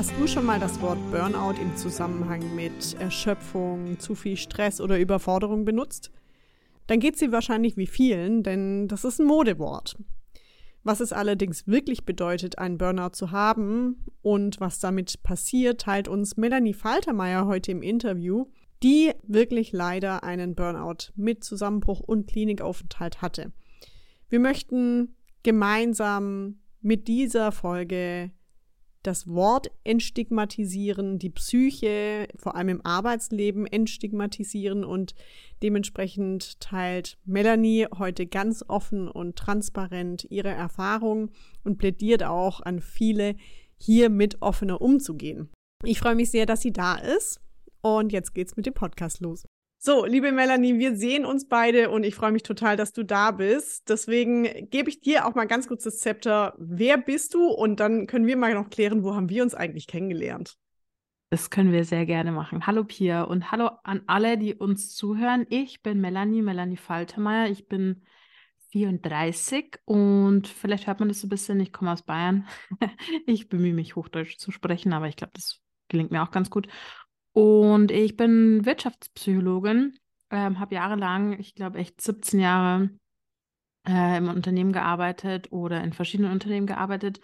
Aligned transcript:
Hast 0.00 0.18
du 0.18 0.26
schon 0.26 0.46
mal 0.46 0.58
das 0.58 0.80
Wort 0.80 0.98
Burnout 1.10 1.60
im 1.60 1.76
Zusammenhang 1.76 2.54
mit 2.54 2.94
Erschöpfung, 2.98 3.98
zu 3.98 4.14
viel 4.14 4.38
Stress 4.38 4.80
oder 4.80 4.98
Überforderung 4.98 5.66
benutzt? 5.66 6.10
Dann 6.86 7.00
geht 7.00 7.18
sie 7.18 7.32
wahrscheinlich 7.32 7.76
wie 7.76 7.86
vielen, 7.86 8.42
denn 8.42 8.88
das 8.88 9.04
ist 9.04 9.20
ein 9.20 9.26
Modewort. 9.26 9.98
Was 10.84 11.00
es 11.00 11.12
allerdings 11.12 11.66
wirklich 11.66 12.06
bedeutet, 12.06 12.56
einen 12.56 12.78
Burnout 12.78 13.10
zu 13.10 13.30
haben 13.30 14.06
und 14.22 14.58
was 14.58 14.78
damit 14.80 15.22
passiert, 15.22 15.82
teilt 15.82 16.08
uns 16.08 16.38
Melanie 16.38 16.72
Faltermeier 16.72 17.44
heute 17.44 17.70
im 17.70 17.82
Interview, 17.82 18.46
die 18.82 19.12
wirklich 19.24 19.72
leider 19.72 20.24
einen 20.24 20.54
Burnout 20.54 21.12
mit 21.14 21.44
Zusammenbruch 21.44 22.00
und 22.00 22.26
Klinikaufenthalt 22.26 23.20
hatte. 23.20 23.52
Wir 24.30 24.40
möchten 24.40 25.14
gemeinsam 25.42 26.60
mit 26.80 27.06
dieser 27.06 27.52
Folge 27.52 28.30
das 29.02 29.26
Wort 29.26 29.70
entstigmatisieren, 29.84 31.18
die 31.18 31.30
Psyche, 31.30 32.28
vor 32.36 32.54
allem 32.54 32.68
im 32.68 32.86
Arbeitsleben, 32.86 33.66
entstigmatisieren 33.66 34.84
und 34.84 35.14
dementsprechend 35.62 36.60
teilt 36.60 37.18
Melanie 37.24 37.86
heute 37.96 38.26
ganz 38.26 38.64
offen 38.68 39.08
und 39.08 39.36
transparent 39.36 40.26
ihre 40.30 40.50
Erfahrungen 40.50 41.30
und 41.64 41.78
plädiert 41.78 42.22
auch 42.24 42.60
an 42.60 42.80
viele, 42.80 43.36
hier 43.78 44.10
mit 44.10 44.42
offener 44.42 44.82
umzugehen. 44.82 45.48
Ich 45.84 45.98
freue 45.98 46.14
mich 46.14 46.30
sehr, 46.30 46.44
dass 46.44 46.60
sie 46.60 46.72
da 46.72 46.96
ist 46.96 47.40
und 47.80 48.12
jetzt 48.12 48.34
geht's 48.34 48.56
mit 48.56 48.66
dem 48.66 48.74
Podcast 48.74 49.20
los. 49.20 49.46
So, 49.82 50.04
liebe 50.04 50.30
Melanie, 50.30 50.78
wir 50.78 50.94
sehen 50.94 51.24
uns 51.24 51.48
beide 51.48 51.88
und 51.88 52.04
ich 52.04 52.14
freue 52.14 52.32
mich 52.32 52.42
total, 52.42 52.76
dass 52.76 52.92
du 52.92 53.02
da 53.02 53.30
bist. 53.30 53.88
Deswegen 53.88 54.68
gebe 54.68 54.90
ich 54.90 55.00
dir 55.00 55.24
auch 55.24 55.34
mal 55.34 55.46
ganz 55.46 55.68
kurz 55.68 55.84
das 55.84 56.00
Zepter. 56.00 56.52
Wer 56.58 56.98
bist 56.98 57.32
du? 57.32 57.48
Und 57.48 57.80
dann 57.80 58.06
können 58.06 58.26
wir 58.26 58.36
mal 58.36 58.52
noch 58.52 58.68
klären, 58.68 59.02
wo 59.02 59.14
haben 59.14 59.30
wir 59.30 59.42
uns 59.42 59.54
eigentlich 59.54 59.86
kennengelernt? 59.86 60.58
Das 61.30 61.48
können 61.48 61.72
wir 61.72 61.86
sehr 61.86 62.04
gerne 62.04 62.30
machen. 62.30 62.66
Hallo 62.66 62.84
Pia 62.84 63.22
und 63.22 63.50
hallo 63.52 63.70
an 63.82 64.02
alle, 64.06 64.36
die 64.36 64.54
uns 64.54 64.94
zuhören. 64.94 65.46
Ich 65.48 65.80
bin 65.80 65.98
Melanie, 65.98 66.42
Melanie 66.42 66.76
Faltermeier. 66.76 67.48
Ich 67.50 67.66
bin 67.66 68.02
34 68.72 69.78
und 69.86 70.46
vielleicht 70.46 70.88
hört 70.88 71.00
man 71.00 71.08
das 71.08 71.22
so 71.22 71.26
ein 71.26 71.30
bisschen, 71.30 71.58
ich 71.58 71.72
komme 71.72 71.92
aus 71.92 72.02
Bayern. 72.02 72.46
ich 73.26 73.48
bemühe 73.48 73.72
mich, 73.72 73.96
Hochdeutsch 73.96 74.36
zu 74.36 74.50
sprechen, 74.50 74.92
aber 74.92 75.08
ich 75.08 75.16
glaube, 75.16 75.32
das 75.32 75.62
gelingt 75.88 76.10
mir 76.10 76.22
auch 76.22 76.30
ganz 76.30 76.50
gut. 76.50 76.68
Und 77.32 77.90
ich 77.90 78.16
bin 78.16 78.64
Wirtschaftspsychologin, 78.64 79.98
ähm, 80.30 80.58
habe 80.58 80.74
jahrelang, 80.74 81.38
ich 81.38 81.54
glaube 81.54 81.78
echt 81.78 82.00
17 82.00 82.40
Jahre 82.40 82.90
äh, 83.86 84.18
im 84.18 84.28
Unternehmen 84.28 84.72
gearbeitet 84.72 85.52
oder 85.52 85.82
in 85.82 85.92
verschiedenen 85.92 86.32
Unternehmen 86.32 86.66
gearbeitet. 86.66 87.20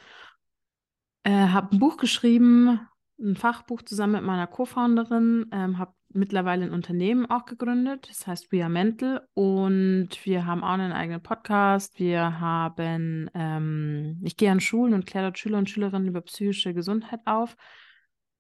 Äh, 1.25 1.49
habe 1.49 1.75
ein 1.75 1.79
Buch 1.79 1.97
geschrieben, 1.97 2.81
ein 3.19 3.37
Fachbuch 3.37 3.83
zusammen 3.83 4.15
mit 4.15 4.23
meiner 4.23 4.47
Co-Founderin, 4.47 5.47
ähm, 5.53 5.79
habe 5.79 5.93
mittlerweile 6.11 6.65
ein 6.65 6.73
Unternehmen 6.73 7.27
auch 7.27 7.45
gegründet, 7.45 8.09
das 8.09 8.27
heißt 8.27 8.53
We 8.53 8.63
Are 8.63 8.71
Mental 8.71 9.27
und 9.35 10.09
wir 10.25 10.47
haben 10.47 10.63
auch 10.63 10.71
einen 10.71 10.93
eigenen 10.93 11.23
Podcast. 11.23 11.99
Wir 11.99 12.41
haben, 12.41 13.31
ähm, 13.35 14.21
ich 14.25 14.37
gehe 14.37 14.51
an 14.51 14.61
Schulen 14.61 14.95
und 14.95 15.07
kläre 15.07 15.27
dort 15.27 15.39
Schüler 15.39 15.59
und 15.59 15.69
Schülerinnen 15.69 16.09
über 16.09 16.21
psychische 16.23 16.75
Gesundheit 16.75 17.21
auf 17.25 17.57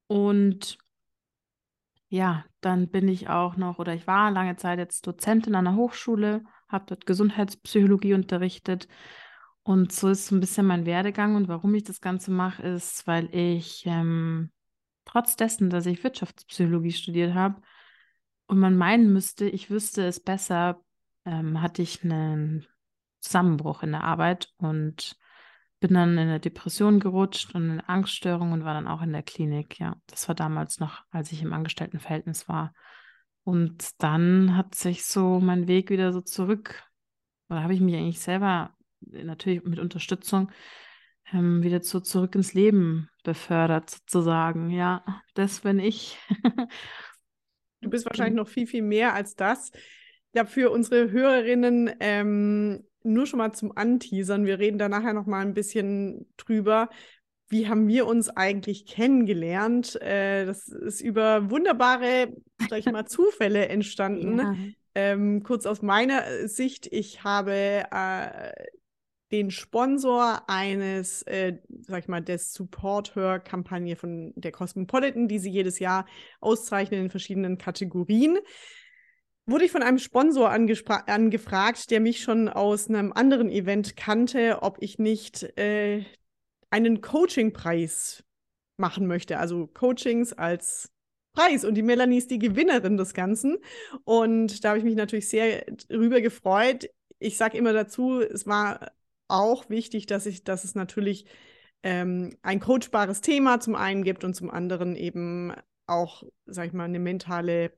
und 0.06 0.78
ja, 2.16 2.44
dann 2.60 2.88
bin 2.88 3.08
ich 3.08 3.28
auch 3.28 3.56
noch 3.56 3.78
oder 3.78 3.94
ich 3.94 4.06
war 4.06 4.30
lange 4.30 4.56
Zeit 4.56 4.78
jetzt 4.78 5.06
Dozentin 5.06 5.54
an 5.54 5.66
der 5.66 5.76
Hochschule, 5.76 6.42
habe 6.68 6.86
dort 6.88 7.06
Gesundheitspsychologie 7.06 8.14
unterrichtet. 8.14 8.88
Und 9.62 9.92
so 9.92 10.08
ist 10.08 10.26
so 10.26 10.36
ein 10.36 10.40
bisschen 10.40 10.66
mein 10.66 10.86
Werdegang. 10.86 11.36
Und 11.36 11.48
warum 11.48 11.74
ich 11.74 11.84
das 11.84 12.00
Ganze 12.00 12.30
mache, 12.30 12.62
ist, 12.62 13.06
weil 13.06 13.28
ich 13.34 13.84
ähm, 13.86 14.50
trotz 15.04 15.36
dessen, 15.36 15.70
dass 15.70 15.86
ich 15.86 16.02
Wirtschaftspsychologie 16.02 16.92
studiert 16.92 17.34
habe 17.34 17.60
und 18.46 18.58
man 18.58 18.76
meinen 18.76 19.12
müsste, 19.12 19.48
ich 19.48 19.70
wüsste 19.70 20.06
es 20.06 20.20
besser, 20.20 20.80
ähm, 21.24 21.60
hatte 21.60 21.82
ich 21.82 22.02
einen 22.04 22.66
Zusammenbruch 23.20 23.82
in 23.82 23.92
der 23.92 24.04
Arbeit 24.04 24.52
und 24.58 25.16
bin 25.80 25.94
dann 25.94 26.12
in 26.12 26.18
eine 26.18 26.40
Depression 26.40 27.00
gerutscht 27.00 27.54
und 27.54 27.70
in 27.70 27.80
Angststörung 27.80 28.52
und 28.52 28.64
war 28.64 28.74
dann 28.74 28.88
auch 28.88 29.02
in 29.02 29.12
der 29.12 29.22
Klinik. 29.22 29.78
Ja, 29.78 29.96
das 30.06 30.28
war 30.28 30.34
damals 30.34 30.80
noch, 30.80 31.04
als 31.10 31.32
ich 31.32 31.42
im 31.42 31.52
Angestelltenverhältnis 31.52 32.48
war. 32.48 32.72
Und 33.44 33.90
dann 33.98 34.56
hat 34.56 34.74
sich 34.74 35.04
so 35.04 35.38
mein 35.38 35.68
Weg 35.68 35.90
wieder 35.90 36.12
so 36.12 36.20
zurück, 36.20 36.82
oder 37.48 37.62
habe 37.62 37.74
ich 37.74 37.80
mich 37.80 37.94
eigentlich 37.94 38.20
selber 38.20 38.74
natürlich 39.00 39.62
mit 39.64 39.78
Unterstützung 39.78 40.50
ähm, 41.32 41.62
wieder 41.62 41.82
so 41.82 42.00
zurück 42.00 42.34
ins 42.34 42.54
Leben 42.54 43.08
befördert, 43.22 43.90
sozusagen. 43.90 44.70
Ja, 44.70 45.04
das 45.34 45.60
bin 45.60 45.78
ich. 45.78 46.18
du 47.80 47.90
bist 47.90 48.06
wahrscheinlich 48.06 48.36
noch 48.36 48.48
viel, 48.48 48.66
viel 48.66 48.82
mehr 48.82 49.14
als 49.14 49.34
das. 49.34 49.70
Ja, 50.32 50.44
für 50.44 50.70
unsere 50.70 51.10
Hörerinnen 51.10 51.94
ähm, 52.00 52.84
nur 53.06 53.26
schon 53.26 53.38
mal 53.38 53.52
zum 53.52 53.76
Anteasern, 53.76 54.46
wir 54.46 54.58
reden 54.58 54.78
da 54.78 54.88
nachher 54.88 55.12
noch 55.12 55.26
mal 55.26 55.40
ein 55.40 55.54
bisschen 55.54 56.26
drüber. 56.36 56.88
Wie 57.48 57.68
haben 57.68 57.86
wir 57.86 58.06
uns 58.06 58.28
eigentlich 58.28 58.86
kennengelernt? 58.86 60.00
Äh, 60.02 60.46
das 60.46 60.68
ist 60.68 61.00
über 61.00 61.50
wunderbare, 61.50 62.32
sag 62.68 62.80
ich 62.80 62.86
mal, 62.86 63.04
Zufälle 63.06 63.68
entstanden. 63.68 64.38
Ja. 64.38 64.54
Ähm, 64.94 65.42
kurz 65.42 65.66
aus 65.66 65.82
meiner 65.82 66.48
Sicht, 66.48 66.86
ich 66.90 67.22
habe 67.22 67.52
äh, 67.90 68.52
den 69.32 69.50
Sponsor 69.50 70.42
eines, 70.48 71.22
äh, 71.22 71.58
sag 71.82 72.00
ich 72.00 72.08
mal, 72.08 72.22
der 72.22 72.38
Support-Hör-Kampagne 72.38 73.96
von 73.96 74.32
der 74.36 74.52
Cosmopolitan, 74.52 75.28
die 75.28 75.38
sie 75.38 75.50
jedes 75.50 75.78
Jahr 75.78 76.06
auszeichnen 76.40 77.02
in 77.02 77.10
verschiedenen 77.10 77.58
Kategorien 77.58 78.38
wurde 79.46 79.64
ich 79.64 79.72
von 79.72 79.82
einem 79.82 79.98
Sponsor 79.98 80.50
angefragt, 80.50 81.90
der 81.90 82.00
mich 82.00 82.20
schon 82.20 82.48
aus 82.48 82.88
einem 82.88 83.12
anderen 83.12 83.48
Event 83.48 83.96
kannte, 83.96 84.58
ob 84.62 84.78
ich 84.80 84.98
nicht 84.98 85.44
äh, 85.58 86.04
einen 86.70 87.00
Coaching-Preis 87.00 88.24
machen 88.76 89.06
möchte. 89.06 89.38
Also 89.38 89.68
Coachings 89.68 90.32
als 90.32 90.90
Preis. 91.32 91.64
Und 91.64 91.74
die 91.74 91.82
Melanie 91.82 92.18
ist 92.18 92.30
die 92.30 92.38
Gewinnerin 92.38 92.96
des 92.96 93.14
Ganzen. 93.14 93.58
Und 94.04 94.64
da 94.64 94.70
habe 94.70 94.78
ich 94.78 94.84
mich 94.84 94.96
natürlich 94.96 95.28
sehr 95.28 95.64
drüber 95.88 96.20
gefreut. 96.20 96.90
Ich 97.18 97.36
sage 97.36 97.56
immer 97.56 97.72
dazu, 97.72 98.20
es 98.20 98.46
war 98.46 98.92
auch 99.28 99.68
wichtig, 99.70 100.06
dass 100.06 100.26
ich, 100.26 100.44
dass 100.44 100.64
es 100.64 100.74
natürlich 100.74 101.26
ähm, 101.82 102.36
ein 102.42 102.60
coachbares 102.60 103.20
Thema 103.20 103.60
zum 103.60 103.76
einen 103.76 104.02
gibt 104.02 104.24
und 104.24 104.34
zum 104.34 104.50
anderen 104.50 104.96
eben 104.96 105.52
auch, 105.86 106.24
sag 106.46 106.66
ich 106.66 106.72
mal, 106.72 106.84
eine 106.84 106.98
mentale 106.98 107.72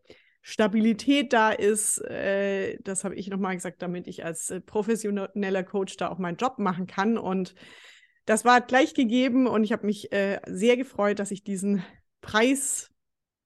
Stabilität 0.49 1.35
da 1.35 1.51
ist. 1.51 1.99
Äh, 2.07 2.79
das 2.81 3.05
habe 3.05 3.15
ich 3.15 3.29
nochmal 3.29 3.55
gesagt, 3.55 3.83
damit 3.83 4.09
ich 4.09 4.25
als 4.25 4.49
äh, 4.49 4.63
professioneller 4.63 5.63
Coach 5.63 5.99
da 5.99 6.09
auch 6.09 6.17
meinen 6.17 6.39
Job 6.39 6.59
machen 6.59 6.87
kann. 6.87 7.19
Und 7.19 7.55
das 8.25 8.47
war 8.47 8.63
gleich 8.63 8.95
gegeben 8.95 9.47
und 9.47 9.63
ich 9.63 9.73
habe 9.73 9.85
mich 9.85 10.11
äh, 10.11 10.41
sehr 10.47 10.79
gefreut, 10.79 11.19
dass 11.19 11.33
ich 11.33 11.45
diesen 11.45 11.85
Preis, 12.23 12.91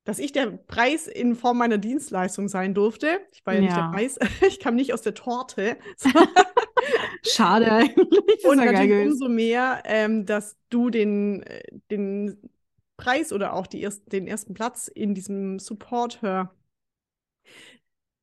dass 0.04 0.20
ich 0.20 0.30
der 0.30 0.46
Preis 0.46 1.08
in 1.08 1.34
Form 1.34 1.58
meiner 1.58 1.78
Dienstleistung 1.78 2.46
sein 2.46 2.72
durfte. 2.72 3.19
Ich 3.32 3.44
war 3.44 3.54
ja, 3.54 3.60
ja. 3.60 3.64
nicht 3.66 3.76
der 3.76 3.90
Preis, 3.90 4.19
ich 4.46 4.60
kam 4.60 4.76
nicht 4.76 4.94
aus 4.94 5.02
der 5.02 5.14
Torte. 5.14 5.78
Schade 7.26 7.72
eigentlich. 7.72 8.44
Und 8.44 8.58
natürlich 8.58 9.06
umso 9.06 9.28
mehr, 9.28 9.82
ähm, 9.86 10.24
dass 10.24 10.56
du 10.70 10.88
den, 10.88 11.42
äh, 11.42 11.64
den 11.90 12.48
Preis 12.96 13.32
oder 13.32 13.54
auch 13.54 13.66
die 13.66 13.80
erst, 13.80 14.12
den 14.12 14.28
ersten 14.28 14.54
Platz 14.54 14.86
in 14.86 15.14
diesem 15.14 15.58
Support-Hör 15.58 16.54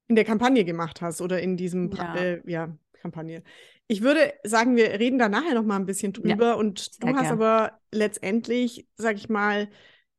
in 0.07 0.15
der 0.15 0.25
Kampagne 0.25 0.65
gemacht 0.65 1.01
hast 1.01 1.21
oder 1.21 1.41
in 1.41 1.55
diesem 1.55 1.91
ja. 1.91 2.15
Äh, 2.15 2.41
ja, 2.45 2.75
Kampagne. 3.01 3.43
Ich 3.87 4.01
würde 4.01 4.33
sagen, 4.43 4.75
wir 4.75 4.99
reden 4.99 5.17
da 5.17 5.29
nachher 5.29 5.55
noch 5.55 5.63
mal 5.63 5.75
ein 5.75 5.85
bisschen 5.85 6.13
drüber 6.13 6.47
ja, 6.47 6.53
und 6.53 7.01
du 7.01 7.07
hast 7.07 7.23
gern. 7.23 7.33
aber 7.33 7.79
letztendlich, 7.91 8.87
sag 8.97 9.15
ich 9.15 9.29
mal, 9.29 9.69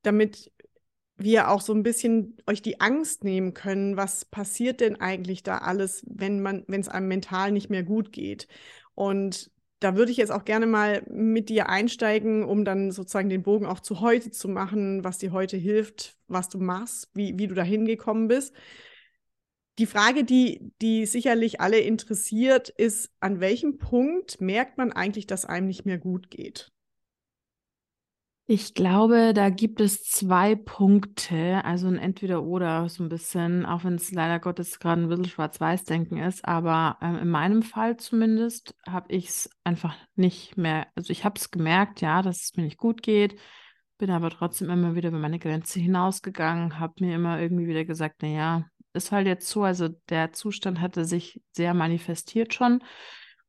damit 0.02 0.50
wir 1.16 1.50
auch 1.50 1.60
so 1.60 1.74
ein 1.74 1.82
bisschen 1.82 2.36
euch 2.46 2.62
die 2.62 2.80
Angst 2.80 3.24
nehmen 3.24 3.52
können, 3.52 3.96
was 3.96 4.24
passiert 4.24 4.80
denn 4.80 4.96
eigentlich 4.96 5.42
da 5.42 5.58
alles, 5.58 6.02
wenn 6.08 6.40
man, 6.40 6.64
wenn 6.66 6.80
es 6.80 6.88
einem 6.88 7.08
mental 7.08 7.52
nicht 7.52 7.68
mehr 7.68 7.82
gut 7.82 8.10
geht. 8.10 8.48
Und 8.94 9.50
da 9.80 9.96
würde 9.96 10.12
ich 10.12 10.18
jetzt 10.18 10.32
auch 10.32 10.44
gerne 10.44 10.66
mal 10.66 11.02
mit 11.10 11.48
dir 11.48 11.68
einsteigen, 11.68 12.44
um 12.44 12.64
dann 12.64 12.90
sozusagen 12.90 13.28
den 13.28 13.42
Bogen 13.42 13.66
auch 13.66 13.80
zu 13.80 14.00
heute 14.00 14.30
zu 14.30 14.48
machen, 14.48 15.04
was 15.04 15.18
dir 15.18 15.32
heute 15.32 15.56
hilft, 15.56 16.16
was 16.26 16.48
du 16.48 16.58
machst, 16.58 17.10
wie, 17.14 17.38
wie 17.38 17.46
du 17.46 17.54
da 17.54 17.62
hingekommen 17.62 18.28
bist. 18.28 18.54
Die 19.78 19.86
Frage, 19.86 20.24
die, 20.24 20.72
die 20.82 21.06
sicherlich 21.06 21.60
alle 21.60 21.78
interessiert, 21.78 22.68
ist, 22.68 23.10
an 23.20 23.40
welchem 23.40 23.78
Punkt 23.78 24.40
merkt 24.40 24.78
man 24.78 24.92
eigentlich, 24.92 25.26
dass 25.26 25.44
einem 25.44 25.66
nicht 25.66 25.86
mehr 25.86 25.98
gut 25.98 26.30
geht? 26.30 26.70
Ich 28.46 28.74
glaube, 28.74 29.32
da 29.32 29.48
gibt 29.48 29.80
es 29.80 30.02
zwei 30.02 30.56
Punkte, 30.56 31.64
also 31.64 31.86
ein 31.86 31.98
Entweder-Oder 31.98 32.88
so 32.88 33.04
ein 33.04 33.08
bisschen, 33.08 33.64
auch 33.64 33.84
wenn 33.84 33.94
es 33.94 34.10
leider 34.10 34.40
Gottes 34.40 34.80
gerade 34.80 35.02
ein 35.02 35.08
bisschen 35.08 35.26
Schwarz-Weiß-Denken 35.26 36.18
ist, 36.18 36.44
aber 36.44 36.98
ähm, 37.00 37.18
in 37.18 37.28
meinem 37.28 37.62
Fall 37.62 37.96
zumindest 37.96 38.74
habe 38.88 39.12
ich 39.12 39.28
es 39.28 39.50
einfach 39.62 39.96
nicht 40.16 40.56
mehr, 40.56 40.88
also 40.96 41.12
ich 41.12 41.24
habe 41.24 41.38
es 41.38 41.52
gemerkt, 41.52 42.00
ja, 42.00 42.22
dass 42.22 42.42
es 42.42 42.56
mir 42.56 42.64
nicht 42.64 42.76
gut 42.78 43.04
geht 43.04 43.36
bin 44.00 44.10
aber 44.10 44.30
trotzdem 44.30 44.70
immer 44.70 44.96
wieder 44.96 45.10
über 45.10 45.18
meine 45.18 45.38
Grenze 45.38 45.78
hinausgegangen, 45.78 46.80
habe 46.80 46.94
mir 47.00 47.14
immer 47.14 47.38
irgendwie 47.38 47.68
wieder 47.68 47.84
gesagt, 47.84 48.22
naja, 48.22 48.64
ist 48.92 49.12
halt 49.12 49.26
jetzt 49.26 49.48
so, 49.48 49.64
also 49.64 49.88
der 50.08 50.32
Zustand 50.32 50.80
hatte 50.80 51.04
sich 51.04 51.42
sehr 51.52 51.74
manifestiert 51.74 52.54
schon, 52.54 52.82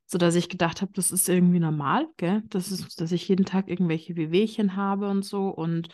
sodass 0.06 0.36
ich 0.36 0.50
gedacht 0.50 0.82
habe, 0.82 0.92
das 0.94 1.12
ist 1.12 1.30
irgendwie 1.30 1.60
normal, 1.60 2.08
gell? 2.18 2.44
Das 2.50 2.72
ist, 2.72 3.00
dass 3.00 3.12
ich 3.12 3.28
jeden 3.28 3.46
Tag 3.46 3.70
irgendwelche 3.70 4.16
Wehwehchen 4.16 4.76
habe 4.76 5.10
und 5.10 5.24
so. 5.24 5.48
Und 5.48 5.90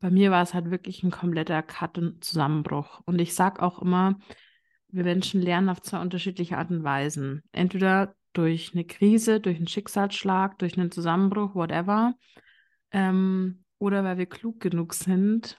bei 0.00 0.10
mir 0.10 0.30
war 0.30 0.42
es 0.42 0.52
halt 0.52 0.70
wirklich 0.70 1.02
ein 1.02 1.10
kompletter 1.10 1.62
Cut 1.62 1.96
und 1.98 2.22
Zusammenbruch. 2.22 3.00
Und 3.06 3.20
ich 3.20 3.34
sage 3.34 3.62
auch 3.62 3.80
immer, 3.80 4.18
wir 4.88 5.04
Menschen 5.04 5.40
lernen 5.40 5.70
auf 5.70 5.80
zwei 5.80 6.00
unterschiedliche 6.00 6.58
Arten 6.58 6.78
und 6.78 6.84
Weisen. 6.84 7.42
Entweder 7.52 8.14
durch 8.34 8.72
eine 8.74 8.84
Krise, 8.84 9.40
durch 9.40 9.56
einen 9.56 9.66
Schicksalsschlag, 9.66 10.58
durch 10.58 10.76
einen 10.76 10.90
Zusammenbruch, 10.90 11.54
whatever. 11.54 12.14
Ähm, 12.90 13.64
oder 13.78 14.04
weil 14.04 14.18
wir 14.18 14.26
klug 14.26 14.60
genug 14.60 14.94
sind, 14.94 15.58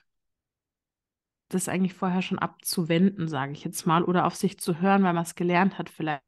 das 1.49 1.69
eigentlich 1.69 1.93
vorher 1.93 2.21
schon 2.21 2.39
abzuwenden, 2.39 3.27
sage 3.27 3.51
ich 3.51 3.63
jetzt 3.63 3.85
mal, 3.85 4.03
oder 4.03 4.25
auf 4.25 4.35
sich 4.35 4.59
zu 4.59 4.79
hören, 4.79 5.03
weil 5.03 5.13
man 5.13 5.23
es 5.23 5.35
gelernt 5.35 5.77
hat 5.77 5.89
vielleicht. 5.89 6.21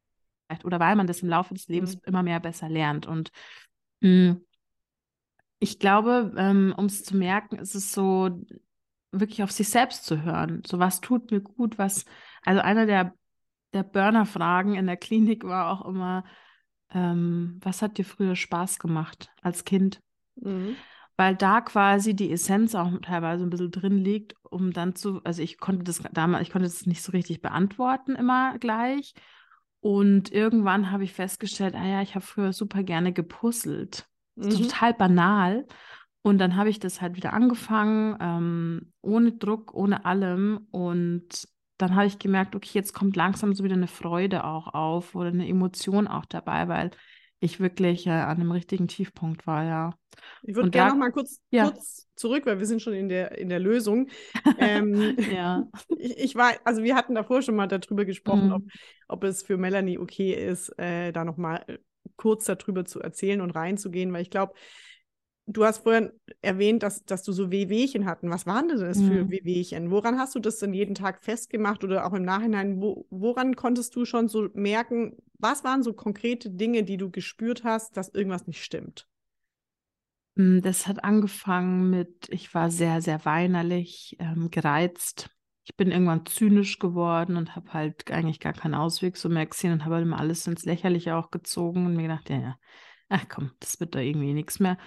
Oder 0.63 0.79
weil 0.79 0.95
man 0.95 1.07
das 1.07 1.21
im 1.21 1.29
Laufe 1.29 1.53
des 1.53 1.67
Lebens 1.67 1.95
mhm. 1.95 2.01
immer 2.05 2.23
mehr 2.23 2.39
besser 2.39 2.69
lernt. 2.69 3.07
Und 3.07 3.31
mh, 4.01 4.09
hm, 4.09 4.41
ich 5.59 5.79
glaube, 5.79 6.33
ähm, 6.37 6.73
um 6.77 6.85
es 6.85 7.03
zu 7.03 7.17
merken, 7.17 7.57
ist 7.57 7.73
es 7.73 7.91
so, 7.91 8.43
wirklich 9.11 9.43
auf 9.43 9.51
sich 9.51 9.69
selbst 9.69 10.05
zu 10.05 10.23
hören. 10.23 10.61
So, 10.65 10.79
was 10.79 11.01
tut 11.01 11.31
mir 11.31 11.41
gut, 11.41 11.77
was, 11.77 12.05
also 12.43 12.61
einer 12.61 12.85
der, 12.85 13.13
der 13.73 13.83
Burner-Fragen 13.83 14.75
in 14.75 14.85
der 14.85 14.97
Klinik 14.97 15.43
war 15.43 15.71
auch 15.71 15.85
immer, 15.85 16.23
ähm, 16.93 17.59
was 17.61 17.81
hat 17.81 17.97
dir 17.97 18.05
früher 18.05 18.35
Spaß 18.35 18.79
gemacht 18.79 19.29
als 19.41 19.65
Kind? 19.65 19.99
Mhm. 20.35 20.75
Weil 21.17 21.35
da 21.35 21.61
quasi 21.61 22.15
die 22.15 22.31
Essenz 22.31 22.75
auch 22.75 22.91
teilweise 23.01 23.43
ein 23.43 23.49
bisschen 23.49 23.71
drin 23.71 23.97
liegt, 23.97 24.35
um 24.43 24.71
dann 24.71 24.95
zu, 24.95 25.21
also 25.23 25.41
ich 25.41 25.57
konnte 25.57 25.83
das 25.83 26.01
damals, 26.13 26.43
ich 26.43 26.51
konnte 26.51 26.67
das 26.67 26.85
nicht 26.85 27.01
so 27.01 27.11
richtig 27.11 27.41
beantworten 27.41 28.15
immer 28.15 28.57
gleich. 28.59 29.15
Und 29.79 30.31
irgendwann 30.31 30.91
habe 30.91 31.03
ich 31.03 31.13
festgestellt, 31.13 31.75
ah 31.75 31.85
ja, 31.85 32.01
ich 32.01 32.15
habe 32.15 32.25
früher 32.25 32.53
super 32.53 32.83
gerne 32.83 33.13
gepuzzelt. 33.13 34.07
Mhm. 34.35 34.49
Total 34.51 34.93
banal. 34.93 35.65
Und 36.21 36.39
dann 36.39 36.55
habe 36.55 36.69
ich 36.69 36.79
das 36.79 37.01
halt 37.01 37.15
wieder 37.15 37.33
angefangen, 37.33 38.17
ähm, 38.19 38.93
ohne 39.01 39.31
Druck, 39.31 39.73
ohne 39.73 40.05
allem. 40.05 40.67
Und 40.71 41.47
dann 41.77 41.95
habe 41.95 42.05
ich 42.05 42.19
gemerkt, 42.19 42.55
okay, 42.55 42.71
jetzt 42.73 42.93
kommt 42.93 43.15
langsam 43.15 43.53
so 43.53 43.63
wieder 43.63 43.75
eine 43.75 43.87
Freude 43.87 44.43
auch 44.43 44.73
auf 44.73 45.15
oder 45.15 45.29
eine 45.29 45.47
Emotion 45.47 46.07
auch 46.07 46.25
dabei, 46.25 46.67
weil 46.67 46.91
ich 47.39 47.59
wirklich 47.59 48.07
äh, 48.07 48.11
an 48.11 48.37
einem 48.37 48.51
richtigen 48.51 48.87
Tiefpunkt 48.87 49.45
war, 49.45 49.63
ja. 49.63 49.93
Ich 50.43 50.55
würde 50.55 50.71
gerne 50.71 50.91
noch 50.91 50.97
mal 50.97 51.11
kurz, 51.11 51.39
ja. 51.51 51.69
kurz 51.69 52.07
zurück, 52.15 52.45
weil 52.45 52.59
wir 52.59 52.65
sind 52.65 52.81
schon 52.81 52.93
in 52.93 53.09
der, 53.09 53.37
in 53.37 53.49
der 53.49 53.59
Lösung. 53.59 54.09
Ähm, 54.59 55.15
ja. 55.31 55.67
Ich, 55.99 56.17
ich, 56.17 56.35
war, 56.35 56.53
also 56.63 56.83
wir 56.83 56.95
hatten 56.95 57.15
davor 57.15 57.41
schon 57.41 57.55
mal 57.55 57.67
darüber 57.67 58.05
gesprochen, 58.05 58.47
mhm. 58.47 58.53
ob, 58.53 58.63
ob 59.07 59.23
es 59.23 59.43
für 59.43 59.57
Melanie 59.57 59.97
okay 59.97 60.33
ist, 60.33 60.69
äh, 60.79 61.11
da 61.11 61.25
noch 61.25 61.37
mal 61.37 61.63
äh, 61.67 61.77
kurz 62.15 62.45
darüber 62.45 62.85
zu 62.85 62.99
erzählen 62.99 63.41
und 63.41 63.51
reinzugehen, 63.51 64.11
weil 64.13 64.21
ich 64.21 64.29
glaube, 64.29 64.53
du 65.47 65.63
hast 65.65 65.79
vorhin 65.79 66.11
erwähnt, 66.41 66.83
dass, 66.83 67.03
dass 67.05 67.23
du 67.23 67.31
so 67.31 67.49
Wehwehchen 67.49 68.05
hatten. 68.05 68.29
Was 68.29 68.45
waren 68.45 68.67
denn 68.67 68.79
das 68.79 68.97
mhm. 68.97 69.07
für 69.07 69.29
Wehwehchen? 69.29 69.89
Woran 69.89 70.19
hast 70.19 70.35
du 70.35 70.39
das 70.39 70.59
denn 70.59 70.73
jeden 70.73 70.93
Tag 70.93 71.23
festgemacht 71.23 71.83
oder 71.83 72.05
auch 72.05 72.13
im 72.13 72.23
Nachhinein? 72.23 72.81
Wo, 72.81 73.07
woran 73.09 73.55
konntest 73.55 73.95
du 73.95 74.05
schon 74.05 74.27
so 74.27 74.49
merken, 74.53 75.15
was 75.39 75.63
waren 75.63 75.83
so 75.83 75.93
konkrete 75.93 76.49
Dinge, 76.49 76.83
die 76.83 76.97
du 76.97 77.09
gespürt 77.09 77.63
hast, 77.63 77.95
dass 77.97 78.09
irgendwas 78.09 78.45
nicht 78.45 78.63
stimmt? 78.63 79.07
Mm, 80.35 80.59
das 80.59 80.85
hat 80.85 81.03
angefangen 81.03 81.89
mit, 81.89 82.27
ich 82.29 82.53
war 82.53 82.69
sehr, 82.69 83.01
sehr 83.01 83.23
weinerlich, 83.25 84.17
ähm, 84.19 84.51
gereizt. 84.51 85.29
Ich 85.63 85.75
bin 85.75 85.91
irgendwann 85.91 86.25
zynisch 86.25 86.79
geworden 86.79 87.35
und 87.35 87.55
habe 87.55 87.73
halt 87.73 88.09
eigentlich 88.11 88.39
gar 88.39 88.53
keinen 88.53 88.75
Ausweg 88.75 89.17
so 89.17 89.27
mehr 89.27 89.45
gesehen 89.45 89.73
und 89.73 89.85
habe 89.85 89.95
halt 89.95 90.05
immer 90.05 90.19
alles 90.19 90.47
ins 90.47 90.65
Lächerliche 90.65 91.15
auch 91.15 91.29
gezogen 91.29 91.85
und 91.85 91.95
mir 91.95 92.03
gedacht, 92.03 92.29
ja, 92.29 92.39
ja, 92.39 92.59
ach 93.09 93.25
komm, 93.29 93.51
das 93.59 93.79
wird 93.79 93.95
da 93.95 93.99
irgendwie 93.99 94.33
nichts 94.33 94.59
mehr. 94.59 94.77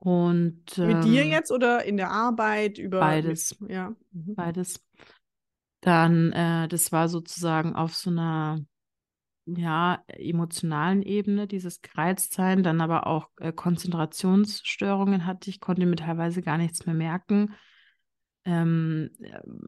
Und, 0.00 0.78
Mit 0.78 1.04
dir 1.04 1.22
ähm, 1.22 1.30
jetzt 1.30 1.50
oder 1.50 1.84
in 1.84 1.96
der 1.96 2.10
Arbeit 2.10 2.78
über 2.78 3.00
beides. 3.00 3.56
Ja. 3.68 3.94
Mhm. 4.12 4.34
Beides. 4.34 4.84
Dann, 5.80 6.32
äh, 6.32 6.68
das 6.68 6.92
war 6.92 7.08
sozusagen 7.08 7.74
auf 7.74 7.94
so 7.94 8.10
einer 8.10 8.60
ja, 9.56 10.02
emotionalen 10.08 11.02
Ebene, 11.02 11.46
dieses 11.46 11.80
Gereiztsein, 11.80 12.62
dann 12.62 12.80
aber 12.80 13.06
auch 13.06 13.30
äh, 13.38 13.52
Konzentrationsstörungen 13.52 15.24
hatte 15.24 15.48
ich, 15.48 15.60
konnte 15.60 15.86
mir 15.86 15.96
teilweise 15.96 16.42
gar 16.42 16.58
nichts 16.58 16.84
mehr 16.84 16.94
merken. 16.94 17.54
Ähm, 18.44 19.10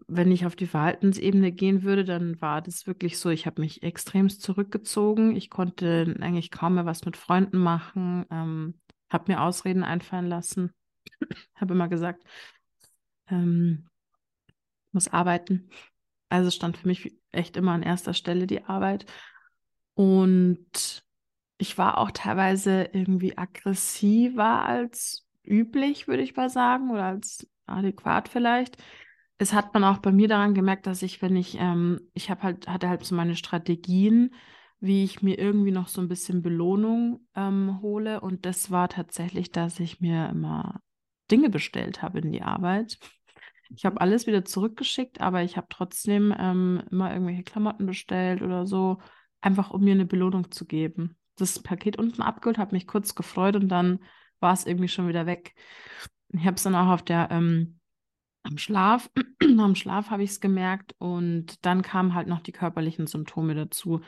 wenn 0.06 0.30
ich 0.30 0.46
auf 0.46 0.54
die 0.56 0.66
Verhaltensebene 0.66 1.52
gehen 1.52 1.82
würde, 1.82 2.04
dann 2.04 2.40
war 2.40 2.60
das 2.60 2.86
wirklich 2.86 3.18
so, 3.18 3.30
ich 3.30 3.46
habe 3.46 3.62
mich 3.62 3.82
extremst 3.82 4.42
zurückgezogen. 4.42 5.34
Ich 5.34 5.50
konnte 5.50 6.14
eigentlich 6.20 6.50
kaum 6.50 6.74
mehr 6.74 6.86
was 6.86 7.04
mit 7.04 7.16
Freunden 7.16 7.58
machen. 7.58 8.26
Ähm, 8.30 8.74
habe 9.10 9.32
mir 9.32 9.42
Ausreden 9.42 9.84
einfallen 9.84 10.26
lassen. 10.26 10.72
habe 11.54 11.74
immer 11.74 11.88
gesagt, 11.88 12.24
ähm, 13.28 13.88
muss 14.92 15.08
arbeiten. 15.08 15.70
Also 16.28 16.50
stand 16.50 16.76
für 16.76 16.88
mich 16.88 17.16
echt 17.32 17.56
immer 17.56 17.72
an 17.72 17.82
erster 17.82 18.14
Stelle 18.14 18.46
die 18.46 18.64
Arbeit. 18.64 19.06
Und 19.94 21.04
ich 21.58 21.76
war 21.76 21.98
auch 21.98 22.10
teilweise 22.10 22.88
irgendwie 22.92 23.36
aggressiver 23.36 24.64
als 24.64 25.26
üblich, 25.44 26.08
würde 26.08 26.22
ich 26.22 26.36
mal 26.36 26.48
sagen, 26.48 26.90
oder 26.90 27.04
als 27.04 27.46
adäquat 27.66 28.28
vielleicht. 28.28 28.76
Es 29.38 29.52
hat 29.52 29.74
man 29.74 29.84
auch 29.84 29.98
bei 29.98 30.12
mir 30.12 30.28
daran 30.28 30.54
gemerkt, 30.54 30.86
dass 30.86 31.02
ich, 31.02 31.22
wenn 31.22 31.36
ich, 31.36 31.56
ähm, 31.58 32.00
ich 32.14 32.30
habe 32.30 32.42
halt, 32.42 32.68
hatte 32.68 32.88
halt 32.88 33.04
so 33.04 33.14
meine 33.14 33.36
Strategien, 33.36 34.34
wie 34.80 35.04
ich 35.04 35.22
mir 35.22 35.38
irgendwie 35.38 35.72
noch 35.72 35.88
so 35.88 36.00
ein 36.00 36.08
bisschen 36.08 36.42
Belohnung 36.42 37.26
ähm, 37.36 37.80
hole. 37.82 38.20
Und 38.20 38.46
das 38.46 38.70
war 38.70 38.88
tatsächlich, 38.88 39.52
dass 39.52 39.78
ich 39.78 40.00
mir 40.00 40.28
immer 40.30 40.80
Dinge 41.30 41.50
bestellt 41.50 42.02
habe 42.02 42.20
in 42.20 42.32
die 42.32 42.42
Arbeit. 42.42 42.98
Ich 43.76 43.84
habe 43.84 43.94
mhm. 43.94 43.98
alles 43.98 44.26
wieder 44.26 44.44
zurückgeschickt, 44.44 45.20
aber 45.20 45.42
ich 45.42 45.56
habe 45.56 45.66
trotzdem 45.70 46.34
ähm, 46.36 46.82
immer 46.90 47.12
irgendwelche 47.12 47.44
Klamotten 47.44 47.86
bestellt 47.86 48.42
oder 48.42 48.66
so, 48.66 48.98
einfach 49.40 49.70
um 49.70 49.82
mir 49.82 49.94
eine 49.94 50.06
Belohnung 50.06 50.50
zu 50.50 50.64
geben. 50.64 51.16
Das 51.36 51.62
Paket 51.62 51.98
unten 51.98 52.22
abgeholt, 52.22 52.58
habe 52.58 52.74
mich 52.74 52.86
kurz 52.86 53.14
gefreut 53.14 53.56
und 53.56 53.68
dann 53.68 54.00
war 54.40 54.54
es 54.54 54.66
irgendwie 54.66 54.88
schon 54.88 55.08
wieder 55.08 55.26
weg. 55.26 55.54
Ich 56.32 56.46
habe 56.46 56.56
es 56.56 56.62
dann 56.62 56.74
auch 56.74 56.88
auf 56.88 57.02
der 57.02 57.28
ähm, 57.30 57.80
am 58.42 58.56
Schlaf, 58.56 59.10
am 59.58 59.74
Schlaf 59.74 60.10
habe 60.10 60.22
ich 60.22 60.30
es 60.30 60.40
gemerkt 60.40 60.94
und 60.98 61.64
dann 61.64 61.82
kamen 61.82 62.14
halt 62.14 62.28
noch 62.28 62.40
die 62.40 62.52
körperlichen 62.52 63.06
Symptome 63.06 63.54
dazu 63.54 64.00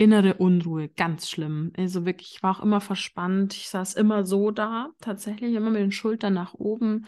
innere 0.00 0.34
Unruhe, 0.34 0.88
ganz 0.88 1.28
schlimm. 1.28 1.72
Also 1.76 2.06
wirklich, 2.06 2.36
ich 2.36 2.42
war 2.42 2.56
auch 2.56 2.62
immer 2.62 2.80
verspannt. 2.80 3.54
Ich 3.54 3.68
saß 3.68 3.94
immer 3.94 4.24
so 4.24 4.50
da, 4.50 4.88
tatsächlich 5.02 5.54
immer 5.54 5.68
mit 5.68 5.82
den 5.82 5.92
Schultern 5.92 6.32
nach 6.32 6.54
oben. 6.54 7.06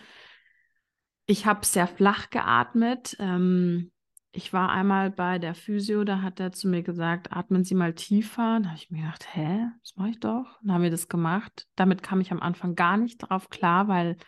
Ich 1.25 1.47
habe 1.47 1.65
sehr 1.65 1.87
flach 1.87 2.29
geatmet. 2.29 3.17
Ähm, 3.19 3.93
ich 4.31 4.53
war 4.53 4.71
einmal 4.71 5.11
bei 5.11 5.39
der 5.39 5.55
Physio, 5.55 6.05
da 6.05 6.21
hat 6.21 6.39
er 6.39 6.53
zu 6.53 6.69
mir 6.69 6.83
gesagt, 6.83 7.33
atmen 7.33 7.65
Sie 7.65 7.75
mal 7.75 7.95
tiefer. 7.95 8.61
Da 8.61 8.69
habe 8.69 8.77
ich 8.77 8.91
mir 8.91 9.05
gedacht, 9.05 9.27
hä, 9.35 9.69
das 9.81 9.97
mache 9.97 10.11
ich 10.11 10.21
doch. 10.21 10.59
Dann 10.61 10.75
haben 10.75 10.83
wir 10.83 10.91
das 10.91 11.09
gemacht. 11.09 11.67
Damit 11.77 12.03
kam 12.03 12.21
ich 12.21 12.31
am 12.31 12.41
Anfang 12.41 12.75
gar 12.75 12.99
nicht 12.99 13.19
drauf 13.19 13.49
klar, 13.49 13.89
weil 13.89 14.19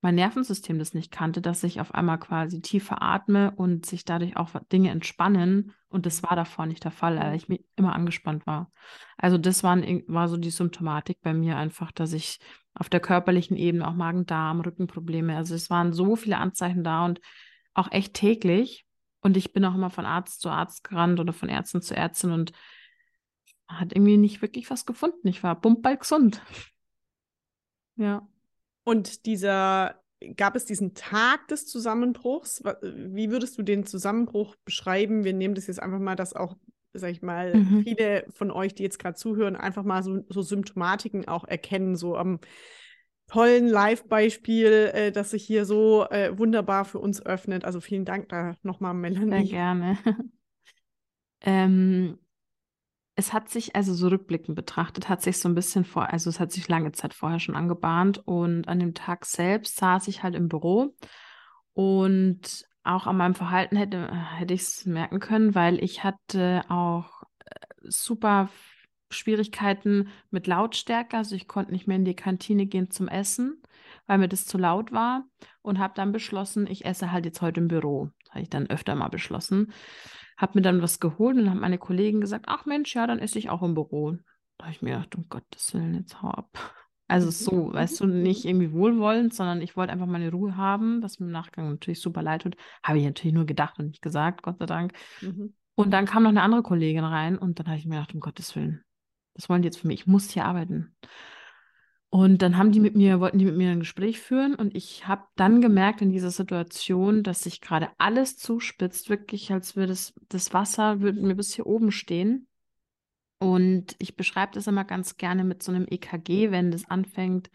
mein 0.00 0.14
Nervensystem 0.14 0.78
das 0.78 0.94
nicht 0.94 1.10
kannte, 1.10 1.40
dass 1.40 1.64
ich 1.64 1.80
auf 1.80 1.92
einmal 1.92 2.18
quasi 2.18 2.60
tiefer 2.60 3.02
atme 3.02 3.50
und 3.50 3.84
sich 3.84 4.04
dadurch 4.04 4.36
auch 4.36 4.50
Dinge 4.72 4.90
entspannen. 4.90 5.74
Und 5.88 6.06
das 6.06 6.22
war 6.22 6.36
davor 6.36 6.66
nicht 6.66 6.84
der 6.84 6.92
Fall, 6.92 7.18
weil 7.18 7.34
ich 7.34 7.48
immer 7.74 7.94
angespannt 7.94 8.46
war. 8.46 8.70
Also 9.16 9.38
das 9.38 9.64
waren, 9.64 10.04
war 10.06 10.28
so 10.28 10.36
die 10.36 10.50
Symptomatik 10.50 11.20
bei 11.20 11.34
mir 11.34 11.56
einfach, 11.56 11.90
dass 11.90 12.12
ich 12.12 12.38
auf 12.74 12.88
der 12.88 13.00
körperlichen 13.00 13.56
Ebene 13.56 13.88
auch 13.88 13.94
Magen-Darm, 13.94 14.60
Rückenprobleme, 14.60 15.36
also 15.36 15.56
es 15.56 15.68
waren 15.68 15.92
so 15.92 16.14
viele 16.14 16.38
Anzeichen 16.38 16.84
da 16.84 17.04
und 17.04 17.20
auch 17.74 17.90
echt 17.90 18.14
täglich. 18.14 18.86
Und 19.20 19.36
ich 19.36 19.52
bin 19.52 19.64
auch 19.64 19.74
immer 19.74 19.90
von 19.90 20.06
Arzt 20.06 20.40
zu 20.40 20.48
Arzt 20.48 20.84
gerannt 20.84 21.18
oder 21.18 21.32
von 21.32 21.48
Ärztin 21.48 21.82
zu 21.82 21.96
Ärztin 21.96 22.30
und 22.30 22.52
hat 23.66 23.92
irgendwie 23.92 24.16
nicht 24.16 24.42
wirklich 24.42 24.70
was 24.70 24.86
gefunden. 24.86 25.26
Ich 25.26 25.42
war 25.42 25.60
bumpball 25.60 25.96
gesund. 25.96 26.40
Ja. 27.96 28.28
Und 28.88 29.26
dieser, 29.26 29.96
gab 30.38 30.56
es 30.56 30.64
diesen 30.64 30.94
Tag 30.94 31.46
des 31.48 31.66
Zusammenbruchs? 31.66 32.62
Wie 32.80 33.30
würdest 33.30 33.58
du 33.58 33.62
den 33.62 33.84
Zusammenbruch 33.84 34.56
beschreiben? 34.64 35.24
Wir 35.24 35.34
nehmen 35.34 35.54
das 35.54 35.66
jetzt 35.66 35.82
einfach 35.82 35.98
mal, 35.98 36.16
dass 36.16 36.32
auch, 36.32 36.56
sag 36.94 37.10
ich 37.10 37.20
mal, 37.20 37.54
mhm. 37.54 37.82
viele 37.82 38.24
von 38.30 38.50
euch, 38.50 38.74
die 38.74 38.84
jetzt 38.84 38.98
gerade 38.98 39.14
zuhören, 39.14 39.56
einfach 39.56 39.84
mal 39.84 40.02
so, 40.02 40.24
so, 40.30 40.40
Symptomatiken 40.40 41.28
auch 41.28 41.44
erkennen, 41.44 41.96
so 41.96 42.16
am 42.16 42.40
tollen 43.26 43.68
Live-Beispiel, 43.68 44.90
äh, 44.94 45.12
das 45.12 45.32
sich 45.32 45.44
hier 45.44 45.66
so 45.66 46.06
äh, 46.08 46.38
wunderbar 46.38 46.86
für 46.86 46.98
uns 46.98 47.20
öffnet. 47.20 47.66
Also 47.66 47.82
vielen 47.82 48.06
Dank 48.06 48.30
da 48.30 48.54
nochmal, 48.62 48.94
Melanie. 48.94 49.48
Sehr 49.48 49.50
gerne. 49.50 49.98
ähm, 51.42 52.18
es 53.18 53.32
hat 53.32 53.48
sich, 53.48 53.74
also 53.74 53.94
so 53.94 54.06
rückblickend 54.06 54.54
betrachtet, 54.54 55.08
hat 55.08 55.22
sich 55.22 55.38
so 55.38 55.48
ein 55.48 55.56
bisschen 55.56 55.84
vor, 55.84 56.12
also 56.12 56.30
es 56.30 56.38
hat 56.38 56.52
sich 56.52 56.68
lange 56.68 56.92
Zeit 56.92 57.12
vorher 57.12 57.40
schon 57.40 57.56
angebahnt 57.56 58.18
und 58.28 58.68
an 58.68 58.78
dem 58.78 58.94
Tag 58.94 59.26
selbst 59.26 59.76
saß 59.76 60.06
ich 60.06 60.22
halt 60.22 60.36
im 60.36 60.48
Büro 60.48 60.94
und 61.74 62.64
auch 62.84 63.08
an 63.08 63.16
meinem 63.16 63.34
Verhalten 63.34 63.76
hätte, 63.76 64.08
hätte 64.36 64.54
ich 64.54 64.60
es 64.60 64.86
merken 64.86 65.18
können, 65.18 65.56
weil 65.56 65.82
ich 65.82 66.04
hatte 66.04 66.62
auch 66.68 67.24
äh, 67.40 67.54
super 67.82 68.50
Schwierigkeiten 69.10 70.10
mit 70.30 70.46
Lautstärke. 70.46 71.16
Also 71.16 71.34
ich 71.34 71.48
konnte 71.48 71.72
nicht 71.72 71.88
mehr 71.88 71.96
in 71.96 72.04
die 72.04 72.14
Kantine 72.14 72.66
gehen 72.66 72.88
zum 72.92 73.08
Essen, 73.08 73.60
weil 74.06 74.18
mir 74.18 74.28
das 74.28 74.46
zu 74.46 74.58
laut 74.58 74.92
war 74.92 75.24
und 75.60 75.80
habe 75.80 75.94
dann 75.96 76.12
beschlossen, 76.12 76.68
ich 76.68 76.84
esse 76.84 77.10
halt 77.10 77.24
jetzt 77.24 77.42
heute 77.42 77.58
im 77.58 77.66
Büro. 77.66 78.10
Habe 78.30 78.42
ich 78.42 78.50
dann 78.50 78.70
öfter 78.70 78.94
mal 78.94 79.08
beschlossen 79.08 79.72
habe 80.38 80.52
mir 80.54 80.62
dann 80.62 80.80
was 80.80 81.00
geholt 81.00 81.36
und 81.36 81.50
haben 81.50 81.60
meine 81.60 81.78
Kollegen 81.78 82.20
gesagt, 82.20 82.46
ach 82.48 82.64
Mensch, 82.64 82.94
ja, 82.94 83.06
dann 83.06 83.18
esse 83.18 83.38
ich 83.38 83.50
auch 83.50 83.62
im 83.62 83.74
Büro. 83.74 84.16
Da 84.56 84.64
habe 84.64 84.72
ich 84.72 84.80
mir 84.80 84.94
gedacht, 84.94 85.14
um 85.16 85.28
Gottes 85.28 85.74
Willen, 85.74 85.94
jetzt 85.94 86.22
hau 86.22 86.28
ab. 86.28 86.74
Also 87.08 87.30
so, 87.30 87.72
weißt 87.72 88.00
du, 88.00 88.06
nicht 88.06 88.44
irgendwie 88.44 88.72
wohlwollend, 88.72 89.34
sondern 89.34 89.60
ich 89.60 89.76
wollte 89.76 89.92
einfach 89.92 90.06
meine 90.06 90.30
Ruhe 90.30 90.56
haben, 90.56 91.02
was 91.02 91.18
mir 91.18 91.26
im 91.26 91.32
Nachgang 91.32 91.68
natürlich 91.68 92.00
super 92.00 92.22
leid 92.22 92.42
tut. 92.42 92.56
Habe 92.82 92.98
ich 92.98 93.04
natürlich 93.04 93.34
nur 93.34 93.46
gedacht 93.46 93.78
und 93.78 93.88
nicht 93.88 94.02
gesagt, 94.02 94.42
Gott 94.42 94.58
sei 94.58 94.66
Dank. 94.66 94.92
Mhm. 95.20 95.54
Und 95.74 95.90
dann 95.90 96.06
kam 96.06 96.22
noch 96.22 96.30
eine 96.30 96.42
andere 96.42 96.62
Kollegin 96.62 97.04
rein 97.04 97.36
und 97.36 97.58
dann 97.58 97.66
habe 97.66 97.78
ich 97.78 97.86
mir 97.86 97.96
gedacht, 97.96 98.14
um 98.14 98.20
Gottes 98.20 98.54
Willen, 98.56 98.82
das 99.34 99.48
wollen 99.48 99.62
die 99.62 99.66
jetzt 99.66 99.78
für 99.78 99.86
mich, 99.86 100.00
ich 100.00 100.06
muss 100.06 100.30
hier 100.30 100.44
arbeiten. 100.44 100.96
Und 102.10 102.40
dann 102.40 102.56
haben 102.56 102.72
die 102.72 102.80
mit 102.80 102.96
mir, 102.96 103.20
wollten 103.20 103.38
die 103.38 103.44
mit 103.44 103.56
mir 103.56 103.70
ein 103.70 103.80
Gespräch 103.80 104.18
führen 104.18 104.54
und 104.54 104.74
ich 104.74 105.06
habe 105.06 105.24
dann 105.36 105.60
gemerkt 105.60 106.00
in 106.00 106.10
dieser 106.10 106.30
Situation, 106.30 107.22
dass 107.22 107.42
sich 107.42 107.60
gerade 107.60 107.90
alles 107.98 108.38
zuspitzt, 108.38 109.10
wirklich, 109.10 109.52
als 109.52 109.76
würde 109.76 109.88
das, 109.88 110.14
das 110.30 110.54
Wasser 110.54 111.00
würde 111.00 111.20
mir 111.20 111.34
bis 111.34 111.54
hier 111.54 111.66
oben 111.66 111.92
stehen. 111.92 112.48
Und 113.40 113.94
ich 113.98 114.16
beschreibe 114.16 114.52
das 114.54 114.66
immer 114.66 114.84
ganz 114.84 115.18
gerne 115.18 115.44
mit 115.44 115.62
so 115.62 115.70
einem 115.70 115.86
EKG, 115.88 116.50
wenn 116.50 116.70
das 116.70 116.88
anfängt, 116.88 117.50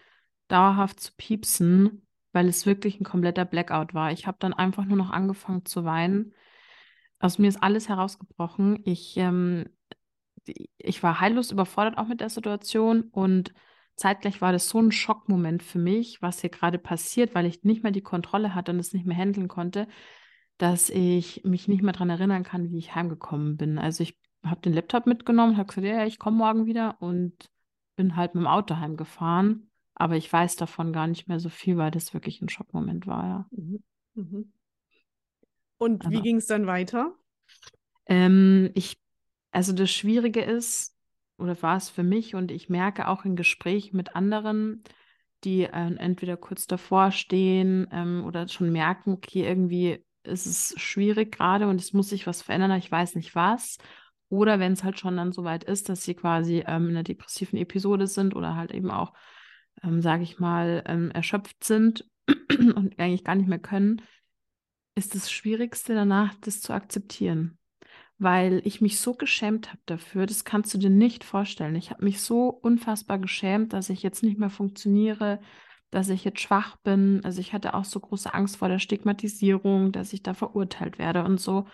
dauerhaft 0.47 0.99
zu 0.99 1.11
piepsen, 1.17 2.05
weil 2.31 2.47
es 2.47 2.67
wirklich 2.67 2.99
ein 2.99 3.05
kompletter 3.05 3.45
Blackout 3.45 3.95
war. 3.95 4.11
Ich 4.11 4.27
habe 4.27 4.37
dann 4.39 4.53
einfach 4.53 4.85
nur 4.85 4.97
noch 4.97 5.09
angefangen 5.09 5.65
zu 5.65 5.83
weinen. 5.83 6.33
Aus 7.19 7.39
mir 7.39 7.47
ist 7.47 7.61
alles 7.63 7.89
herausgebrochen. 7.89 8.79
Ich, 8.85 9.17
ähm, 9.17 9.65
ich 10.77 11.01
war 11.01 11.19
heillos 11.19 11.51
überfordert 11.51 11.97
auch 11.97 12.07
mit 12.07 12.21
der 12.21 12.29
Situation 12.29 13.09
und 13.11 13.53
zeitgleich 13.95 14.41
war 14.41 14.51
das 14.51 14.69
so 14.69 14.79
ein 14.79 14.91
Schockmoment 14.91 15.63
für 15.63 15.79
mich, 15.79 16.21
was 16.21 16.41
hier 16.41 16.49
gerade 16.49 16.77
passiert, 16.77 17.35
weil 17.35 17.45
ich 17.45 17.63
nicht 17.63 17.83
mehr 17.83 17.91
die 17.91 18.01
Kontrolle 18.01 18.55
hatte 18.55 18.71
und 18.71 18.79
es 18.79 18.93
nicht 18.93 19.05
mehr 19.05 19.17
handeln 19.17 19.47
konnte, 19.47 19.87
dass 20.57 20.89
ich 20.89 21.43
mich 21.43 21.67
nicht 21.67 21.83
mehr 21.83 21.93
daran 21.93 22.09
erinnern 22.09 22.43
kann, 22.43 22.71
wie 22.71 22.77
ich 22.77 22.95
heimgekommen 22.95 23.57
bin. 23.57 23.77
Also 23.77 24.03
ich 24.03 24.17
habe 24.43 24.61
den 24.61 24.73
Laptop 24.73 25.05
mitgenommen, 25.05 25.57
habe 25.57 25.67
gesagt, 25.67 25.87
ja, 25.87 26.05
ich 26.05 26.19
komme 26.19 26.37
morgen 26.37 26.65
wieder 26.65 27.01
und 27.01 27.33
bin 27.95 28.15
halt 28.15 28.35
mit 28.35 28.43
dem 28.43 28.47
Auto 28.47 28.77
heimgefahren. 28.77 29.69
Aber 29.95 30.15
ich 30.15 30.31
weiß 30.31 30.55
davon 30.55 30.91
gar 30.91 31.07
nicht 31.07 31.27
mehr 31.27 31.39
so 31.39 31.49
viel, 31.49 31.77
weil 31.77 31.91
das 31.91 32.13
wirklich 32.13 32.41
ein 32.41 32.49
Schockmoment 32.49 33.05
war, 33.05 33.23
ja. 33.25 33.47
Mhm. 33.51 33.83
Mhm. 34.15 34.53
Und 35.77 36.05
also, 36.05 36.17
wie 36.17 36.21
ging 36.21 36.37
es 36.37 36.47
dann 36.47 36.65
weiter? 36.65 37.13
Ähm, 38.05 38.71
ich, 38.73 38.97
also 39.51 39.73
das 39.73 39.91
Schwierige 39.91 40.41
ist, 40.41 40.92
oder 41.37 41.61
war 41.61 41.77
es 41.77 41.89
für 41.89 42.03
mich 42.03 42.35
und 42.35 42.51
ich 42.51 42.69
merke 42.69 43.07
auch 43.07 43.25
in 43.25 43.35
Gesprächen 43.35 43.97
mit 43.97 44.15
anderen, 44.15 44.83
die 45.43 45.63
äh, 45.63 45.95
entweder 45.97 46.37
kurz 46.37 46.67
davor 46.67 47.11
stehen 47.11 47.87
ähm, 47.91 48.23
oder 48.25 48.47
schon 48.47 48.71
merken, 48.71 49.13
okay, 49.13 49.45
irgendwie 49.45 50.03
ist 50.23 50.45
es 50.45 50.73
schwierig 50.77 51.35
gerade 51.35 51.67
und 51.67 51.81
es 51.81 51.93
muss 51.93 52.09
sich 52.09 52.27
was 52.27 52.41
verändern, 52.41 52.71
ich 52.77 52.91
weiß 52.91 53.15
nicht 53.15 53.35
was. 53.35 53.77
Oder 54.29 54.59
wenn 54.59 54.73
es 54.73 54.83
halt 54.83 54.99
schon 54.99 55.17
dann 55.17 55.31
so 55.31 55.43
weit 55.43 55.63
ist, 55.63 55.89
dass 55.89 56.03
sie 56.03 56.15
quasi 56.15 56.63
ähm, 56.65 56.85
in 56.85 56.91
einer 56.91 57.03
depressiven 57.03 57.59
Episode 57.59 58.07
sind 58.07 58.35
oder 58.35 58.55
halt 58.55 58.71
eben 58.71 58.89
auch, 58.89 59.13
ähm, 59.83 60.01
sage 60.01 60.23
ich 60.23 60.39
mal, 60.39 60.83
ähm, 60.87 61.11
erschöpft 61.11 61.63
sind 61.63 62.09
und 62.49 62.97
eigentlich 62.97 63.23
gar 63.23 63.35
nicht 63.35 63.49
mehr 63.49 63.59
können, 63.59 64.01
ist 64.95 65.13
das 65.13 65.31
Schwierigste 65.31 65.93
danach, 65.93 66.33
das 66.35 66.61
zu 66.61 66.73
akzeptieren 66.73 67.57
weil 68.17 68.61
ich 68.63 68.81
mich 68.81 68.99
so 68.99 69.13
geschämt 69.13 69.69
habe 69.69 69.81
dafür. 69.85 70.25
Das 70.25 70.45
kannst 70.45 70.73
du 70.73 70.77
dir 70.77 70.89
nicht 70.89 71.23
vorstellen. 71.23 71.75
Ich 71.75 71.89
habe 71.89 72.03
mich 72.03 72.21
so 72.21 72.47
unfassbar 72.49 73.19
geschämt, 73.19 73.73
dass 73.73 73.89
ich 73.89 74.03
jetzt 74.03 74.23
nicht 74.23 74.37
mehr 74.37 74.49
funktioniere, 74.49 75.39
dass 75.89 76.09
ich 76.09 76.23
jetzt 76.23 76.41
schwach 76.41 76.77
bin. 76.77 77.21
Also 77.23 77.39
ich 77.39 77.53
hatte 77.53 77.73
auch 77.73 77.85
so 77.85 77.99
große 77.99 78.33
Angst 78.33 78.57
vor 78.57 78.67
der 78.67 78.79
Stigmatisierung, 78.79 79.91
dass 79.91 80.13
ich 80.13 80.23
da 80.23 80.33
verurteilt 80.33 80.99
werde 80.99 81.23
und 81.23 81.39
so, 81.39 81.67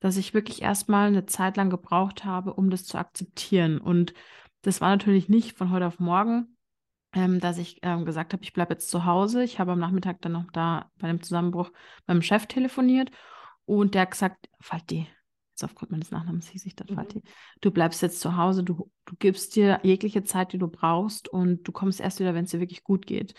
dass 0.00 0.16
ich 0.16 0.34
wirklich 0.34 0.62
erstmal 0.62 1.06
eine 1.06 1.26
Zeit 1.26 1.56
lang 1.56 1.70
gebraucht 1.70 2.24
habe, 2.24 2.54
um 2.54 2.70
das 2.70 2.84
zu 2.84 2.98
akzeptieren. 2.98 3.78
Und 3.78 4.14
das 4.62 4.80
war 4.80 4.90
natürlich 4.90 5.28
nicht 5.28 5.56
von 5.56 5.70
heute 5.70 5.86
auf 5.86 6.00
morgen, 6.00 6.56
ähm, 7.14 7.40
dass 7.40 7.58
ich 7.58 7.78
ähm, 7.82 8.04
gesagt 8.04 8.32
habe, 8.32 8.42
ich 8.42 8.52
bleibe 8.52 8.74
jetzt 8.74 8.90
zu 8.90 9.04
Hause. 9.04 9.44
Ich 9.44 9.58
habe 9.58 9.72
am 9.72 9.78
Nachmittag 9.78 10.20
dann 10.22 10.32
noch 10.32 10.50
da 10.52 10.90
bei 10.98 11.08
dem 11.08 11.22
Zusammenbruch 11.22 11.70
beim 12.06 12.22
Chef 12.22 12.46
telefoniert 12.46 13.10
und 13.64 13.94
der 13.94 14.02
hat 14.02 14.10
gesagt, 14.10 14.48
Falti, 14.60 15.06
jetzt 15.62 15.70
aufgrund 15.70 15.92
meines 15.92 16.10
Nachnamens 16.10 16.48
hieß 16.48 16.66
ich 16.66 16.76
das 16.76 16.88
mhm. 16.88 16.94
Fatih, 16.94 17.22
du 17.60 17.70
bleibst 17.70 18.02
jetzt 18.02 18.20
zu 18.20 18.36
Hause, 18.36 18.64
du, 18.64 18.90
du 19.04 19.16
gibst 19.18 19.56
dir 19.56 19.80
jegliche 19.82 20.24
Zeit, 20.24 20.52
die 20.52 20.58
du 20.58 20.68
brauchst 20.68 21.28
und 21.28 21.66
du 21.66 21.72
kommst 21.72 22.00
erst 22.00 22.20
wieder, 22.20 22.34
wenn 22.34 22.44
es 22.44 22.50
dir 22.50 22.60
wirklich 22.60 22.84
gut 22.84 23.06
geht. 23.06 23.34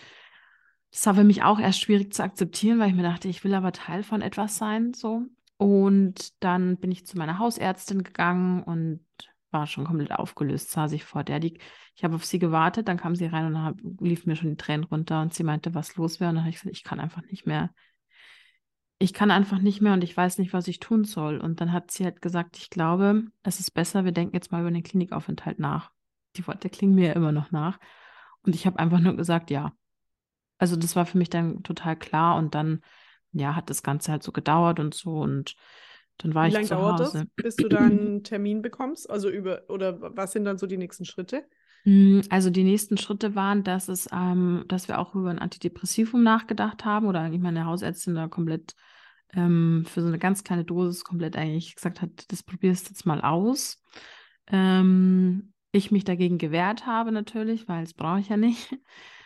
Das 0.92 1.06
war 1.06 1.16
für 1.16 1.24
mich 1.24 1.44
auch 1.44 1.60
erst 1.60 1.82
schwierig 1.82 2.14
zu 2.14 2.24
akzeptieren, 2.24 2.80
weil 2.80 2.90
ich 2.90 2.96
mir 2.96 3.04
dachte, 3.04 3.28
ich 3.28 3.44
will 3.44 3.54
aber 3.54 3.72
Teil 3.72 4.04
von 4.04 4.22
etwas 4.22 4.58
sein, 4.58 4.94
so. 4.94 5.24
Und 5.58 6.44
dann 6.44 6.78
bin 6.78 6.92
ich 6.92 7.08
zu 7.08 7.18
meiner 7.18 7.40
Hausärztin 7.40 8.04
gegangen 8.04 8.64
und 8.64 9.06
war 9.50 9.66
schon 9.68 9.86
komplett 9.86 10.12
aufgelöst, 10.12 10.72
saß 10.72 10.92
ich 10.92 11.04
vor 11.04 11.24
der. 11.24 11.40
Die, 11.40 11.58
ich 11.96 12.04
habe 12.04 12.16
auf 12.16 12.26
sie 12.26 12.40
gewartet, 12.40 12.88
dann 12.88 12.98
kam 12.98 13.16
sie 13.16 13.26
rein 13.26 13.48
und 13.48 13.54
dann 13.54 13.98
lief 14.00 14.26
mir 14.26 14.36
schon 14.36 14.50
die 14.50 14.58
Tränen 14.58 14.84
runter 14.84 15.22
und 15.22 15.34
sie 15.34 15.44
meinte, 15.44 15.74
was 15.74 15.96
los 15.96 16.20
wäre. 16.20 16.30
Und 16.30 16.36
dann 16.36 16.44
habe 16.44 16.50
ich 16.50 16.60
gesagt, 16.60 16.76
ich 16.76 16.84
kann 16.84 17.00
einfach 17.00 17.22
nicht 17.24 17.46
mehr 17.46 17.70
ich 19.04 19.14
kann 19.14 19.32
einfach 19.32 19.60
nicht 19.60 19.82
mehr 19.82 19.92
und 19.92 20.02
ich 20.02 20.16
weiß 20.16 20.38
nicht, 20.38 20.54
was 20.54 20.70
ich 20.70 20.80
tun 20.80 21.04
soll. 21.04 21.40
Und 21.40 21.60
dann 21.60 21.74
hat 21.74 21.92
sie 21.92 22.06
halt 22.06 22.22
gesagt, 22.22 22.56
ich 22.56 22.70
glaube, 22.70 23.26
es 23.44 23.60
ist 23.60 23.72
besser, 23.72 24.06
wir 24.06 24.14
denken 24.14 24.34
jetzt 24.34 24.54
mal 24.54 24.62
über 24.62 24.72
den 24.72 24.82
Klinikaufenthalt 24.82 25.60
nach. 25.60 25.92
Die 26.38 26.48
Worte 26.48 26.70
klingen 26.70 26.96
mir 26.96 27.08
ja 27.08 27.14
immer 27.14 27.34
noch 27.34 27.52
nach. 27.52 27.80
Und 28.44 28.56
ich 28.56 28.66
habe 28.66 28.80
einfach 28.80 29.02
nur 29.02 29.18
gesagt, 29.18 29.52
ja. 29.52 29.74
Also 30.58 30.78
das 30.78 30.96
war 30.96 31.06
für 31.06 31.18
mich 31.18 31.30
dann 31.30 31.64
total 31.64 31.98
klar 31.98 32.38
und 32.38 32.56
dann, 32.56 32.80
ja, 33.34 33.58
hat 33.58 33.70
das 33.70 33.84
Ganze 33.84 34.10
halt 34.10 34.24
so 34.24 34.32
gedauert 34.32 34.80
und 34.80 34.94
so 34.94 35.20
und 35.20 35.58
dann 36.20 36.34
war 36.34 36.46
Wie 36.46 36.48
ich 36.48 36.54
lange 36.54 36.68
zu 36.68 36.76
dauert 36.76 37.02
Hause. 37.02 37.28
das, 37.36 37.44
bis 37.44 37.56
du 37.58 37.68
da 37.68 37.80
einen 37.80 38.24
Termin 38.24 38.62
bekommst? 38.62 39.10
Also 39.10 39.30
über, 39.30 39.64
oder 39.68 40.16
was 40.16 40.32
sind 40.32 40.46
dann 40.46 40.58
so 40.58 40.66
die 40.66 40.78
nächsten 40.78 41.04
Schritte? 41.04 41.44
Hm, 41.84 42.22
also 42.30 42.50
die 42.50 42.64
nächsten 42.64 42.98
Schritte 42.98 43.36
waren, 43.36 43.66
dass 43.66 43.90
es, 43.90 44.08
ähm, 44.14 44.64
dass 44.70 44.88
wir 44.88 45.00
auch 45.00 45.14
über 45.14 45.30
ein 45.30 45.40
Antidepressivum 45.40 46.24
nachgedacht 46.24 46.86
haben 46.86 47.08
oder 47.08 47.20
eigentlich 47.20 47.42
meine 47.42 47.66
Hausärztin 47.66 48.16
da 48.16 48.30
komplett 48.30 48.76
ähm, 49.36 49.86
für 49.88 50.02
so 50.02 50.08
eine 50.08 50.20
ganz 50.20 50.44
kleine 50.44 50.64
Dosis 50.64 51.04
komplett 51.04 51.36
eigentlich 51.36 51.76
gesagt 51.76 52.02
hat, 52.02 52.32
das 52.32 52.44
probierst 52.44 52.88
du 52.88 52.90
jetzt 52.92 53.06
mal 53.06 53.22
aus. 53.22 53.82
Ähm, 54.48 55.54
ich 55.72 55.92
mich 55.92 56.04
dagegen 56.04 56.38
gewehrt 56.38 56.86
habe 56.86 57.12
natürlich, 57.12 57.68
weil 57.68 57.84
es 57.84 57.96
brauche 57.96 58.20
ich 58.20 58.30
ja 58.30 58.38
nicht. 58.38 58.72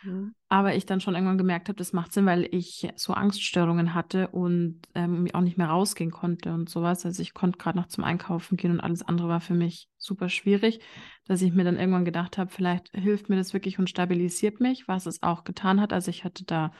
Mhm. 0.04 0.34
Aber 0.48 0.76
ich 0.76 0.86
dann 0.86 1.02
schon 1.02 1.14
irgendwann 1.14 1.38
gemerkt 1.38 1.68
habe, 1.68 1.78
das 1.78 1.92
macht 1.92 2.14
Sinn, 2.14 2.26
weil 2.26 2.48
ich 2.52 2.88
so 2.96 3.14
Angststörungen 3.14 3.94
hatte 3.94 4.30
und 4.30 4.82
ähm, 4.96 5.28
auch 5.34 5.42
nicht 5.42 5.58
mehr 5.58 5.68
rausgehen 5.68 6.12
konnte 6.12 6.54
und 6.54 6.70
sowas. 6.70 7.06
Also 7.06 7.22
ich 7.22 7.34
konnte 7.34 7.58
gerade 7.58 7.78
noch 7.78 7.88
zum 7.88 8.06
Einkaufen 8.06 8.56
gehen 8.56 8.72
und 8.72 8.80
alles 8.80 9.02
andere 9.02 9.28
war 9.28 9.42
für 9.42 9.56
mich 9.56 9.90
super 9.98 10.30
schwierig, 10.30 10.80
dass 11.26 11.42
ich 11.42 11.52
mir 11.52 11.66
dann 11.66 11.78
irgendwann 11.78 12.06
gedacht 12.06 12.38
habe, 12.38 12.50
vielleicht 12.50 12.90
hilft 12.94 13.28
mir 13.28 13.36
das 13.36 13.54
wirklich 13.54 13.78
und 13.80 13.90
stabilisiert 13.90 14.62
mich, 14.62 14.88
was 14.88 15.06
es 15.06 15.24
auch 15.24 15.44
getan 15.44 15.82
hat. 15.82 15.92
Also 15.92 16.10
ich 16.10 16.24
hatte 16.24 16.46
da 16.46 16.72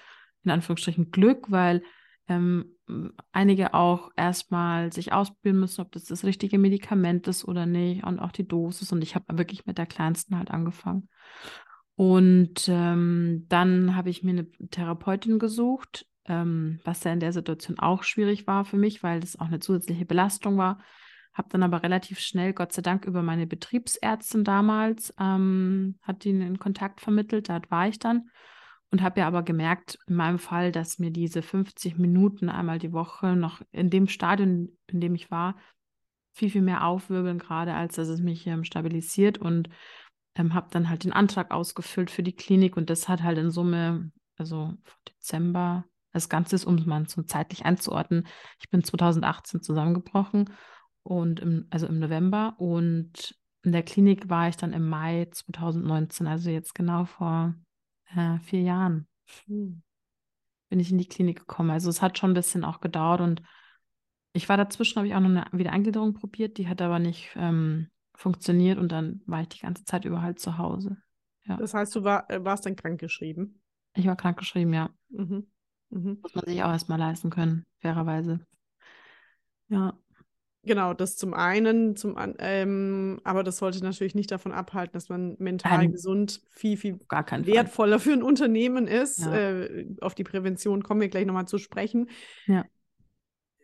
in 0.44 0.52
Anführungsstrichen 0.52 1.12
Glück, 1.12 1.52
weil 1.52 1.84
ähm, 2.30 2.77
einige 3.32 3.74
auch 3.74 4.12
erstmal 4.16 4.92
sich 4.94 5.14
ausprobieren 5.14 5.60
müssen, 5.60 5.82
ob 5.82 5.92
das 5.92 6.06
das 6.06 6.24
richtige 6.24 6.58
Medikament 6.58 7.28
ist 7.28 7.46
oder 7.46 7.66
nicht 7.66 8.04
und 8.04 8.20
auch 8.20 8.32
die 8.32 8.48
Dosis. 8.48 8.92
Und 8.92 9.02
ich 9.02 9.16
habe 9.16 9.38
wirklich 9.38 9.66
mit 9.66 9.78
der 9.78 9.86
kleinsten 9.86 10.38
halt 10.38 10.52
angefangen. 10.52 11.10
Und 11.96 12.68
ähm, 12.70 13.46
dann 13.50 13.96
habe 13.96 14.10
ich 14.10 14.24
mir 14.24 14.32
eine 14.32 14.52
Therapeutin 14.70 15.40
gesucht, 15.40 16.06
ähm, 16.26 16.80
was 16.84 17.04
ja 17.04 17.12
in 17.12 17.20
der 17.20 17.34
Situation 17.34 17.80
auch 17.80 18.04
schwierig 18.04 18.48
war 18.48 18.66
für 18.66 18.78
mich, 18.78 19.04
weil 19.04 19.20
das 19.20 19.40
auch 19.40 19.48
eine 19.48 19.60
zusätzliche 19.60 20.06
Belastung 20.06 20.58
war. 20.58 20.80
Habe 21.34 21.50
dann 21.50 21.64
aber 21.64 21.84
relativ 21.84 22.20
schnell, 22.20 22.54
Gott 22.54 22.72
sei 22.72 22.82
Dank, 22.82 23.06
über 23.06 23.22
meine 23.22 23.48
Betriebsärztin 23.48 24.44
damals, 24.44 25.14
ähm, 25.20 25.98
hat 26.02 26.24
die 26.24 26.30
in 26.30 26.60
Kontakt 26.60 27.02
vermittelt, 27.02 27.50
dort 27.50 27.70
war 27.70 27.88
ich 27.88 28.00
dann 28.00 28.30
und 28.92 29.02
habe 29.02 29.20
ja 29.20 29.28
aber 29.28 29.44
gemerkt, 29.44 30.00
in 30.08 30.16
meinem 30.16 30.40
Fall, 30.40 30.72
dass 30.72 31.00
mir 31.00 31.12
diese 31.12 31.42
50 31.42 31.98
Minuten 31.98 32.50
einmal 32.50 32.80
die 32.80 32.94
Woche 32.94 33.36
noch 33.36 33.62
in 33.72 33.90
dem 33.90 34.08
Stadion, 34.08 34.78
in 34.88 35.02
dem 35.02 35.16
ich 35.16 35.30
war, 35.30 35.58
viel, 36.34 36.50
viel 36.50 36.62
mehr 36.62 36.86
aufwirbeln, 36.86 37.40
gerade 37.40 37.74
als 37.74 37.96
dass 37.96 38.08
es 38.08 38.22
mich 38.22 38.46
ähm, 38.48 38.64
stabilisiert 38.64 39.40
und 39.40 39.70
ähm, 40.36 40.54
habe 40.54 40.68
dann 40.72 40.90
halt 40.90 41.04
den 41.04 41.14
Antrag 41.14 41.52
ausgefüllt 41.52 42.12
für 42.12 42.24
die 42.24 42.36
Klinik 42.36 42.78
und 42.78 42.90
das 42.90 43.10
hat 43.10 43.24
halt 43.24 43.38
in 43.38 43.50
Summe, 43.50 44.12
also 44.38 44.74
Dezember, 45.10 45.86
das 46.14 46.30
Ganze 46.30 46.56
ist, 46.56 46.66
um 46.66 46.76
es 46.76 46.86
mal 46.86 47.08
so 47.10 47.24
zeitlich 47.24 47.66
einzuordnen, 47.66 48.28
ich 48.60 48.70
bin 48.70 48.84
2018 48.84 49.62
zusammengebrochen 49.62 50.54
und 51.04 51.40
im, 51.40 51.68
also 51.72 51.88
im 51.88 52.00
November 52.00 52.56
und 52.58 53.36
in 53.64 53.72
der 53.72 53.84
Klinik 53.84 54.30
war 54.30 54.48
ich 54.48 54.56
dann 54.56 54.74
im 54.74 54.88
Mai 54.88 55.28
2019, 55.32 56.28
also 56.28 56.50
jetzt 56.50 56.74
genau 56.74 57.06
vor 57.06 57.56
äh, 58.16 58.40
vier 58.40 58.62
Jahren. 58.62 59.08
Mhm. 59.48 59.82
Bin 60.70 60.80
ich 60.80 60.92
in 60.92 60.98
die 60.98 61.08
Klinik 61.08 61.40
gekommen. 61.40 61.72
Also 61.72 61.90
es 61.90 62.02
hat 62.02 62.18
schon 62.18 62.32
ein 62.32 62.36
bisschen 62.36 62.64
auch 62.64 62.82
gedauert 62.82 63.22
und 63.22 63.42
ich 64.34 64.50
war 64.50 64.58
dazwischen, 64.58 64.98
habe 64.98 65.08
ich 65.08 65.16
auch 65.16 65.20
noch 65.20 65.30
eine 65.30 65.46
Wiedereingliederung 65.52 66.14
probiert, 66.14 66.58
die 66.58 66.68
hat 66.68 66.82
aber 66.82 67.00
nicht 67.00 67.32
ähm, 67.36 67.90
funktioniert 68.14 68.78
und 68.78 68.92
dann 68.92 69.22
war 69.26 69.42
ich 69.42 69.50
die 69.50 69.60
ganze 69.60 69.86
Zeit 69.86 70.06
über 70.06 70.22
halt 70.22 70.40
zu 70.40 70.58
Hause. 70.58 70.98
Ja. 71.46 71.58
Das 71.58 71.74
heißt, 71.74 71.96
du 71.96 72.04
war, 72.04 72.30
äh, 72.30 72.44
warst 72.44 72.66
dann 72.66 72.76
krankgeschrieben? 72.76 73.62
Ich 73.94 74.06
war 74.06 74.16
krankgeschrieben, 74.16 74.74
ja. 74.74 74.90
Mhm. 75.10 75.48
Mhm. 75.90 76.20
Muss 76.22 76.36
man 76.36 76.46
sich 76.46 76.62
auch 76.64 76.72
erstmal 76.72 77.00
leisten 77.00 77.30
können, 77.30 77.66
fairerweise. 77.80 78.46
Ja. 79.70 79.98
Genau, 80.68 80.94
das 80.94 81.16
zum 81.16 81.34
einen, 81.34 81.96
zum 81.96 82.18
ähm, 82.40 83.22
aber 83.24 83.44
das 83.44 83.58
sollte 83.58 83.82
natürlich 83.82 84.16
nicht 84.16 84.30
davon 84.30 84.52
abhalten, 84.52 84.94
dass 84.94 85.08
man 85.08 85.38
mental 85.40 85.78
Nein, 85.78 85.92
gesund 85.94 86.42
viel, 86.50 86.76
viel 86.76 87.00
wertvoller 87.10 88.00
Fall. 88.00 88.12
für 88.12 88.14
ein 88.14 88.22
Unternehmen 88.22 88.86
ist. 88.86 89.20
Ja. 89.20 89.34
Äh, 89.34 89.88
auf 90.02 90.14
die 90.14 90.26
Prävention 90.26 90.84
kommen 90.84 91.00
wir 91.00 91.08
gleich 91.08 91.26
nochmal 91.26 91.48
zu 91.48 91.58
sprechen. 91.58 92.10
Ja. 92.46 92.66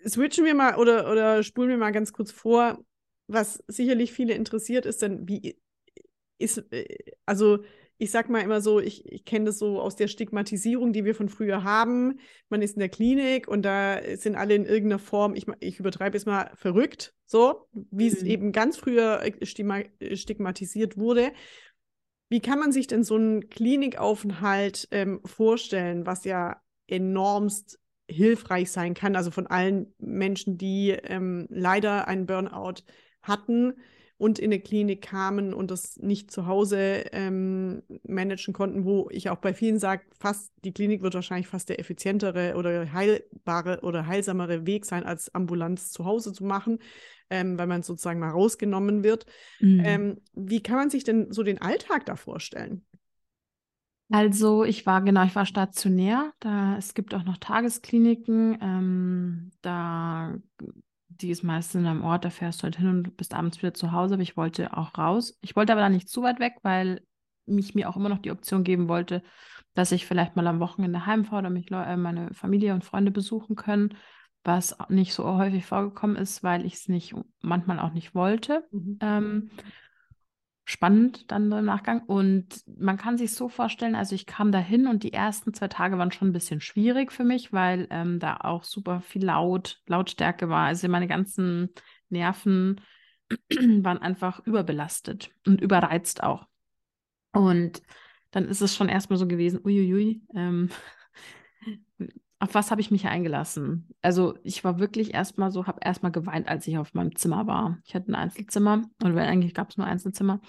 Switchen 0.07 0.45
wir 0.45 0.55
mal 0.55 0.75
oder, 0.75 1.11
oder 1.11 1.43
spulen 1.43 1.69
wir 1.69 1.77
mal 1.77 1.91
ganz 1.91 2.13
kurz 2.13 2.31
vor, 2.31 2.83
was 3.27 3.63
sicherlich 3.67 4.13
viele 4.13 4.33
interessiert, 4.33 4.85
ist 4.85 5.01
dann, 5.01 5.27
wie 5.27 5.57
ist, 6.37 6.59
äh, 6.71 6.85
also 7.25 7.63
ich 8.03 8.11
sag 8.11 8.29
mal 8.29 8.41
immer 8.41 8.59
so, 8.59 8.81
ich, 8.81 9.09
ich 9.09 9.23
kenne 9.23 9.45
das 9.45 9.57
so 9.57 9.79
aus 9.79 9.95
der 9.95 10.09
Stigmatisierung, 10.09 10.91
die 10.91 11.05
wir 11.05 11.15
von 11.15 11.29
früher 11.29 11.63
haben. 11.63 12.19
Man 12.49 12.61
ist 12.61 12.73
in 12.73 12.81
der 12.81 12.89
Klinik 12.89 13.47
und 13.47 13.63
da 13.63 14.01
sind 14.17 14.35
alle 14.35 14.55
in 14.55 14.65
irgendeiner 14.65 14.99
Form, 14.99 15.35
ich, 15.35 15.45
ich 15.61 15.79
übertreibe 15.79 16.17
es 16.17 16.25
mal, 16.25 16.51
verrückt, 16.55 17.13
so, 17.25 17.65
wie 17.71 18.09
mhm. 18.09 18.13
es 18.13 18.23
eben 18.23 18.51
ganz 18.51 18.75
früher 18.75 19.21
äh, 19.23 20.15
stigmatisiert 20.17 20.97
wurde. 20.97 21.31
Wie 22.27 22.41
kann 22.41 22.59
man 22.59 22.73
sich 22.73 22.87
denn 22.87 23.05
so 23.05 23.15
einen 23.15 23.49
Klinikaufenthalt 23.49 24.89
ähm, 24.91 25.21
vorstellen, 25.23 26.05
was 26.05 26.25
ja 26.25 26.61
enormst 26.87 27.79
hilfreich 28.09 28.69
sein 28.69 28.95
kann, 28.95 29.15
also 29.15 29.31
von 29.31 29.47
allen 29.47 29.93
Menschen, 29.97 30.57
die 30.57 30.89
ähm, 30.89 31.47
leider 31.49 32.09
einen 32.09 32.25
Burnout 32.25 32.83
hatten? 33.21 33.75
Und 34.23 34.39
in 34.39 34.53
eine 34.53 34.61
Klinik 34.61 35.01
kamen 35.01 35.53
und 35.53 35.69
das 35.69 35.97
nicht 35.97 36.31
zu 36.31 36.47
Hause 36.47 37.03
ähm, 37.11 37.83
managen 38.07 38.53
konnten, 38.53 38.85
wo 38.85 39.09
ich 39.11 39.29
auch 39.29 39.39
bei 39.39 39.53
vielen 39.53 39.79
sage, 39.79 40.03
fast 40.17 40.53
die 40.63 40.71
Klinik 40.71 41.01
wird 41.01 41.13
wahrscheinlich 41.13 41.47
fast 41.47 41.67
der 41.67 41.77
effizientere 41.77 42.55
oder 42.55 42.93
heilbare 42.93 43.81
oder 43.81 44.07
heilsamere 44.07 44.65
Weg 44.65 44.85
sein, 44.85 45.03
als 45.03 45.35
Ambulanz 45.35 45.91
zu 45.91 46.05
Hause 46.05 46.31
zu 46.31 46.45
machen, 46.45 46.79
ähm, 47.29 47.59
weil 47.59 47.67
man 47.67 47.83
sozusagen 47.83 48.21
mal 48.21 48.29
rausgenommen 48.29 49.03
wird. 49.03 49.25
Mhm. 49.59 49.81
Ähm, 49.83 50.21
wie 50.31 50.63
kann 50.63 50.77
man 50.77 50.89
sich 50.89 51.03
denn 51.03 51.33
so 51.33 51.43
den 51.43 51.61
Alltag 51.61 52.05
da 52.05 52.15
vorstellen? 52.15 52.85
Also 54.09 54.63
ich 54.63 54.85
war 54.85 55.01
genau, 55.01 55.25
ich 55.25 55.35
war 55.35 55.45
stationär. 55.45 56.31
Da 56.39 56.77
es 56.77 56.93
gibt 56.93 57.13
auch 57.13 57.23
noch 57.23 57.39
Tageskliniken. 57.39 58.57
Ähm, 58.61 59.51
da 59.61 60.37
die 61.21 61.31
ist 61.31 61.43
meistens 61.43 61.81
in 61.81 61.87
einem 61.87 62.03
Ort, 62.03 62.25
da 62.25 62.29
fährst 62.29 62.59
du 62.59 62.63
halt 62.63 62.77
hin 62.77 62.87
und 62.87 63.17
bist 63.17 63.33
abends 63.33 63.61
wieder 63.61 63.73
zu 63.73 63.91
Hause, 63.91 64.15
aber 64.15 64.23
ich 64.23 64.37
wollte 64.37 64.75
auch 64.75 64.97
raus. 64.97 65.37
Ich 65.41 65.55
wollte 65.55 65.71
aber 65.71 65.81
dann 65.81 65.93
nicht 65.93 66.09
zu 66.09 66.23
weit 66.23 66.39
weg, 66.39 66.55
weil 66.63 67.01
mich 67.45 67.75
mir 67.75 67.89
auch 67.89 67.97
immer 67.97 68.09
noch 68.09 68.19
die 68.19 68.31
Option 68.31 68.63
geben 68.63 68.87
wollte, 68.87 69.23
dass 69.73 69.91
ich 69.91 70.05
vielleicht 70.05 70.35
mal 70.35 70.47
am 70.47 70.59
Wochenende 70.59 71.05
heimfahre 71.05 71.39
oder 71.39 71.49
mich 71.49 71.71
äh, 71.71 71.97
meine 71.97 72.33
Familie 72.33 72.73
und 72.73 72.85
Freunde 72.85 73.11
besuchen 73.11 73.55
können, 73.55 73.95
was 74.43 74.77
nicht 74.89 75.13
so 75.13 75.25
häufig 75.25 75.65
vorgekommen 75.65 76.15
ist, 76.15 76.43
weil 76.43 76.65
ich 76.65 76.75
es 76.75 76.89
nicht 76.89 77.15
manchmal 77.41 77.79
auch 77.79 77.93
nicht 77.93 78.13
wollte. 78.13 78.65
Mhm. 78.71 78.97
Ähm, 79.01 79.49
spannend 80.65 81.31
dann 81.31 81.51
im 81.51 81.65
Nachgang. 81.65 82.03
Und 82.03 82.63
man 82.65 82.97
kann 82.97 83.17
sich 83.17 83.33
so 83.33 83.49
vorstellen, 83.49 83.95
also 83.95 84.15
ich 84.15 84.25
kam 84.25 84.51
da 84.51 84.59
hin 84.59 84.87
und 84.87 85.03
die 85.03 85.13
ersten 85.13 85.53
zwei 85.53 85.67
Tage 85.67 85.97
waren 85.97 86.11
schon 86.11 86.29
ein 86.29 86.33
bisschen 86.33 86.61
schwierig 86.61 87.11
für 87.11 87.23
mich, 87.23 87.51
weil 87.51 87.87
ähm, 87.89 88.19
da 88.19 88.37
auch 88.37 88.63
super 88.63 89.01
viel 89.01 89.25
Laut, 89.25 89.81
Lautstärke 89.87 90.49
war. 90.49 90.67
Also 90.67 90.87
meine 90.87 91.07
ganzen 91.07 91.69
Nerven 92.09 92.81
waren 93.49 93.97
einfach 93.97 94.39
überbelastet 94.45 95.31
und 95.45 95.61
überreizt 95.61 96.23
auch. 96.23 96.47
Und 97.33 97.81
dann 98.31 98.45
ist 98.45 98.61
es 98.61 98.75
schon 98.75 98.89
erstmal 98.89 99.19
so 99.19 99.27
gewesen, 99.27 99.59
uiuiui, 99.63 100.21
ähm, 100.35 100.69
auf 102.43 102.55
was 102.55 102.71
habe 102.71 102.81
ich 102.81 102.91
mich 102.91 103.07
eingelassen? 103.07 103.87
Also 104.01 104.37
ich 104.43 104.65
war 104.65 104.77
wirklich 104.77 105.13
erstmal 105.13 105.49
so, 105.49 105.65
habe 105.65 105.79
erstmal 105.81 106.11
geweint, 106.11 106.49
als 106.49 106.67
ich 106.67 106.77
auf 106.77 106.93
meinem 106.93 107.15
Zimmer 107.15 107.47
war. 107.47 107.79
Ich 107.85 107.95
hatte 107.95 108.11
ein 108.11 108.15
Einzelzimmer 108.15 108.83
und 109.01 109.17
eigentlich 109.17 109.53
gab 109.53 109.69
es 109.69 109.77
nur 109.77 109.87
Einzelzimmer. 109.87 110.41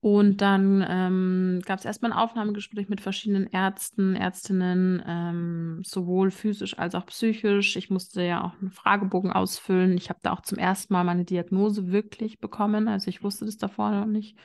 Und 0.00 0.42
dann 0.42 0.84
ähm, 0.86 1.62
gab 1.64 1.78
es 1.78 1.86
erstmal 1.86 2.12
ein 2.12 2.18
Aufnahmegespräch 2.18 2.90
mit 2.90 3.00
verschiedenen 3.00 3.46
Ärzten, 3.46 4.16
Ärztinnen, 4.16 5.02
ähm, 5.06 5.82
sowohl 5.82 6.30
physisch 6.30 6.78
als 6.78 6.94
auch 6.94 7.06
psychisch. 7.06 7.76
Ich 7.76 7.88
musste 7.88 8.22
ja 8.22 8.44
auch 8.44 8.60
einen 8.60 8.70
Fragebogen 8.70 9.32
ausfüllen. 9.32 9.96
Ich 9.96 10.10
habe 10.10 10.20
da 10.22 10.32
auch 10.32 10.42
zum 10.42 10.58
ersten 10.58 10.92
Mal 10.92 11.04
meine 11.04 11.24
Diagnose 11.24 11.90
wirklich 11.90 12.38
bekommen. 12.38 12.86
Also 12.86 13.08
ich 13.08 13.22
wusste 13.22 13.46
das 13.46 13.56
davor 13.56 13.92
noch 13.92 14.06
nicht. 14.06 14.36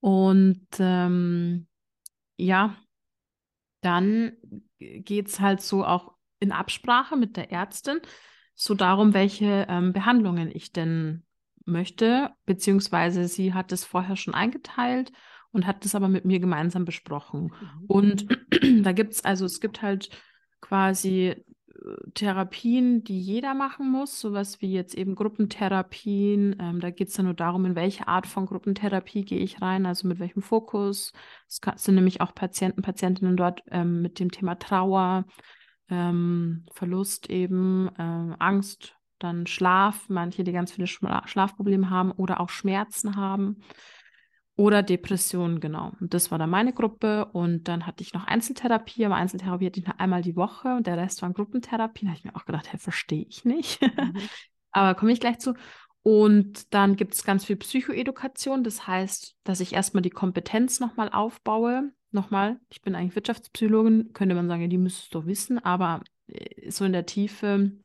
Und 0.00 0.66
ähm, 0.78 1.66
ja, 2.38 2.76
dann 3.82 4.32
geht 4.78 5.28
es 5.28 5.40
halt 5.40 5.60
so 5.60 5.84
auch 5.84 6.14
in 6.40 6.52
Absprache 6.52 7.16
mit 7.16 7.36
der 7.36 7.50
Ärztin 7.50 8.00
so 8.54 8.74
darum, 8.74 9.14
welche 9.14 9.66
ähm, 9.68 9.92
Behandlungen 9.92 10.50
ich 10.52 10.72
denn 10.72 11.24
möchte, 11.64 12.30
beziehungsweise 12.46 13.28
sie 13.28 13.54
hat 13.54 13.72
es 13.72 13.84
vorher 13.84 14.16
schon 14.16 14.34
eingeteilt 14.34 15.12
und 15.52 15.66
hat 15.66 15.84
das 15.84 15.94
aber 15.94 16.08
mit 16.08 16.24
mir 16.24 16.40
gemeinsam 16.40 16.84
besprochen. 16.84 17.52
Mhm. 17.60 17.84
Und 17.86 18.26
da 18.82 18.92
gibt 18.92 19.14
es, 19.14 19.24
also 19.24 19.44
es 19.44 19.60
gibt 19.60 19.82
halt 19.82 20.10
quasi 20.60 21.44
Therapien, 22.14 23.04
die 23.04 23.20
jeder 23.20 23.54
machen 23.54 23.90
muss, 23.90 24.20
sowas 24.20 24.60
wie 24.60 24.72
jetzt 24.72 24.94
eben 24.94 25.14
Gruppentherapien. 25.14 26.56
Ähm, 26.60 26.80
da 26.80 26.90
geht 26.90 27.08
es 27.08 27.14
dann 27.14 27.26
nur 27.26 27.34
darum, 27.34 27.64
in 27.64 27.76
welche 27.76 28.08
Art 28.08 28.26
von 28.26 28.46
Gruppentherapie 28.46 29.24
gehe 29.24 29.38
ich 29.38 29.62
rein, 29.62 29.86
also 29.86 30.08
mit 30.08 30.18
welchem 30.18 30.42
Fokus. 30.42 31.12
Es 31.46 31.60
sind 31.76 31.94
nämlich 31.94 32.20
auch 32.20 32.34
Patienten, 32.34 32.82
Patientinnen 32.82 33.36
dort 33.36 33.62
ähm, 33.70 34.02
mit 34.02 34.18
dem 34.18 34.30
Thema 34.30 34.56
Trauer, 34.56 35.24
ähm, 35.88 36.66
Verlust 36.72 37.30
eben, 37.30 37.88
äh, 37.96 38.34
Angst, 38.38 38.96
dann 39.18 39.46
Schlaf, 39.46 40.08
manche, 40.08 40.44
die 40.44 40.52
ganz 40.52 40.72
viele 40.72 40.86
Schla 40.86 41.26
Schlafprobleme 41.26 41.90
haben 41.90 42.12
oder 42.12 42.40
auch 42.40 42.50
Schmerzen 42.50 43.16
haben. 43.16 43.62
Oder 44.58 44.82
Depressionen, 44.82 45.60
genau. 45.60 45.92
Und 46.00 46.14
das 46.14 46.32
war 46.32 46.38
dann 46.38 46.50
meine 46.50 46.72
Gruppe. 46.72 47.26
Und 47.26 47.68
dann 47.68 47.86
hatte 47.86 48.02
ich 48.02 48.12
noch 48.12 48.26
Einzeltherapie, 48.26 49.06
aber 49.06 49.14
Einzeltherapie 49.14 49.66
hatte 49.66 49.78
ich 49.78 49.86
nur 49.86 50.00
einmal 50.00 50.20
die 50.20 50.34
Woche 50.34 50.74
und 50.74 50.88
der 50.88 50.96
Rest 50.96 51.22
waren 51.22 51.32
Gruppentherapie. 51.32 52.04
Da 52.04 52.10
habe 52.10 52.18
ich 52.18 52.24
mir 52.24 52.34
auch 52.34 52.44
gedacht, 52.44 52.72
hey, 52.72 52.80
verstehe 52.80 53.24
ich 53.28 53.44
nicht. 53.44 53.80
Mhm. 53.80 54.14
aber 54.72 54.96
komme 54.96 55.12
ich 55.12 55.20
gleich 55.20 55.38
zu. 55.38 55.54
Und 56.02 56.74
dann 56.74 56.96
gibt 56.96 57.14
es 57.14 57.22
ganz 57.22 57.44
viel 57.44 57.54
Psychoedukation. 57.54 58.64
Das 58.64 58.88
heißt, 58.88 59.36
dass 59.44 59.60
ich 59.60 59.74
erstmal 59.74 60.02
die 60.02 60.10
Kompetenz 60.10 60.80
nochmal 60.80 61.10
aufbaue. 61.10 61.92
Nochmal, 62.10 62.58
ich 62.68 62.82
bin 62.82 62.96
eigentlich 62.96 63.14
Wirtschaftspsychologin, 63.14 64.12
könnte 64.12 64.34
man 64.34 64.48
sagen, 64.48 64.62
ja, 64.62 64.68
die 64.68 64.78
müsstest 64.78 65.14
du 65.14 65.24
wissen, 65.26 65.60
aber 65.60 66.02
äh, 66.26 66.68
so 66.68 66.84
in 66.84 66.92
der 66.92 67.06
Tiefe 67.06 67.78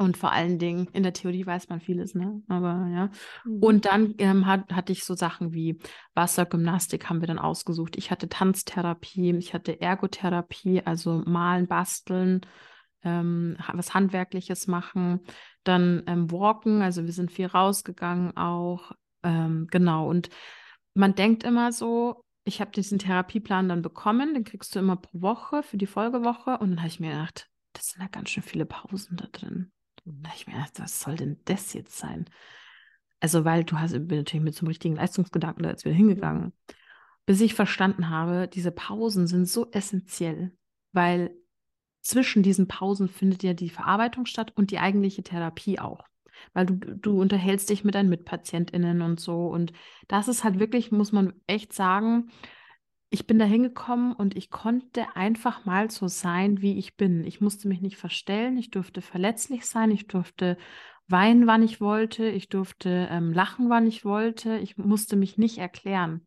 und 0.00 0.16
vor 0.16 0.32
allen 0.32 0.58
Dingen 0.58 0.88
in 0.94 1.02
der 1.02 1.12
Theorie 1.12 1.44
weiß 1.44 1.68
man 1.68 1.82
vieles, 1.82 2.14
ne? 2.14 2.42
Aber 2.48 2.88
ja. 2.90 3.10
Mhm. 3.44 3.62
Und 3.62 3.84
dann 3.84 4.14
ähm, 4.16 4.46
hat, 4.46 4.72
hatte 4.72 4.92
ich 4.92 5.04
so 5.04 5.14
Sachen 5.14 5.52
wie 5.52 5.78
Wassergymnastik 6.14 7.10
haben 7.10 7.20
wir 7.20 7.28
dann 7.28 7.38
ausgesucht. 7.38 7.98
Ich 7.98 8.10
hatte 8.10 8.30
Tanztherapie, 8.30 9.36
ich 9.36 9.52
hatte 9.52 9.78
Ergotherapie, 9.78 10.80
also 10.86 11.22
malen, 11.26 11.66
basteln, 11.66 12.40
ähm, 13.04 13.58
was 13.74 13.92
Handwerkliches 13.92 14.66
machen. 14.68 15.20
Dann 15.64 16.02
ähm, 16.06 16.32
Walken, 16.32 16.80
also 16.80 17.04
wir 17.04 17.12
sind 17.12 17.30
viel 17.30 17.46
rausgegangen 17.46 18.34
auch. 18.38 18.92
Ähm, 19.22 19.66
genau. 19.70 20.08
Und 20.08 20.30
man 20.94 21.14
denkt 21.14 21.44
immer 21.44 21.72
so, 21.72 22.24
ich 22.44 22.62
habe 22.62 22.70
diesen 22.70 22.98
Therapieplan 22.98 23.68
dann 23.68 23.82
bekommen, 23.82 24.32
den 24.32 24.44
kriegst 24.44 24.74
du 24.74 24.78
immer 24.78 24.96
pro 24.96 25.20
Woche 25.20 25.62
für 25.62 25.76
die 25.76 25.86
Folgewoche. 25.86 26.56
Und 26.56 26.70
dann 26.70 26.78
habe 26.78 26.88
ich 26.88 27.00
mir 27.00 27.10
gedacht, 27.10 27.50
das 27.74 27.88
sind 27.88 28.00
ja 28.00 28.08
ganz 28.08 28.30
schön 28.30 28.42
viele 28.42 28.64
Pausen 28.64 29.18
da 29.18 29.26
drin. 29.30 29.70
Da 30.04 30.30
ich 30.34 30.46
mir 30.46 30.54
gedacht, 30.54 30.78
was 30.78 31.00
soll 31.00 31.16
denn 31.16 31.40
das 31.44 31.72
jetzt 31.72 31.96
sein? 31.96 32.26
Also, 33.20 33.44
weil 33.44 33.64
du 33.64 33.78
hast, 33.78 33.92
bin 33.92 34.18
natürlich 34.18 34.44
mit 34.44 34.54
so 34.54 34.60
einem 34.60 34.68
richtigen 34.68 34.96
Leistungsgedanken 34.96 35.62
da 35.62 35.70
jetzt 35.70 35.84
wieder 35.84 35.94
hingegangen. 35.94 36.52
Bis 37.26 37.40
ich 37.40 37.54
verstanden 37.54 38.08
habe, 38.08 38.48
diese 38.48 38.72
Pausen 38.72 39.26
sind 39.26 39.46
so 39.46 39.70
essentiell, 39.72 40.52
weil 40.92 41.30
zwischen 42.00 42.42
diesen 42.42 42.66
Pausen 42.66 43.08
findet 43.08 43.42
ja 43.42 43.52
die 43.52 43.68
Verarbeitung 43.68 44.24
statt 44.24 44.52
und 44.56 44.70
die 44.70 44.78
eigentliche 44.78 45.22
Therapie 45.22 45.78
auch. 45.78 46.04
Weil 46.54 46.66
du, 46.66 46.74
du 46.74 47.20
unterhältst 47.20 47.68
dich 47.68 47.84
mit 47.84 47.94
deinen 47.94 48.08
MitpatientInnen 48.08 49.02
und 49.02 49.20
so. 49.20 49.46
Und 49.48 49.72
das 50.08 50.26
ist 50.28 50.42
halt 50.42 50.58
wirklich, 50.58 50.90
muss 50.90 51.12
man 51.12 51.34
echt 51.46 51.74
sagen, 51.74 52.30
ich 53.10 53.26
bin 53.26 53.40
da 53.40 53.44
hingekommen 53.44 54.12
und 54.12 54.36
ich 54.36 54.50
konnte 54.50 55.16
einfach 55.16 55.64
mal 55.64 55.90
so 55.90 56.06
sein, 56.06 56.62
wie 56.62 56.78
ich 56.78 56.96
bin. 56.96 57.24
Ich 57.24 57.40
musste 57.40 57.66
mich 57.66 57.80
nicht 57.80 57.96
verstellen, 57.96 58.56
ich 58.56 58.70
durfte 58.70 59.02
verletzlich 59.02 59.66
sein, 59.66 59.90
ich 59.90 60.06
durfte 60.06 60.56
weinen, 61.08 61.48
wann 61.48 61.64
ich 61.64 61.80
wollte, 61.80 62.28
ich 62.28 62.48
durfte 62.48 63.08
ähm, 63.10 63.32
lachen, 63.32 63.68
wann 63.68 63.88
ich 63.88 64.04
wollte, 64.04 64.58
ich 64.58 64.78
musste 64.78 65.16
mich 65.16 65.38
nicht 65.38 65.58
erklären. 65.58 66.24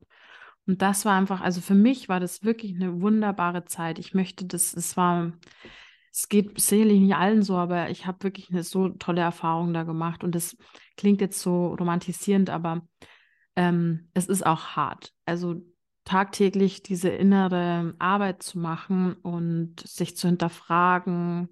Und 0.67 0.82
das 0.82 1.06
war 1.06 1.17
einfach, 1.17 1.39
also 1.39 1.62
für 1.62 1.74
mich 1.74 2.10
war 2.10 2.19
das 2.19 2.43
wirklich 2.43 2.76
eine 2.76 3.02
wunderbare 3.02 3.63
Zeit. 3.63 3.98
Ich 3.98 4.13
möchte 4.13 4.46
das, 4.46 4.74
es 4.74 4.98
war, 4.98 5.32
es 6.12 6.28
geht 6.28 6.60
sicherlich 6.60 7.00
nicht 7.00 7.15
allen 7.15 7.43
so, 7.43 7.56
aber 7.56 7.89
ich 7.91 8.06
habe 8.06 8.24
wirklich 8.24 8.50
eine 8.50 8.63
so 8.63 8.89
tolle 8.89 9.22
Erfahrung 9.22 9.74
da 9.74 9.84
gemacht. 9.84 10.24
Und 10.24 10.36
das 10.36 10.58
klingt 10.98 11.22
jetzt 11.22 11.39
so 11.39 11.74
romantisierend, 11.76 12.50
aber 12.50 12.86
ähm, 13.56 14.10
es 14.13 14.28
ist 14.28 14.46
auch 14.46 14.76
hart. 14.76 15.13
Also 15.26 15.62
tagtäglich 16.04 16.84
diese 16.84 17.10
innere 17.10 17.96
Arbeit 18.00 18.44
zu 18.44 18.60
machen 18.60 19.13
und 19.13 19.80
sich 19.80 20.18
zu 20.18 20.28
hinterfragen, 20.28 21.50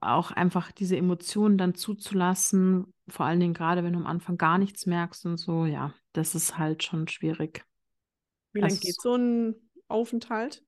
auch 0.00 0.30
einfach 0.30 0.72
diese 0.72 0.96
Emotionen 0.96 1.58
dann 1.58 1.74
zuzulassen, 1.74 2.92
vor 3.08 3.26
allen 3.26 3.40
Dingen 3.40 3.54
gerade, 3.54 3.84
wenn 3.84 3.92
du 3.92 3.98
am 3.98 4.06
Anfang 4.06 4.36
gar 4.36 4.58
nichts 4.58 4.86
merkst 4.86 5.26
und 5.26 5.38
so, 5.38 5.66
ja, 5.66 5.94
das 6.12 6.34
ist 6.34 6.58
halt 6.58 6.82
schon 6.82 7.08
schwierig. 7.08 7.64
Wie 8.52 8.60
lange 8.60 8.72
also, 8.72 8.80
geht 8.80 9.00
so 9.00 9.14
ein 9.14 9.54
Aufenthalt? 9.88 10.64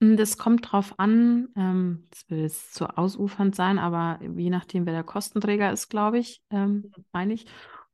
Hm, 0.00 0.16
das 0.16 0.38
kommt 0.38 0.70
drauf 0.70 0.98
an, 0.98 1.48
ähm, 1.56 2.06
das 2.10 2.30
will 2.30 2.38
jetzt 2.38 2.74
zu 2.74 2.86
ausufernd 2.86 3.54
sein, 3.54 3.78
aber 3.78 4.20
je 4.22 4.50
nachdem, 4.50 4.86
wer 4.86 4.92
der 4.92 5.04
Kostenträger 5.04 5.72
ist, 5.72 5.88
glaube 5.88 6.18
ich, 6.18 6.42
ähm, 6.50 6.92
mhm. 6.96 7.04
meine 7.12 7.34
ich. 7.34 7.46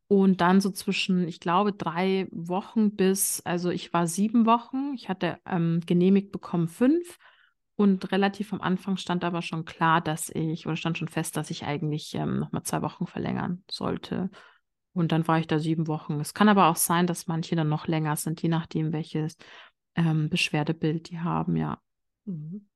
Und 0.06 0.40
dann 0.40 0.60
so 0.60 0.70
zwischen, 0.70 1.26
ich 1.26 1.40
glaube, 1.40 1.72
drei 1.72 2.28
Wochen 2.30 2.94
bis, 2.94 3.40
also 3.44 3.70
ich 3.70 3.92
war 3.92 4.06
sieben 4.06 4.44
Wochen, 4.46 4.92
ich 4.94 5.08
hatte 5.08 5.38
ähm, 5.46 5.80
genehmigt 5.86 6.30
bekommen 6.30 6.68
fünf 6.68 7.18
und 7.76 8.12
relativ 8.12 8.52
am 8.52 8.60
Anfang 8.60 8.96
stand 8.96 9.24
aber 9.24 9.42
schon 9.42 9.64
klar, 9.64 10.00
dass 10.00 10.30
ich, 10.30 10.66
oder 10.66 10.76
stand 10.76 10.98
schon 10.98 11.08
fest, 11.08 11.36
dass 11.36 11.50
ich 11.50 11.64
eigentlich 11.64 12.14
ähm, 12.14 12.38
nochmal 12.38 12.62
zwei 12.62 12.82
Wochen 12.82 13.06
verlängern 13.06 13.64
sollte. 13.70 14.30
Und 14.92 15.10
dann 15.10 15.26
war 15.26 15.40
ich 15.40 15.48
da 15.48 15.58
sieben 15.58 15.88
Wochen. 15.88 16.20
Es 16.20 16.34
kann 16.34 16.48
aber 16.48 16.68
auch 16.68 16.76
sein, 16.76 17.06
dass 17.06 17.26
manche 17.26 17.56
dann 17.56 17.68
noch 17.68 17.88
länger 17.88 18.14
sind, 18.14 18.42
je 18.42 18.48
nachdem, 18.48 18.92
welches 18.92 19.36
ähm, 19.96 20.28
Beschwerdebild 20.28 21.10
die 21.10 21.18
haben, 21.18 21.56
ja. 21.56 21.80
Mhm. 22.26 22.68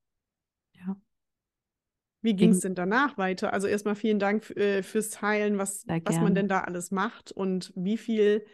Wie 2.21 2.35
ging 2.35 2.51
es 2.51 2.61
denn 2.61 2.75
danach 2.75 3.17
weiter? 3.17 3.53
Also 3.53 3.69
erstmal 3.69 3.95
vielen 3.95 4.19
Dank 4.19 4.51
äh, 4.57 4.83
fürs 4.83 5.11
Teilen, 5.11 5.59
was, 5.59 5.85
was 6.05 6.21
man 6.21 6.35
denn 6.35 6.49
da 6.49 6.61
alles 6.61 6.91
macht 6.91 7.31
und 7.31 7.73
wie 7.77 7.97
viel 7.97 8.45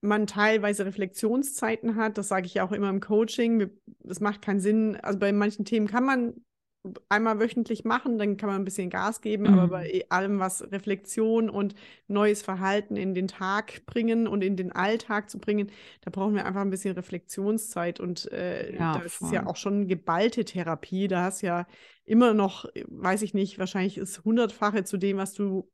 man 0.00 0.26
teilweise 0.26 0.84
Reflexionszeiten 0.84 1.94
hat. 1.94 2.18
Das 2.18 2.28
sage 2.28 2.46
ich 2.46 2.54
ja 2.54 2.64
auch 2.64 2.72
immer 2.72 2.90
im 2.90 3.00
Coaching. 3.00 3.70
Es 4.08 4.20
macht 4.20 4.42
keinen 4.42 4.60
Sinn. 4.60 4.96
Also 4.96 5.18
bei 5.18 5.32
manchen 5.32 5.64
Themen 5.64 5.86
kann 5.86 6.04
man 6.04 6.34
einmal 7.08 7.38
wöchentlich 7.38 7.84
machen, 7.84 8.18
dann 8.18 8.36
kann 8.36 8.48
man 8.48 8.60
ein 8.60 8.64
bisschen 8.64 8.90
Gas 8.90 9.20
geben, 9.20 9.44
mhm. 9.44 9.58
aber 9.58 9.68
bei 9.68 10.04
allem, 10.08 10.40
was 10.40 10.62
Reflexion 10.72 11.48
und 11.48 11.74
neues 12.08 12.42
Verhalten 12.42 12.96
in 12.96 13.14
den 13.14 13.28
Tag 13.28 13.86
bringen 13.86 14.26
und 14.26 14.42
in 14.42 14.56
den 14.56 14.72
Alltag 14.72 15.30
zu 15.30 15.38
bringen, 15.38 15.70
da 16.00 16.10
brauchen 16.10 16.34
wir 16.34 16.44
einfach 16.44 16.60
ein 16.60 16.70
bisschen 16.70 16.94
Reflexionszeit 16.94 18.00
und 18.00 18.30
äh, 18.32 18.74
ja, 18.74 18.98
das 18.98 19.14
voll. 19.14 19.28
ist 19.28 19.34
ja 19.34 19.46
auch 19.46 19.56
schon 19.56 19.86
geballte 19.86 20.44
Therapie. 20.44 21.06
Da 21.06 21.22
hast 21.22 21.42
ja 21.42 21.66
immer 22.04 22.34
noch, 22.34 22.66
weiß 22.88 23.22
ich 23.22 23.32
nicht, 23.32 23.58
wahrscheinlich 23.60 23.96
ist 23.96 24.24
hundertfache 24.24 24.82
zu 24.82 24.96
dem, 24.96 25.18
was 25.18 25.34
du 25.34 25.70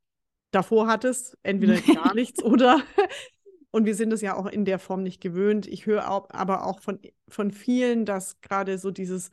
davor 0.51 0.89
hattest, 0.89 1.39
entweder 1.43 1.77
gar 1.95 2.15
nichts 2.15 2.43
oder 2.43 2.83
und 3.71 3.87
wir 3.87 3.95
sind 3.95 4.13
es 4.13 4.21
ja 4.21 4.37
auch 4.37 4.47
in 4.47 4.67
der 4.67 4.79
Form 4.79 5.03
nicht 5.03 5.23
gewöhnt. 5.23 5.67
Ich 5.67 5.87
höre 5.87 6.05
aber 6.07 6.67
auch 6.67 6.81
von, 6.81 7.01
von 7.29 7.51
vielen, 7.51 8.05
dass 8.05 8.43
gerade 8.43 8.77
so 8.77 8.91
dieses 8.91 9.31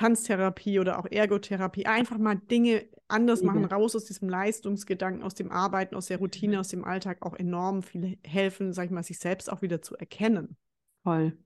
Tanztherapie 0.00 0.80
oder 0.80 0.98
auch 0.98 1.04
Ergotherapie, 1.10 1.84
einfach 1.84 2.16
mal 2.16 2.36
Dinge 2.36 2.86
anders 3.06 3.42
machen, 3.42 3.66
raus 3.66 3.94
aus 3.94 4.06
diesem 4.06 4.30
Leistungsgedanken, 4.30 5.22
aus 5.22 5.34
dem 5.34 5.52
Arbeiten, 5.52 5.94
aus 5.94 6.06
der 6.06 6.16
Routine, 6.16 6.54
mhm. 6.54 6.60
aus 6.60 6.68
dem 6.68 6.86
Alltag 6.86 7.18
auch 7.20 7.34
enorm 7.34 7.82
viel 7.82 8.16
helfen, 8.24 8.72
sag 8.72 8.86
ich 8.86 8.90
mal, 8.92 9.02
sich 9.02 9.18
selbst 9.18 9.52
auch 9.52 9.60
wieder 9.60 9.82
zu 9.82 9.96
erkennen. 9.96 10.56
Voll. 11.02 11.36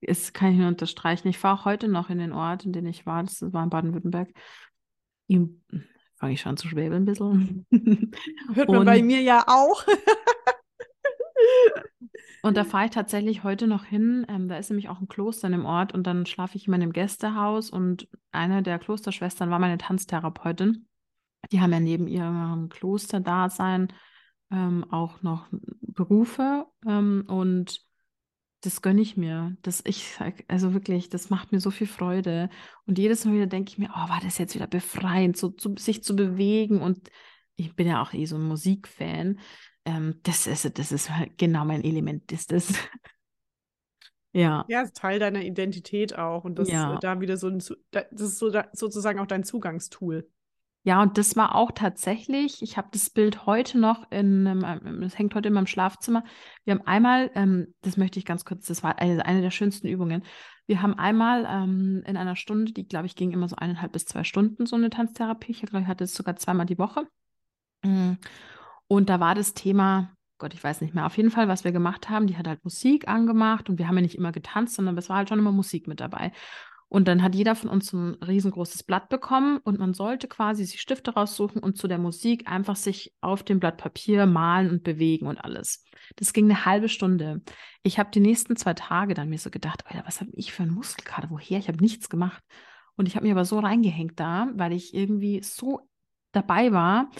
Das 0.00 0.32
kann 0.32 0.52
ich 0.52 0.58
nur 0.58 0.68
unterstreichen. 0.68 1.26
Ich 1.26 1.38
fahre 1.38 1.58
auch 1.58 1.64
heute 1.64 1.88
noch 1.88 2.08
in 2.08 2.18
den 2.18 2.32
Ort, 2.32 2.64
in 2.64 2.72
dem 2.72 2.86
ich 2.86 3.04
war, 3.04 3.24
das 3.24 3.42
war 3.52 3.64
in 3.64 3.70
Baden-Württemberg. 3.70 4.28
Fange 5.28 6.32
ich 6.32 6.40
schon 6.40 6.56
zu 6.56 6.68
schwebeln 6.68 7.02
ein 7.02 7.04
bisschen. 7.04 7.66
Hört 8.54 8.68
man 8.68 8.78
Und, 8.78 8.86
bei 8.86 9.02
mir 9.02 9.20
ja 9.20 9.44
auch. 9.48 9.84
Und 12.42 12.56
da 12.56 12.64
fahre 12.64 12.86
ich 12.86 12.90
tatsächlich 12.90 13.44
heute 13.44 13.68
noch 13.68 13.84
hin. 13.84 14.26
Ähm, 14.28 14.48
da 14.48 14.56
ist 14.56 14.68
nämlich 14.68 14.88
auch 14.88 15.00
ein 15.00 15.08
Kloster 15.08 15.46
in 15.46 15.52
dem 15.52 15.64
Ort 15.64 15.94
und 15.94 16.06
dann 16.06 16.26
schlafe 16.26 16.56
ich 16.56 16.66
immer 16.66 16.76
in 16.76 16.82
einem 16.82 16.92
Gästehaus 16.92 17.70
und 17.70 18.08
eine 18.32 18.62
der 18.62 18.78
Klosterschwestern 18.80 19.50
war 19.50 19.60
meine 19.60 19.78
Tanztherapeutin. 19.78 20.86
Die 21.52 21.60
haben 21.60 21.72
ja 21.72 21.80
neben 21.80 22.08
ihrem 22.08 22.68
Klosterdasein 22.68 23.92
ähm, 24.50 24.84
auch 24.90 25.22
noch 25.22 25.48
Berufe 25.80 26.66
ähm, 26.86 27.24
und 27.28 27.80
das 28.62 28.80
gönne 28.82 29.00
ich 29.00 29.16
mir. 29.16 29.56
Das 29.62 29.82
ich 29.84 30.18
also 30.48 30.72
wirklich, 30.72 31.08
das 31.08 31.30
macht 31.30 31.52
mir 31.52 31.60
so 31.60 31.70
viel 31.70 31.88
Freude. 31.88 32.48
Und 32.86 32.98
jedes 32.98 33.24
Mal 33.24 33.34
wieder 33.34 33.46
denke 33.46 33.70
ich 33.70 33.78
mir, 33.78 33.90
oh, 33.90 34.08
war 34.08 34.20
das 34.22 34.38
jetzt 34.38 34.54
wieder 34.54 34.68
befreiend, 34.68 35.36
so, 35.36 35.52
so 35.58 35.74
sich 35.76 36.04
zu 36.04 36.14
bewegen. 36.14 36.80
Und 36.80 37.10
ich 37.56 37.74
bin 37.74 37.88
ja 37.88 38.00
auch 38.00 38.12
eh 38.12 38.24
so 38.24 38.36
ein 38.36 38.42
Musikfan 38.42 39.38
ähm, 39.84 40.20
das, 40.22 40.46
ist, 40.46 40.78
das 40.78 40.92
ist 40.92 41.10
halt 41.10 41.38
genau 41.38 41.64
mein 41.64 41.82
Element, 41.82 42.30
ist 42.32 42.52
das. 42.52 42.72
ja. 44.32 44.64
Ja, 44.68 44.82
ist 44.82 44.96
Teil 44.96 45.18
deiner 45.18 45.42
Identität 45.42 46.16
auch. 46.16 46.44
Und 46.44 46.58
das 46.58 46.68
ja. 46.68 46.98
da 46.98 47.20
wieder 47.20 47.36
so 47.36 47.48
ein, 47.48 47.62
das 47.90 48.06
ist 48.12 48.38
so 48.38 48.52
sozusagen 48.72 49.18
auch 49.20 49.26
dein 49.26 49.44
Zugangstool. 49.44 50.28
Ja, 50.84 51.00
und 51.00 51.16
das 51.16 51.36
war 51.36 51.54
auch 51.54 51.70
tatsächlich, 51.70 52.60
ich 52.60 52.76
habe 52.76 52.88
das 52.90 53.08
Bild 53.08 53.46
heute 53.46 53.78
noch 53.78 54.10
in, 54.10 54.46
es 55.04 55.16
hängt 55.16 55.32
heute 55.36 55.46
in 55.46 55.54
meinem 55.54 55.68
Schlafzimmer. 55.68 56.24
Wir 56.64 56.74
haben 56.74 56.86
einmal, 56.86 57.30
ähm, 57.36 57.72
das 57.82 57.96
möchte 57.96 58.18
ich 58.18 58.24
ganz 58.24 58.44
kurz, 58.44 58.66
das 58.66 58.82
war 58.82 58.98
eine, 58.98 59.24
eine 59.24 59.42
der 59.42 59.52
schönsten 59.52 59.86
Übungen. 59.86 60.24
Wir 60.66 60.82
haben 60.82 60.94
einmal 60.94 61.46
ähm, 61.48 62.02
in 62.04 62.16
einer 62.16 62.34
Stunde, 62.34 62.72
die 62.72 62.88
glaube 62.88 63.06
ich 63.06 63.14
ging 63.14 63.30
immer 63.30 63.48
so 63.48 63.54
eineinhalb 63.54 63.92
bis 63.92 64.06
zwei 64.06 64.24
Stunden, 64.24 64.66
so 64.66 64.74
eine 64.74 64.90
Tanztherapie. 64.90 65.52
Ich 65.52 65.60
glaube, 65.60 65.82
ich 65.82 65.86
hatte 65.86 66.02
es 66.02 66.14
sogar 66.14 66.34
zweimal 66.34 66.66
die 66.66 66.78
Woche. 66.78 67.06
Mm. 67.84 68.14
Und 68.92 69.08
da 69.08 69.20
war 69.20 69.34
das 69.34 69.54
Thema, 69.54 70.14
Gott, 70.36 70.52
ich 70.52 70.62
weiß 70.62 70.82
nicht 70.82 70.94
mehr, 70.94 71.06
auf 71.06 71.16
jeden 71.16 71.30
Fall, 71.30 71.48
was 71.48 71.64
wir 71.64 71.72
gemacht 71.72 72.10
haben, 72.10 72.26
die 72.26 72.36
hat 72.36 72.46
halt 72.46 72.62
Musik 72.62 73.08
angemacht 73.08 73.70
und 73.70 73.78
wir 73.78 73.88
haben 73.88 73.96
ja 73.96 74.02
nicht 74.02 74.18
immer 74.18 74.32
getanzt, 74.32 74.74
sondern 74.74 74.98
es 74.98 75.08
war 75.08 75.16
halt 75.16 75.30
schon 75.30 75.38
immer 75.38 75.50
Musik 75.50 75.88
mit 75.88 75.98
dabei. 75.98 76.30
Und 76.88 77.08
dann 77.08 77.22
hat 77.22 77.34
jeder 77.34 77.54
von 77.54 77.70
uns 77.70 77.86
so 77.86 77.96
ein 77.96 78.14
riesengroßes 78.22 78.82
Blatt 78.82 79.08
bekommen 79.08 79.60
und 79.64 79.78
man 79.78 79.94
sollte 79.94 80.28
quasi 80.28 80.66
sich 80.66 80.82
Stifte 80.82 81.14
raussuchen 81.14 81.62
und 81.62 81.78
zu 81.78 81.88
der 81.88 81.96
Musik 81.96 82.50
einfach 82.50 82.76
sich 82.76 83.14
auf 83.22 83.42
dem 83.42 83.60
Blatt 83.60 83.78
Papier 83.78 84.26
malen 84.26 84.68
und 84.68 84.84
bewegen 84.84 85.26
und 85.26 85.42
alles. 85.42 85.86
Das 86.16 86.34
ging 86.34 86.44
eine 86.44 86.66
halbe 86.66 86.90
Stunde. 86.90 87.40
Ich 87.82 87.98
habe 87.98 88.10
die 88.10 88.20
nächsten 88.20 88.56
zwei 88.56 88.74
Tage 88.74 89.14
dann 89.14 89.30
mir 89.30 89.38
so 89.38 89.48
gedacht, 89.48 89.86
Alter, 89.86 90.04
was 90.04 90.20
habe 90.20 90.32
ich 90.34 90.52
für 90.52 90.64
einen 90.64 90.74
Muskelkater? 90.74 91.30
Woher? 91.30 91.58
Ich 91.58 91.68
habe 91.68 91.80
nichts 91.80 92.10
gemacht. 92.10 92.44
Und 92.96 93.08
ich 93.08 93.16
habe 93.16 93.24
mir 93.24 93.32
aber 93.32 93.46
so 93.46 93.58
reingehängt 93.58 94.20
da, 94.20 94.50
weil 94.52 94.74
ich 94.74 94.92
irgendwie 94.92 95.42
so 95.42 95.80
dabei 96.32 96.72
war, 96.72 97.10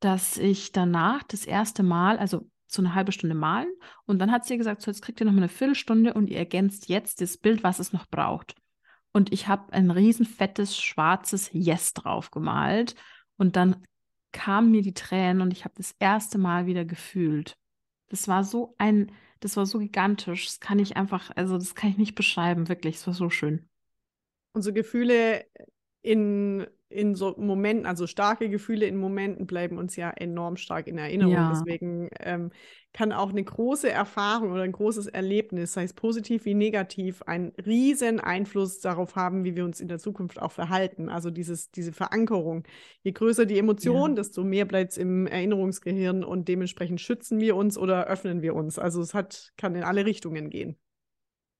dass 0.00 0.36
ich 0.36 0.72
danach 0.72 1.22
das 1.22 1.46
erste 1.46 1.82
Mal, 1.82 2.18
also 2.18 2.50
so 2.66 2.82
eine 2.82 2.94
halbe 2.94 3.12
Stunde 3.12 3.34
malen 3.34 3.72
und 4.06 4.18
dann 4.18 4.32
hat 4.32 4.44
sie 4.44 4.56
gesagt, 4.56 4.82
so 4.82 4.90
jetzt 4.90 5.02
kriegt 5.02 5.20
ihr 5.20 5.26
noch 5.26 5.32
mal 5.32 5.38
eine 5.38 5.48
Viertelstunde 5.48 6.14
und 6.14 6.28
ihr 6.28 6.38
ergänzt 6.38 6.88
jetzt 6.88 7.20
das 7.20 7.38
Bild, 7.38 7.62
was 7.62 7.78
es 7.78 7.92
noch 7.92 8.06
braucht. 8.06 8.54
Und 9.12 9.32
ich 9.32 9.48
habe 9.48 9.72
ein 9.72 9.90
riesen 9.90 10.26
fettes 10.26 10.76
schwarzes 10.76 11.48
Yes 11.52 11.94
drauf 11.94 12.30
gemalt 12.30 12.94
und 13.36 13.56
dann 13.56 13.84
kamen 14.32 14.70
mir 14.70 14.82
die 14.82 14.94
Tränen 14.94 15.40
und 15.40 15.52
ich 15.52 15.64
habe 15.64 15.74
das 15.76 15.94
erste 15.98 16.38
Mal 16.38 16.66
wieder 16.66 16.84
gefühlt. 16.84 17.56
Das 18.08 18.28
war 18.28 18.44
so 18.44 18.74
ein, 18.78 19.12
das 19.40 19.56
war 19.56 19.64
so 19.64 19.78
gigantisch. 19.78 20.46
Das 20.46 20.60
kann 20.60 20.78
ich 20.78 20.96
einfach, 20.96 21.30
also 21.34 21.56
das 21.56 21.74
kann 21.74 21.90
ich 21.90 21.96
nicht 21.96 22.14
beschreiben, 22.14 22.68
wirklich. 22.68 22.96
Es 22.96 23.06
war 23.06 23.14
so 23.14 23.30
schön. 23.30 23.68
Unsere 24.52 24.74
Gefühle 24.74 25.46
in 26.02 26.66
in 26.88 27.14
so 27.16 27.34
Momenten, 27.36 27.84
also 27.84 28.06
starke 28.06 28.48
Gefühle 28.48 28.86
in 28.86 28.96
Momenten 28.96 29.46
bleiben 29.46 29.76
uns 29.76 29.96
ja 29.96 30.10
enorm 30.10 30.56
stark 30.56 30.86
in 30.86 30.98
Erinnerung. 30.98 31.34
Ja. 31.34 31.50
Deswegen 31.50 32.08
ähm, 32.20 32.52
kann 32.92 33.12
auch 33.12 33.30
eine 33.30 33.42
große 33.42 33.90
Erfahrung 33.90 34.52
oder 34.52 34.62
ein 34.62 34.72
großes 34.72 35.08
Erlebnis, 35.08 35.72
sei 35.72 35.82
es 35.82 35.92
positiv 35.92 36.44
wie 36.44 36.54
negativ, 36.54 37.22
einen 37.22 37.52
riesen 37.66 38.20
Einfluss 38.20 38.80
darauf 38.80 39.16
haben, 39.16 39.44
wie 39.44 39.56
wir 39.56 39.64
uns 39.64 39.80
in 39.80 39.88
der 39.88 39.98
Zukunft 39.98 40.40
auch 40.40 40.52
verhalten. 40.52 41.08
Also 41.08 41.30
dieses, 41.30 41.72
diese 41.72 41.92
Verankerung. 41.92 42.62
Je 43.02 43.12
größer 43.12 43.46
die 43.46 43.58
Emotion, 43.58 44.10
ja. 44.10 44.16
desto 44.16 44.44
mehr 44.44 44.64
bleibt 44.64 44.92
es 44.92 44.98
im 44.98 45.26
Erinnerungsgehirn 45.26 46.22
und 46.22 46.46
dementsprechend 46.46 47.00
schützen 47.00 47.40
wir 47.40 47.56
uns 47.56 47.76
oder 47.76 48.06
öffnen 48.06 48.42
wir 48.42 48.54
uns. 48.54 48.78
Also 48.78 49.02
es 49.02 49.12
hat, 49.12 49.52
kann 49.56 49.74
in 49.74 49.82
alle 49.82 50.06
Richtungen 50.06 50.50
gehen. 50.50 50.78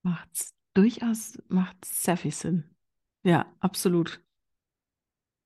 Macht 0.03 0.29
durchaus, 0.75 1.37
macht 1.49 1.85
sehr 1.85 2.17
viel 2.17 2.33
Sinn. 2.33 2.65
Ja, 3.25 3.53
absolut. 3.59 4.21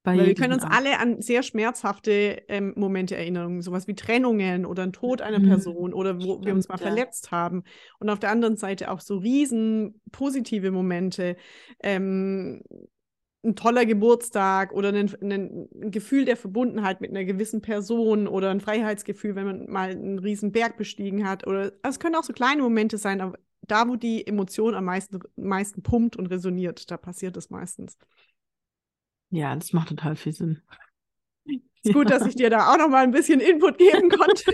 Bei 0.03 0.17
Weil 0.17 0.29
wir 0.29 0.35
können 0.35 0.55
uns 0.55 0.65
alle 0.65 0.99
an 0.99 1.21
sehr 1.21 1.43
schmerzhafte 1.43 2.43
ähm, 2.49 2.73
Momente 2.75 3.17
erinnern, 3.17 3.61
sowas 3.61 3.87
wie 3.87 3.95
Trennungen 3.95 4.65
oder 4.65 4.83
ein 4.83 4.95
Tod 4.95 5.21
einer 5.21 5.41
mhm. 5.41 5.49
Person 5.49 5.93
oder 5.93 6.17
wo 6.17 6.23
Stimmt, 6.23 6.47
wir 6.47 6.55
uns 6.55 6.69
mal 6.69 6.79
ja. 6.79 6.87
verletzt 6.87 7.31
haben. 7.31 7.65
Und 7.99 8.09
auf 8.09 8.19
der 8.19 8.31
anderen 8.31 8.57
Seite 8.57 8.91
auch 8.91 9.01
so 9.01 9.19
riesen 9.19 10.01
positive 10.11 10.71
Momente, 10.71 11.37
ähm, 11.83 12.63
ein 13.43 13.57
toller 13.57 13.87
Geburtstag 13.87 14.73
oder 14.73 14.91
ein, 14.91 15.11
ein, 15.23 15.69
Gefühl 15.91 16.25
der 16.25 16.37
Verbundenheit 16.37 17.01
mit 17.01 17.11
einer 17.11 17.25
gewissen 17.25 17.63
Person 17.63 18.27
oder 18.27 18.51
ein 18.51 18.61
Freiheitsgefühl, 18.61 19.35
wenn 19.35 19.47
man 19.47 19.71
mal 19.71 19.91
einen 19.91 20.19
riesen 20.19 20.53
Berg 20.53 20.77
bestiegen 20.77 21.27
hat. 21.27 21.47
Oder 21.47 21.73
also 21.83 21.97
es 21.97 22.01
können 22.01 22.17
auch 22.17 22.25
so 22.25 22.33
kleine 22.33 22.63
Momente 22.63 22.99
sein, 22.99 23.21
aber 23.21 23.39
da, 23.63 23.89
wo 23.89 23.97
die 23.97 24.27
Emotion 24.27 24.75
am 24.75 24.85
meisten, 24.85 25.21
meisten 25.37 25.83
pumpt 25.83 26.17
und 26.17 26.27
resoniert, 26.27 26.91
da 26.91 26.97
passiert 26.97 27.37
es 27.37 27.51
meistens. 27.51 27.97
Ja, 29.31 29.55
das 29.55 29.73
macht 29.73 29.88
total 29.88 30.16
viel 30.16 30.33
Sinn. 30.33 30.62
Ist 31.83 31.95
gut, 31.95 32.11
dass 32.11 32.27
ich 32.27 32.35
dir 32.35 32.51
da 32.51 32.73
auch 32.73 32.79
noch 32.79 32.88
mal 32.88 33.05
ein 33.05 33.11
bisschen 33.11 33.40
Input 33.40 33.79
geben 33.79 34.11
konnte. 34.11 34.53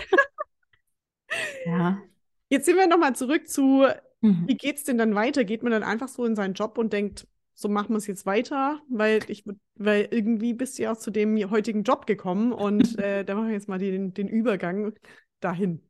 ja. 1.65 2.01
Jetzt 2.49 2.67
sind 2.67 2.77
wir 2.77 2.87
noch 2.87 2.99
mal 2.99 3.17
zurück 3.17 3.49
zu, 3.49 3.87
mhm. 4.21 4.47
wie 4.47 4.59
es 4.63 4.85
denn 4.85 4.99
dann 4.99 5.15
weiter? 5.15 5.45
Geht 5.45 5.63
man 5.63 5.73
dann 5.73 5.83
einfach 5.83 6.09
so 6.09 6.25
in 6.25 6.37
seinen 6.37 6.55
Job 6.55 6.79
und 6.79 6.93
denkt, 6.93 7.27
so 7.55 7.69
machen 7.69 7.91
wir 7.91 7.97
es 7.97 8.07
jetzt 8.07 8.27
weiter, 8.27 8.81
weil 8.89 9.21
ich, 9.29 9.45
weil 9.75 10.09
irgendwie 10.11 10.53
bist 10.53 10.79
du 10.79 10.85
ja 10.85 10.93
auch 10.93 10.99
zu 10.99 11.11
dem 11.11 11.51
heutigen 11.51 11.83
Job 11.83 12.07
gekommen 12.07 12.53
und 12.53 12.99
äh, 12.99 13.25
da 13.25 13.35
machen 13.35 13.49
wir 13.49 13.55
jetzt 13.55 13.69
mal 13.69 13.79
den, 13.79 14.15
den 14.15 14.29
Übergang 14.29 14.93
dahin. 15.41 15.83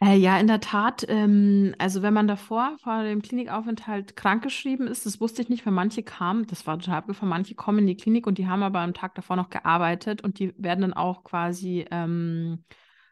Äh, 0.00 0.16
ja, 0.16 0.38
in 0.38 0.46
der 0.46 0.60
Tat. 0.60 1.04
Ähm, 1.08 1.74
also 1.78 2.02
wenn 2.02 2.14
man 2.14 2.28
davor 2.28 2.76
vor 2.82 3.02
dem 3.02 3.20
Klinikaufenthalt 3.20 4.14
krankgeschrieben 4.14 4.86
ist, 4.86 5.06
das 5.06 5.20
wusste 5.20 5.42
ich 5.42 5.48
nicht, 5.48 5.66
weil 5.66 5.72
manche 5.72 6.04
kamen, 6.04 6.46
das 6.46 6.66
war 6.66 6.78
total 6.78 6.98
abgefahren, 6.98 7.28
manche 7.28 7.56
kommen 7.56 7.80
in 7.80 7.86
die 7.88 7.96
Klinik 7.96 8.26
und 8.26 8.38
die 8.38 8.46
haben 8.46 8.62
aber 8.62 8.78
am 8.80 8.94
Tag 8.94 9.16
davor 9.16 9.34
noch 9.34 9.50
gearbeitet 9.50 10.22
und 10.22 10.38
die 10.38 10.54
werden 10.56 10.82
dann 10.82 10.92
auch 10.92 11.24
quasi 11.24 11.84
ähm, 11.90 12.64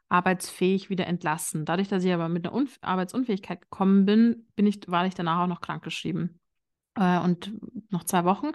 arbeitsfähig 0.09 0.89
wieder 0.89 1.09
entlassen. 1.09 1.65
Dadurch, 1.65 1.89
dass 1.89 2.05
ich 2.05 2.13
aber 2.13 2.29
mit 2.29 2.47
einer 2.47 2.55
Unf 2.55 2.79
Arbeitsunfähigkeit 2.83 3.63
gekommen 3.63 4.07
bin, 4.07 4.47
bin 4.55 4.67
ich, 4.67 4.81
war 4.87 5.07
ich 5.07 5.15
danach 5.15 5.43
auch 5.43 5.49
noch 5.49 5.61
krankgeschrieben. 5.61 6.39
Äh, 6.95 7.19
und 7.19 7.53
noch 7.91 8.05
zwei 8.05 8.25
Wochen. 8.25 8.53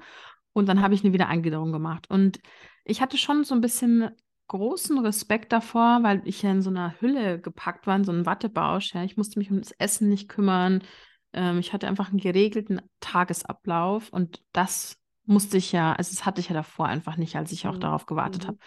Und 0.54 0.67
dann 0.67 0.82
habe 0.82 0.94
ich 0.94 1.04
eine 1.04 1.13
Wiedereingliederung 1.13 1.74
gemacht. 1.74 2.10
Und 2.10 2.39
ich 2.86 3.02
hatte 3.02 3.17
schon 3.17 3.44
so 3.44 3.56
ein 3.56 3.62
bisschen 3.62 4.10
großen 4.52 5.00
Respekt 5.00 5.54
davor, 5.54 6.00
weil 6.04 6.22
ich 6.26 6.42
ja 6.42 6.52
in 6.52 6.62
so 6.62 6.70
einer 6.70 7.00
Hülle 7.00 7.40
gepackt 7.40 7.88
war, 7.88 7.96
in 7.96 8.04
so 8.04 8.12
einem 8.12 8.26
Wattebausch. 8.26 8.94
Ja. 8.94 9.04
Ich 9.04 9.16
musste 9.16 9.40
mich 9.40 9.50
um 9.50 9.60
das 9.60 9.72
Essen 9.72 10.10
nicht 10.10 10.28
kümmern. 10.28 10.84
Ähm, 11.32 11.60
ich 11.60 11.72
hatte 11.72 11.88
einfach 11.88 12.10
einen 12.10 12.20
geregelten 12.20 12.82
Tagesablauf 13.00 14.10
und 14.10 14.44
das 14.52 15.00
musste 15.24 15.56
ich 15.56 15.72
ja, 15.72 15.94
also 15.94 16.14
das 16.14 16.26
hatte 16.26 16.42
ich 16.42 16.50
ja 16.50 16.54
davor 16.54 16.88
einfach 16.88 17.16
nicht, 17.16 17.38
als 17.38 17.54
ich 17.54 17.66
auch 17.66 17.76
mhm. 17.76 17.80
darauf 17.80 18.06
gewartet 18.06 18.44
mhm. 18.44 18.48
habe. 18.50 18.58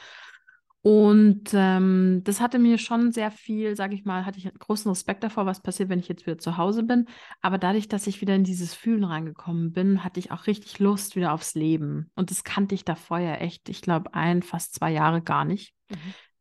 Und 0.86 1.52
ähm, 1.54 2.20
das 2.24 2.42
hatte 2.42 2.58
mir 2.58 2.76
schon 2.76 3.10
sehr 3.10 3.30
viel, 3.30 3.74
sage 3.74 3.94
ich 3.94 4.04
mal, 4.04 4.26
hatte 4.26 4.36
ich 4.36 4.52
großen 4.52 4.90
Respekt 4.90 5.24
davor, 5.24 5.46
was 5.46 5.62
passiert, 5.62 5.88
wenn 5.88 5.98
ich 5.98 6.08
jetzt 6.08 6.26
wieder 6.26 6.36
zu 6.36 6.58
Hause 6.58 6.82
bin. 6.82 7.06
Aber 7.40 7.56
dadurch, 7.56 7.88
dass 7.88 8.06
ich 8.06 8.20
wieder 8.20 8.34
in 8.34 8.44
dieses 8.44 8.74
Fühlen 8.74 9.04
reingekommen 9.04 9.72
bin, 9.72 10.04
hatte 10.04 10.20
ich 10.20 10.30
auch 10.30 10.46
richtig 10.46 10.78
Lust 10.80 11.16
wieder 11.16 11.32
aufs 11.32 11.54
Leben. 11.54 12.10
Und 12.16 12.30
das 12.30 12.44
kannte 12.44 12.74
ich 12.74 12.84
davor 12.84 13.18
ja 13.18 13.36
echt, 13.36 13.70
ich 13.70 13.80
glaube, 13.80 14.12
ein, 14.12 14.42
fast 14.42 14.74
zwei 14.74 14.92
Jahre 14.92 15.22
gar 15.22 15.46
nicht 15.46 15.72
mhm. 15.88 15.96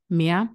mehr. 0.10 0.50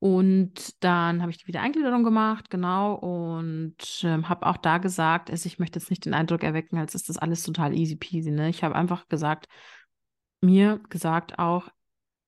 Und 0.00 0.82
dann 0.82 1.22
habe 1.22 1.30
ich 1.30 1.38
die 1.38 1.46
Wiedereingliederung 1.46 2.02
gemacht, 2.02 2.50
genau, 2.50 2.94
und 2.94 3.76
ähm, 4.02 4.28
habe 4.28 4.46
auch 4.46 4.56
da 4.56 4.78
gesagt, 4.78 5.30
also 5.30 5.46
ich 5.46 5.60
möchte 5.60 5.78
jetzt 5.78 5.90
nicht 5.90 6.04
den 6.04 6.14
Eindruck 6.14 6.42
erwecken, 6.42 6.76
als 6.76 6.96
ist 6.96 7.08
das 7.08 7.18
alles 7.18 7.44
total 7.44 7.72
easy 7.72 7.94
peasy. 7.94 8.32
Ne? 8.32 8.48
Ich 8.48 8.64
habe 8.64 8.74
einfach 8.74 9.06
gesagt, 9.06 9.46
mir 10.40 10.80
gesagt 10.88 11.38
auch, 11.38 11.68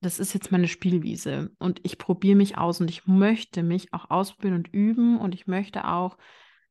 das 0.00 0.18
ist 0.18 0.32
jetzt 0.32 0.50
meine 0.50 0.68
Spielwiese 0.68 1.50
und 1.58 1.80
ich 1.82 1.98
probiere 1.98 2.36
mich 2.36 2.56
aus 2.56 2.80
und 2.80 2.90
ich 2.90 3.06
möchte 3.06 3.62
mich 3.62 3.92
auch 3.92 4.10
ausprobieren 4.10 4.54
und 4.54 4.68
üben 4.72 5.18
und 5.18 5.34
ich 5.34 5.46
möchte 5.46 5.86
auch 5.86 6.16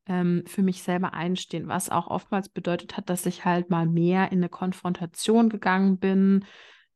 ähm, 0.06 0.42
für 0.46 0.62
mich 0.62 0.82
selber 0.82 1.14
einstehen, 1.14 1.68
was 1.68 1.90
auch 1.90 2.08
oftmals 2.08 2.48
bedeutet 2.48 2.96
hat, 2.96 3.08
dass 3.08 3.26
ich 3.26 3.44
halt 3.44 3.70
mal 3.70 3.86
mehr 3.86 4.32
in 4.32 4.38
eine 4.38 4.48
Konfrontation 4.48 5.48
gegangen 5.48 5.98
bin, 5.98 6.44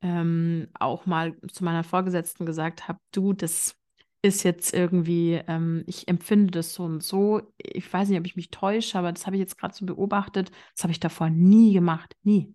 ähm, 0.03 0.69
auch 0.79 1.07
mal 1.07 1.37
zu 1.53 1.65
meiner 1.65 1.85
Vorgesetzten 1.85 2.47
gesagt 2.47 2.89
habe, 2.89 2.99
du, 3.13 3.33
das 3.33 3.77
ist 4.21 4.43
jetzt 4.43 4.73
irgendwie, 4.73 5.41
ähm, 5.47 5.85
ich 5.87 6.09
empfinde 6.09 6.51
das 6.51 6.75
so 6.75 6.85
und 6.85 7.03
so. 7.03 7.43
Ich 7.59 7.91
weiß 7.93 8.09
nicht, 8.09 8.19
ob 8.19 8.27
ich 8.27 8.37
mich 8.37 8.51
täusche, 8.51 8.99
aber 8.99 9.13
das 9.13 9.27
habe 9.27 9.37
ich 9.37 9.41
jetzt 9.41 9.59
gerade 9.59 9.75
so 9.75 9.85
beobachtet. 9.85 10.51
Das 10.75 10.85
habe 10.85 10.93
ich 10.93 11.01
davor 11.01 11.31
nie 11.31 11.75
gemacht, 11.75 12.17
nie. 12.23 12.55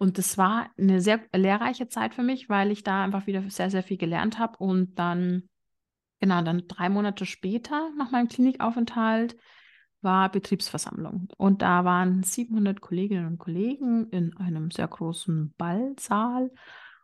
Und 0.00 0.16
das 0.16 0.38
war 0.38 0.70
eine 0.78 1.02
sehr 1.02 1.20
lehrreiche 1.36 1.86
Zeit 1.88 2.14
für 2.14 2.22
mich, 2.22 2.48
weil 2.48 2.70
ich 2.70 2.82
da 2.82 3.04
einfach 3.04 3.26
wieder 3.26 3.42
sehr, 3.50 3.70
sehr 3.70 3.82
viel 3.82 3.98
gelernt 3.98 4.38
habe. 4.38 4.56
Und 4.56 4.98
dann, 4.98 5.50
genau, 6.20 6.40
dann 6.40 6.66
drei 6.68 6.88
Monate 6.88 7.26
später, 7.26 7.90
nach 7.98 8.10
meinem 8.10 8.28
Klinikaufenthalt, 8.28 9.36
war 10.00 10.30
Betriebsversammlung. 10.30 11.28
Und 11.36 11.60
da 11.60 11.84
waren 11.84 12.22
700 12.22 12.80
Kolleginnen 12.80 13.26
und 13.26 13.36
Kollegen 13.36 14.08
in 14.08 14.34
einem 14.38 14.70
sehr 14.70 14.88
großen 14.88 15.52
Ballsaal 15.58 16.50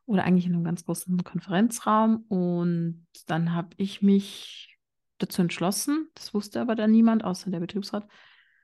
oder 0.07 0.25
eigentlich 0.25 0.47
in 0.47 0.55
einem 0.55 0.65
ganz 0.65 0.87
großen 0.87 1.23
Konferenzraum. 1.23 2.25
Und 2.29 3.07
dann 3.27 3.53
habe 3.53 3.69
ich 3.77 4.01
mich 4.01 4.79
dazu 5.19 5.43
entschlossen, 5.43 6.09
das 6.15 6.33
wusste 6.33 6.63
aber 6.63 6.75
dann 6.75 6.93
niemand 6.93 7.25
außer 7.25 7.51
der 7.51 7.61
Betriebsrat, 7.61 8.09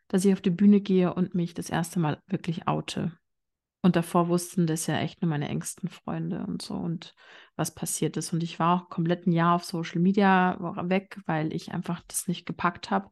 dass 0.08 0.24
ich 0.24 0.32
auf 0.32 0.40
die 0.40 0.48
Bühne 0.48 0.80
gehe 0.80 1.12
und 1.12 1.34
mich 1.34 1.52
das 1.52 1.68
erste 1.68 2.00
Mal 2.00 2.18
wirklich 2.28 2.66
oute. 2.66 3.12
Und 3.82 3.96
davor 3.96 4.28
wussten 4.28 4.66
das 4.68 4.86
ja 4.86 4.98
echt 4.98 5.22
nur 5.22 5.28
meine 5.28 5.48
engsten 5.48 5.88
Freunde 5.88 6.44
und 6.46 6.62
so 6.62 6.74
und 6.74 7.14
was 7.56 7.74
passiert 7.74 8.16
ist. 8.16 8.32
Und 8.32 8.42
ich 8.44 8.60
war 8.60 8.76
auch 8.76 8.88
komplett 8.88 9.26
ein 9.26 9.32
Jahr 9.32 9.56
auf 9.56 9.64
Social 9.64 10.00
Media 10.00 10.56
weg, 10.88 11.18
weil 11.26 11.52
ich 11.52 11.72
einfach 11.72 12.00
das 12.06 12.28
nicht 12.28 12.46
gepackt 12.46 12.90
habe. 12.92 13.10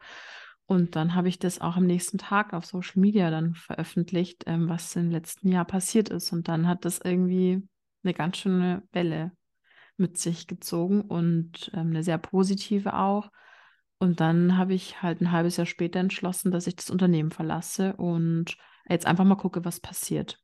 Und 0.66 0.94
dann 0.94 1.16
habe 1.16 1.28
ich 1.28 1.40
das 1.40 1.61
auch 1.61 1.76
am 1.76 1.87
nächsten 1.87 2.18
Tag 2.18 2.52
auf 2.54 2.64
Social 2.64 3.00
Media 3.00 3.30
dann 3.33 3.54
veröffentlicht, 3.56 4.44
ähm, 4.46 4.68
was 4.68 4.94
im 4.94 5.11
letzten 5.11 5.50
Jahr 5.50 5.64
passiert 5.64 6.09
ist. 6.09 6.33
Und 6.33 6.46
dann 6.46 6.68
hat 6.68 6.85
das 6.85 7.00
irgendwie 7.00 7.66
eine 8.04 8.14
ganz 8.14 8.37
schöne 8.37 8.85
Welle 8.92 9.33
mit 9.96 10.18
sich 10.18 10.46
gezogen 10.46 11.00
und 11.02 11.72
ähm, 11.74 11.88
eine 11.88 12.04
sehr 12.04 12.18
positive 12.18 12.94
auch. 12.94 13.30
Und 13.98 14.20
dann 14.20 14.56
habe 14.56 14.74
ich 14.74 15.02
halt 15.02 15.20
ein 15.20 15.33
halbes 15.33 15.56
Jahr 15.56 15.66
später 15.66 15.98
entschlossen, 16.00 16.52
dass 16.52 16.68
ich 16.68 16.76
das 16.76 16.90
Unternehmen 16.90 17.33
verlasse 17.33 17.94
und 17.96 18.56
jetzt 18.88 19.06
einfach 19.06 19.24
mal 19.24 19.35
gucke, 19.35 19.64
was 19.64 19.80
passiert. 19.80 20.39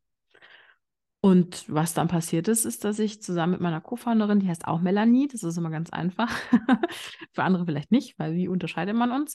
Und 1.27 1.65
was 1.67 1.93
dann 1.93 2.07
passiert 2.07 2.47
ist, 2.47 2.65
ist, 2.65 2.85
dass 2.85 3.01
ich 3.01 3.21
zusammen 3.21 3.55
mit 3.55 3.61
meiner 3.61 3.81
Co-Founderin, 3.81 4.39
die 4.39 4.47
heißt 4.47 4.69
auch 4.69 4.81
Melanie, 4.81 5.27
das 5.27 5.43
ist 5.43 5.57
immer 5.57 5.71
ganz 5.71 5.91
einfach, 5.91 6.31
für 7.33 7.43
andere 7.43 7.65
vielleicht 7.65 7.91
nicht, 7.91 8.17
weil 8.17 8.37
wie 8.37 8.47
unterscheidet 8.47 8.95
man 8.95 9.11
uns, 9.11 9.35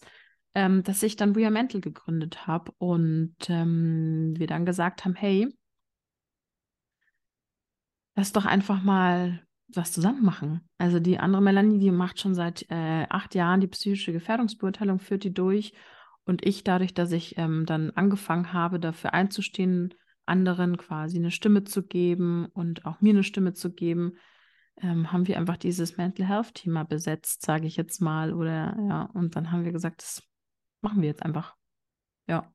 ähm, 0.55 0.83
dass 0.83 1.03
ich 1.03 1.17
dann 1.17 1.35
We 1.35 1.43
Are 1.43 1.51
Mental 1.51 1.81
gegründet 1.81 2.47
habe 2.47 2.71
und 2.77 3.35
ähm, 3.49 4.31
wir 4.37 4.47
dann 4.47 4.65
gesagt 4.65 5.03
haben, 5.03 5.15
hey, 5.15 5.53
lass 8.15 8.31
doch 8.31 8.45
einfach 8.45 8.81
mal 8.81 9.45
was 9.67 9.91
zusammen 9.91 10.23
machen. 10.23 10.61
Also 10.77 11.01
die 11.01 11.19
andere 11.19 11.41
Melanie, 11.41 11.79
die 11.79 11.91
macht 11.91 12.21
schon 12.21 12.35
seit 12.35 12.71
äh, 12.71 13.05
acht 13.09 13.35
Jahren 13.35 13.59
die 13.59 13.67
psychische 13.67 14.13
Gefährdungsbeurteilung, 14.13 14.99
führt 14.99 15.25
die 15.25 15.33
durch 15.33 15.73
und 16.23 16.45
ich 16.45 16.63
dadurch, 16.63 16.93
dass 16.93 17.11
ich 17.11 17.37
ähm, 17.37 17.65
dann 17.65 17.91
angefangen 17.91 18.53
habe, 18.53 18.79
dafür 18.79 19.13
einzustehen, 19.13 19.93
anderen 20.31 20.77
quasi 20.77 21.17
eine 21.17 21.29
Stimme 21.29 21.65
zu 21.65 21.83
geben 21.83 22.47
und 22.53 22.85
auch 22.85 23.01
mir 23.01 23.11
eine 23.11 23.23
Stimme 23.23 23.53
zu 23.53 23.73
geben, 23.73 24.13
ähm, 24.77 25.11
haben 25.11 25.27
wir 25.27 25.37
einfach 25.37 25.57
dieses 25.57 25.97
Mental 25.97 26.25
Health 26.25 26.55
Thema 26.55 26.83
besetzt, 26.83 27.43
sage 27.43 27.67
ich 27.67 27.75
jetzt 27.75 28.01
mal. 28.01 28.33
Oder 28.33 28.77
ja, 28.87 29.03
und 29.13 29.35
dann 29.35 29.51
haben 29.51 29.65
wir 29.65 29.73
gesagt, 29.73 30.01
das 30.01 30.23
machen 30.81 31.01
wir 31.01 31.09
jetzt 31.09 31.23
einfach. 31.23 31.55
Ja. 32.27 32.51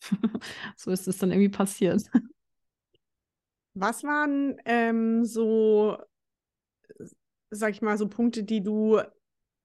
so 0.76 0.90
ist 0.90 1.06
es 1.06 1.18
dann 1.18 1.30
irgendwie 1.30 1.48
passiert. 1.48 2.02
Was 3.74 4.02
waren 4.02 4.60
ähm, 4.64 5.24
so, 5.24 5.96
sag 7.50 7.70
ich 7.70 7.82
mal, 7.82 7.96
so 7.96 8.08
Punkte, 8.08 8.42
die 8.42 8.62
du 8.62 9.00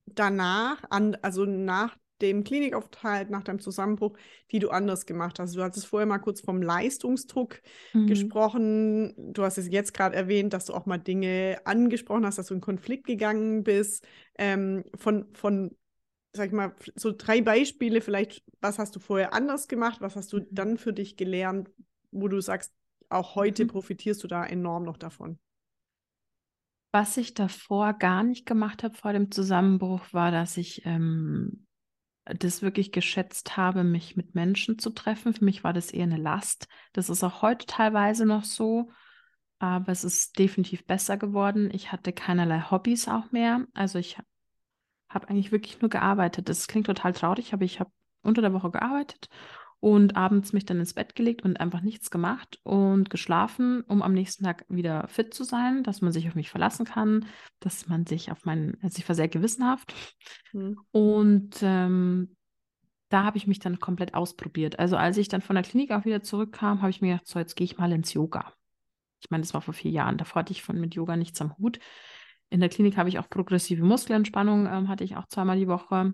danach, 0.05 0.83
an, 0.89 1.17
also 1.21 1.45
nach 1.45 1.97
dem 2.21 2.43
Klinikaufenthalt, 2.43 3.29
nach 3.29 3.43
deinem 3.43 3.59
Zusammenbruch, 3.59 4.17
die 4.51 4.59
du 4.59 4.69
anders 4.69 5.05
gemacht 5.05 5.39
hast. 5.39 5.55
Du 5.55 5.63
hattest 5.63 5.85
vorher 5.85 6.07
mal 6.07 6.17
kurz 6.19 6.41
vom 6.41 6.61
Leistungsdruck 6.61 7.61
mhm. 7.93 8.07
gesprochen. 8.07 9.33
Du 9.33 9.43
hast 9.43 9.57
es 9.57 9.69
jetzt 9.69 9.93
gerade 9.93 10.15
erwähnt, 10.15 10.53
dass 10.53 10.65
du 10.65 10.73
auch 10.73 10.85
mal 10.85 10.97
Dinge 10.97 11.59
angesprochen 11.65 12.25
hast, 12.25 12.37
dass 12.37 12.47
du 12.47 12.55
in 12.55 12.61
Konflikt 12.61 13.05
gegangen 13.05 13.63
bist. 13.63 14.05
Ähm, 14.37 14.83
von, 14.95 15.25
von, 15.33 15.75
sag 16.33 16.47
ich 16.47 16.53
mal, 16.53 16.75
so 16.95 17.13
drei 17.15 17.41
Beispiele 17.41 18.01
vielleicht, 18.01 18.43
was 18.61 18.79
hast 18.79 18.95
du 18.95 18.99
vorher 18.99 19.33
anders 19.33 19.67
gemacht, 19.67 20.01
was 20.01 20.15
hast 20.15 20.33
du 20.33 20.39
mhm. 20.39 20.47
dann 20.51 20.77
für 20.77 20.93
dich 20.93 21.17
gelernt, 21.17 21.69
wo 22.11 22.27
du 22.27 22.39
sagst, 22.41 22.73
auch 23.09 23.35
heute 23.35 23.63
mhm. 23.63 23.69
profitierst 23.69 24.23
du 24.23 24.27
da 24.27 24.45
enorm 24.45 24.83
noch 24.83 24.97
davon? 24.97 25.39
Was 26.91 27.17
ich 27.17 27.33
davor 27.33 27.93
gar 27.93 28.23
nicht 28.23 28.45
gemacht 28.45 28.83
habe 28.83 28.95
vor 28.95 29.13
dem 29.13 29.29
Zusammenbruch, 29.29 30.01
war, 30.13 30.31
dass 30.31 30.57
ich 30.57 30.83
ähm, 30.85 31.66
das 32.39 32.61
wirklich 32.61 32.91
geschätzt 32.91 33.57
habe, 33.57 33.83
mich 33.83 34.15
mit 34.17 34.35
Menschen 34.35 34.79
zu 34.79 34.89
treffen. 34.89 35.33
Für 35.33 35.45
mich 35.45 35.63
war 35.63 35.73
das 35.73 35.91
eher 35.91 36.03
eine 36.03 36.17
Last. 36.17 36.67
Das 36.93 37.09
ist 37.09 37.23
auch 37.23 37.41
heute 37.41 37.65
teilweise 37.65 38.25
noch 38.25 38.43
so. 38.43 38.89
aber 39.59 39.91
es 39.91 40.03
ist 40.03 40.37
definitiv 40.37 40.85
besser 40.85 41.17
geworden. 41.17 41.69
Ich 41.73 41.91
hatte 41.91 42.13
keinerlei 42.13 42.61
Hobbys 42.69 43.07
auch 43.07 43.31
mehr. 43.31 43.65
Also 43.73 43.99
ich 43.99 44.17
habe 45.09 45.29
eigentlich 45.29 45.51
wirklich 45.51 45.81
nur 45.81 45.89
gearbeitet. 45.89 46.49
Das 46.49 46.67
klingt 46.67 46.85
total 46.85 47.13
traurig, 47.13 47.53
aber 47.53 47.65
ich 47.65 47.79
habe 47.79 47.91
unter 48.21 48.41
der 48.41 48.53
Woche 48.53 48.71
gearbeitet 48.71 49.29
und 49.79 50.15
abends 50.15 50.53
mich 50.53 50.65
dann 50.65 50.79
ins 50.79 50.93
Bett 50.93 51.15
gelegt 51.15 51.43
und 51.43 51.59
einfach 51.59 51.81
nichts 51.81 52.09
gemacht 52.09 52.59
und 52.63 53.09
geschlafen, 53.09 53.81
um 53.81 54.01
am 54.01 54.13
nächsten 54.13 54.43
Tag 54.43 54.65
wieder 54.69 55.07
fit 55.07 55.33
zu 55.33 55.43
sein, 55.43 55.83
dass 55.83 56.01
man 56.01 56.11
sich 56.11 56.27
auf 56.27 56.35
mich 56.35 56.49
verlassen 56.49 56.85
kann, 56.85 57.25
dass 57.59 57.87
man 57.87 58.05
sich 58.05 58.31
auf 58.31 58.45
meinen, 58.45 58.77
also 58.81 58.97
ich 58.97 59.07
war 59.07 59.15
sehr 59.15 59.27
gewissenhaft. 59.27 59.93
Mhm. 60.51 60.79
Und 60.91 61.57
ähm, 61.61 62.35
da 63.09 63.23
habe 63.23 63.37
ich 63.37 63.47
mich 63.47 63.59
dann 63.59 63.79
komplett 63.79 64.15
ausprobiert. 64.15 64.79
Also 64.79 64.97
als 64.97 65.17
ich 65.17 65.27
dann 65.27 65.41
von 65.41 65.55
der 65.55 65.63
Klinik 65.63 65.91
auch 65.91 66.05
wieder 66.05 66.23
zurückkam, 66.23 66.81
habe 66.81 66.89
ich 66.89 67.01
mir 67.01 67.13
gedacht, 67.13 67.27
so 67.27 67.39
jetzt 67.39 67.55
gehe 67.55 67.65
ich 67.65 67.77
mal 67.77 67.91
ins 67.91 68.13
Yoga. 68.13 68.53
Ich 69.21 69.29
meine, 69.29 69.41
das 69.41 69.53
war 69.53 69.61
vor 69.61 69.73
vier 69.73 69.91
Jahren. 69.91 70.17
Davor 70.17 70.41
hatte 70.41 70.51
ich 70.51 70.63
von 70.63 70.79
mit 70.79 70.95
Yoga 70.95 71.15
nichts 71.15 71.41
am 71.41 71.57
Hut. 71.57 71.79
In 72.49 72.59
der 72.59 72.69
Klinik 72.69 72.97
habe 72.97 73.09
ich 73.09 73.19
auch 73.19 73.29
progressive 73.29 73.83
Muskelentspannung, 73.83 74.67
ähm, 74.67 74.87
hatte 74.87 75.03
ich 75.03 75.15
auch 75.17 75.27
zweimal 75.27 75.57
die 75.57 75.67
Woche. 75.67 76.13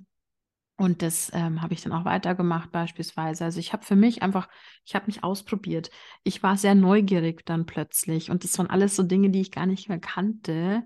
Und 0.75 1.03
das 1.03 1.31
ähm, 1.33 1.61
habe 1.61 1.73
ich 1.73 1.81
dann 1.81 1.93
auch 1.93 2.03
weitergemacht 2.03 2.71
beispielsweise. 2.71 3.45
Also 3.45 3.59
ich 3.59 3.73
habe 3.73 3.85
für 3.85 3.95
mich 3.95 4.23
einfach, 4.23 4.49
ich 4.85 4.95
habe 4.95 5.05
mich 5.05 5.23
ausprobiert. 5.23 5.91
Ich 6.23 6.41
war 6.41 6.57
sehr 6.57 6.73
neugierig 6.73 7.45
dann 7.45 7.65
plötzlich 7.65 8.31
und 8.31 8.43
das 8.43 8.57
waren 8.57 8.69
alles 8.69 8.95
so 8.95 9.03
Dinge, 9.03 9.29
die 9.29 9.41
ich 9.41 9.51
gar 9.51 9.67
nicht 9.67 9.87
mehr 9.87 9.99
kannte. 9.99 10.83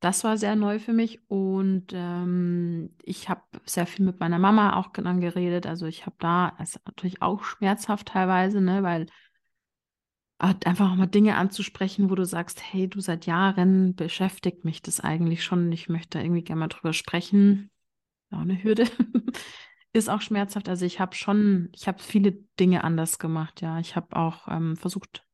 Das 0.00 0.24
war 0.24 0.36
sehr 0.36 0.56
neu 0.56 0.80
für 0.80 0.92
mich 0.92 1.20
und 1.30 1.86
ähm, 1.92 2.94
ich 3.04 3.28
habe 3.28 3.42
sehr 3.64 3.86
viel 3.86 4.04
mit 4.04 4.18
meiner 4.18 4.38
Mama 4.38 4.76
auch 4.76 4.88
dann 4.92 5.20
geredet. 5.20 5.66
Also 5.66 5.86
ich 5.86 6.06
habe 6.06 6.16
da, 6.18 6.48
ist 6.60 6.80
natürlich 6.84 7.22
auch 7.22 7.44
schmerzhaft 7.44 8.08
teilweise, 8.08 8.60
ne, 8.60 8.82
weil 8.82 9.06
einfach 10.38 10.90
auch 10.90 10.96
mal 10.96 11.06
Dinge 11.06 11.36
anzusprechen, 11.36 12.10
wo 12.10 12.16
du 12.16 12.26
sagst, 12.26 12.60
hey, 12.62 12.88
du 12.88 13.00
seit 13.00 13.24
Jahren 13.26 13.94
beschäftigt 13.94 14.64
mich 14.64 14.82
das 14.82 15.00
eigentlich 15.00 15.44
schon. 15.44 15.70
Ich 15.72 15.88
möchte 15.88 16.18
irgendwie 16.18 16.42
gerne 16.42 16.60
mal 16.60 16.68
drüber 16.68 16.92
sprechen 16.92 17.70
auch 18.34 18.40
eine 18.40 18.62
Hürde. 18.62 18.84
Ist 19.92 20.10
auch 20.10 20.20
schmerzhaft. 20.20 20.68
Also 20.68 20.84
ich 20.84 20.98
habe 20.98 21.14
schon, 21.14 21.70
ich 21.72 21.86
habe 21.86 22.02
viele 22.02 22.32
Dinge 22.58 22.82
anders 22.82 23.18
gemacht, 23.18 23.60
ja. 23.60 23.78
Ich 23.78 23.94
habe 23.96 24.16
auch 24.16 24.48
ähm, 24.48 24.76
versucht, 24.76 25.24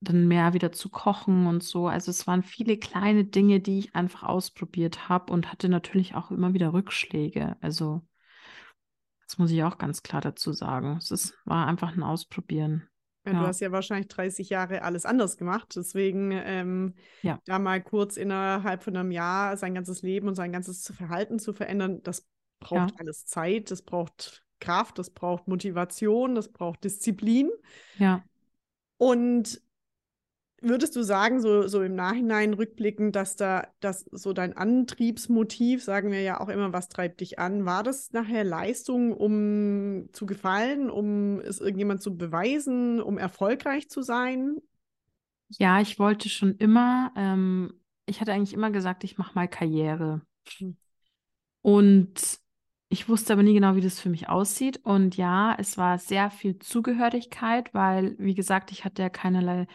dann 0.00 0.28
mehr 0.28 0.54
wieder 0.54 0.72
zu 0.72 0.88
kochen 0.88 1.46
und 1.46 1.62
so. 1.62 1.88
Also 1.88 2.10
es 2.10 2.26
waren 2.26 2.42
viele 2.42 2.78
kleine 2.78 3.24
Dinge, 3.24 3.60
die 3.60 3.78
ich 3.80 3.94
einfach 3.94 4.22
ausprobiert 4.22 5.08
habe 5.08 5.32
und 5.32 5.50
hatte 5.52 5.68
natürlich 5.68 6.14
auch 6.14 6.30
immer 6.30 6.54
wieder 6.54 6.72
Rückschläge. 6.72 7.56
Also 7.60 8.02
das 9.26 9.36
muss 9.36 9.50
ich 9.50 9.62
auch 9.62 9.76
ganz 9.76 10.02
klar 10.02 10.22
dazu 10.22 10.52
sagen. 10.52 10.96
Es 10.96 11.10
ist, 11.10 11.36
war 11.44 11.66
einfach 11.66 11.94
ein 11.94 12.02
Ausprobieren. 12.02 12.88
Ja, 13.28 13.34
ja. 13.34 13.40
Du 13.40 13.46
hast 13.46 13.60
ja 13.60 13.72
wahrscheinlich 13.72 14.08
30 14.08 14.48
Jahre 14.48 14.82
alles 14.82 15.04
anders 15.04 15.36
gemacht. 15.36 15.74
Deswegen 15.76 16.32
ähm, 16.32 16.94
ja. 17.22 17.38
da 17.44 17.58
mal 17.58 17.82
kurz 17.82 18.16
innerhalb 18.16 18.82
von 18.82 18.96
einem 18.96 19.10
Jahr 19.10 19.56
sein 19.56 19.74
ganzes 19.74 20.02
Leben 20.02 20.28
und 20.28 20.34
sein 20.34 20.52
ganzes 20.52 20.92
Verhalten 20.96 21.38
zu 21.38 21.52
verändern, 21.52 22.02
das 22.02 22.26
braucht 22.60 22.98
alles 22.98 23.26
Zeit, 23.26 23.70
das 23.70 23.82
braucht 23.82 24.44
Kraft, 24.60 24.98
das 24.98 25.10
braucht 25.10 25.46
Motivation, 25.48 26.34
das 26.34 26.48
braucht 26.50 26.84
Disziplin. 26.84 27.50
Ja. 27.98 28.24
Und 28.96 29.60
Würdest 30.60 30.96
du 30.96 31.02
sagen, 31.02 31.40
so, 31.40 31.68
so 31.68 31.82
im 31.82 31.94
Nachhinein 31.94 32.52
rückblickend, 32.52 33.14
dass 33.14 33.36
da 33.36 33.68
das 33.78 34.04
so 34.10 34.32
dein 34.32 34.56
Antriebsmotiv, 34.56 35.84
sagen 35.84 36.10
wir 36.10 36.20
ja 36.22 36.40
auch 36.40 36.48
immer, 36.48 36.72
was 36.72 36.88
treibt 36.88 37.20
dich 37.20 37.38
an, 37.38 37.64
war 37.64 37.84
das 37.84 38.12
nachher 38.12 38.42
Leistung, 38.42 39.12
um 39.12 40.08
zu 40.12 40.26
gefallen, 40.26 40.90
um 40.90 41.40
es 41.40 41.60
irgendjemand 41.60 42.02
zu 42.02 42.16
beweisen, 42.16 43.00
um 43.00 43.18
erfolgreich 43.18 43.88
zu 43.88 44.02
sein? 44.02 44.56
Ja, 45.50 45.80
ich 45.80 45.98
wollte 46.00 46.28
schon 46.28 46.56
immer, 46.56 47.12
ähm, 47.16 47.74
ich 48.06 48.20
hatte 48.20 48.32
eigentlich 48.32 48.54
immer 48.54 48.70
gesagt, 48.70 49.04
ich 49.04 49.16
mache 49.16 49.34
mal 49.34 49.46
Karriere. 49.46 50.22
Hm. 50.58 50.76
Und 51.62 52.40
ich 52.88 53.08
wusste 53.08 53.34
aber 53.34 53.42
nie 53.42 53.54
genau, 53.54 53.76
wie 53.76 53.80
das 53.80 54.00
für 54.00 54.08
mich 54.08 54.28
aussieht. 54.28 54.80
Und 54.82 55.16
ja, 55.16 55.54
es 55.58 55.76
war 55.76 55.98
sehr 55.98 56.30
viel 56.30 56.58
Zugehörigkeit, 56.58 57.72
weil, 57.74 58.16
wie 58.18 58.34
gesagt, 58.34 58.72
ich 58.72 58.84
hatte 58.84 59.02
ja 59.02 59.10
keinerlei 59.10 59.66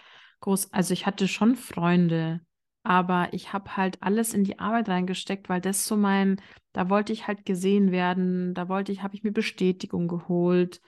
groß, 0.43 0.73
also 0.73 0.93
ich 0.93 1.05
hatte 1.05 1.27
schon 1.27 1.55
Freunde, 1.55 2.41
aber 2.83 3.29
ich 3.31 3.53
habe 3.53 3.77
halt 3.77 3.97
alles 4.01 4.33
in 4.33 4.43
die 4.43 4.59
Arbeit 4.59 4.89
reingesteckt, 4.89 5.47
weil 5.47 5.61
das 5.61 5.87
so 5.87 5.95
mein, 5.95 6.41
da 6.73 6.89
wollte 6.89 7.13
ich 7.13 7.27
halt 7.27 7.45
gesehen 7.45 7.91
werden, 7.91 8.53
da 8.53 8.67
wollte 8.67 8.91
ich, 8.91 9.03
habe 9.03 9.15
ich 9.15 9.23
mir 9.23 9.31
Bestätigung 9.31 10.07
geholt. 10.09 10.81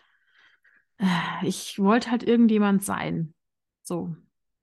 Äh, 0.98 1.08
ich 1.44 1.80
wollte 1.80 2.12
halt 2.12 2.24
irgendjemand 2.24 2.84
sein. 2.84 3.34
So. 3.82 4.14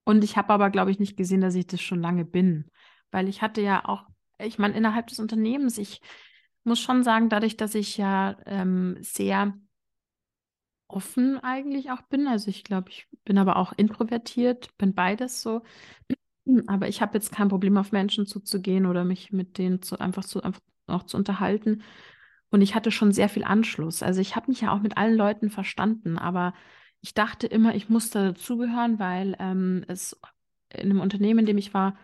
Und 0.05 0.25
ich 0.25 0.37
habe 0.37 0.53
aber, 0.53 0.69
glaube 0.69 0.91
ich, 0.91 0.99
nicht 0.99 1.17
gesehen, 1.17 1.41
dass 1.41 1.55
ich 1.55 1.67
das 1.67 1.81
schon 1.81 2.03
lange 2.03 2.27
bin. 2.27 2.67
Weil 3.11 3.29
ich 3.29 3.41
hatte 3.41 3.63
ja 3.63 3.89
auch, 3.89 4.05
ich 4.39 4.59
meine, 4.59 4.77
innerhalb 4.77 5.07
des 5.07 5.21
Unternehmens, 5.21 5.79
ich 5.79 6.03
muss 6.65 6.81
schon 6.81 7.03
sagen, 7.03 7.31
dadurch, 7.31 7.57
dass 7.57 7.75
ich 7.75 7.97
ja 7.97 8.37
ähm, 8.45 8.99
sehr 9.01 9.55
offen 10.93 11.39
eigentlich 11.39 11.91
auch 11.91 12.03
bin. 12.03 12.27
Also 12.27 12.49
ich 12.49 12.65
glaube, 12.65 12.91
ich 12.91 13.09
bin 13.25 13.39
aber 13.39 13.57
auch 13.57 13.73
introvertiert, 13.73 14.77
bin 14.79 14.95
beides 14.95 15.43
so. 15.43 15.63
Aber 16.67 16.89
ich 16.89 17.01
habe 17.01 17.15
jetzt 17.15 17.31
kein 17.33 17.49
Problem, 17.49 17.77
auf 17.77 17.93
Menschen 17.93 18.27
zuzugehen 18.27 18.87
oder 18.87 19.05
mich 19.05 19.33
mit 19.33 19.59
denen 19.59 19.81
zu, 19.81 19.99
einfach 20.01 20.25
zu 20.25 20.43
einfach 20.43 20.61
auch 20.89 21.05
zu 21.05 21.17
unterhalten. 21.17 21.83
Und 22.51 22.63
ich 22.63 22.75
hatte 22.75 22.91
schon 22.91 23.13
sehr 23.13 23.29
viel 23.29 23.45
Anschluss. 23.45 24.03
Also 24.03 24.21
ich 24.21 24.37
habe 24.37 24.51
mich 24.51 24.61
ja 24.61 24.73
auch 24.75 24.81
mit 24.81 24.97
allen 24.97 25.17
Leuten 25.17 25.51
verstanden, 25.51 26.19
aber 26.19 26.53
ich 27.01 27.15
dachte 27.15 27.47
immer, 27.47 27.75
ich 27.75 27.89
musste 27.89 28.33
dazugehören, 28.33 28.99
weil 28.99 29.37
ähm, 29.39 29.85
es 29.89 30.21
in 30.71 30.91
einem 30.91 31.01
Unternehmen, 31.01 31.41
in 31.41 31.47
dem 31.47 31.59
ich 31.59 31.75
war, 31.75 31.97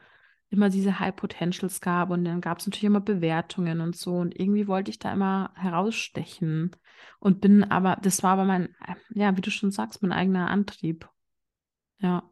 immer 0.51 0.71
diese 0.71 0.99
High 0.99 1.15
Potentials 1.15 1.81
gab 1.81 2.11
und 2.11 2.25
dann 2.25 2.41
gab 2.41 2.59
es 2.59 2.67
natürlich 2.67 2.85
immer 2.85 3.01
Bewertungen 3.01 3.81
und 3.81 3.97
so 3.97 4.17
und 4.17 4.39
irgendwie 4.39 4.67
wollte 4.67 4.91
ich 4.91 4.99
da 4.99 5.13
immer 5.13 5.53
herausstechen 5.55 6.75
und 7.21 7.41
bin 7.41 7.65
aber, 7.65 7.97
das 8.03 8.23
war 8.23 8.33
aber 8.33 8.45
mein, 8.45 8.75
ja, 9.11 9.37
wie 9.37 9.41
du 9.43 9.51
schon 9.51 9.71
sagst, 9.71 10.03
mein 10.03 10.13
eigener 10.13 10.49
Antrieb. 10.51 11.09
Ja. 12.01 12.31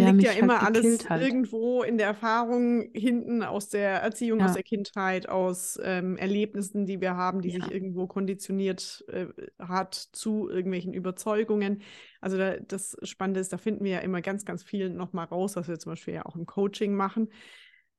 Der 0.00 0.12
liegt 0.12 0.24
ja 0.24 0.30
halt 0.30 0.42
immer 0.42 0.62
alles 0.62 1.08
halt. 1.08 1.22
irgendwo 1.22 1.82
in 1.82 1.98
der 1.98 2.06
Erfahrung 2.06 2.90
hinten 2.92 3.42
aus 3.42 3.68
der 3.68 4.02
Erziehung, 4.02 4.40
ja. 4.40 4.46
aus 4.46 4.54
der 4.54 4.62
Kindheit, 4.62 5.28
aus 5.28 5.78
ähm, 5.82 6.16
Erlebnissen, 6.16 6.86
die 6.86 7.00
wir 7.00 7.16
haben, 7.16 7.40
die 7.40 7.50
ja. 7.50 7.62
sich 7.62 7.72
irgendwo 7.72 8.06
konditioniert 8.06 9.04
äh, 9.08 9.26
hat 9.58 9.94
zu 9.94 10.48
irgendwelchen 10.48 10.94
Überzeugungen. 10.94 11.82
Also 12.20 12.36
da, 12.36 12.56
das 12.56 12.96
Spannende 13.02 13.40
ist, 13.40 13.52
da 13.52 13.58
finden 13.58 13.84
wir 13.84 13.92
ja 13.92 13.98
immer 14.00 14.20
ganz, 14.20 14.44
ganz 14.44 14.62
viel 14.62 14.90
nochmal 14.90 15.26
raus, 15.26 15.56
was 15.56 15.68
wir 15.68 15.78
zum 15.78 15.92
Beispiel 15.92 16.14
ja 16.14 16.26
auch 16.26 16.36
im 16.36 16.46
Coaching 16.46 16.94
machen. 16.94 17.28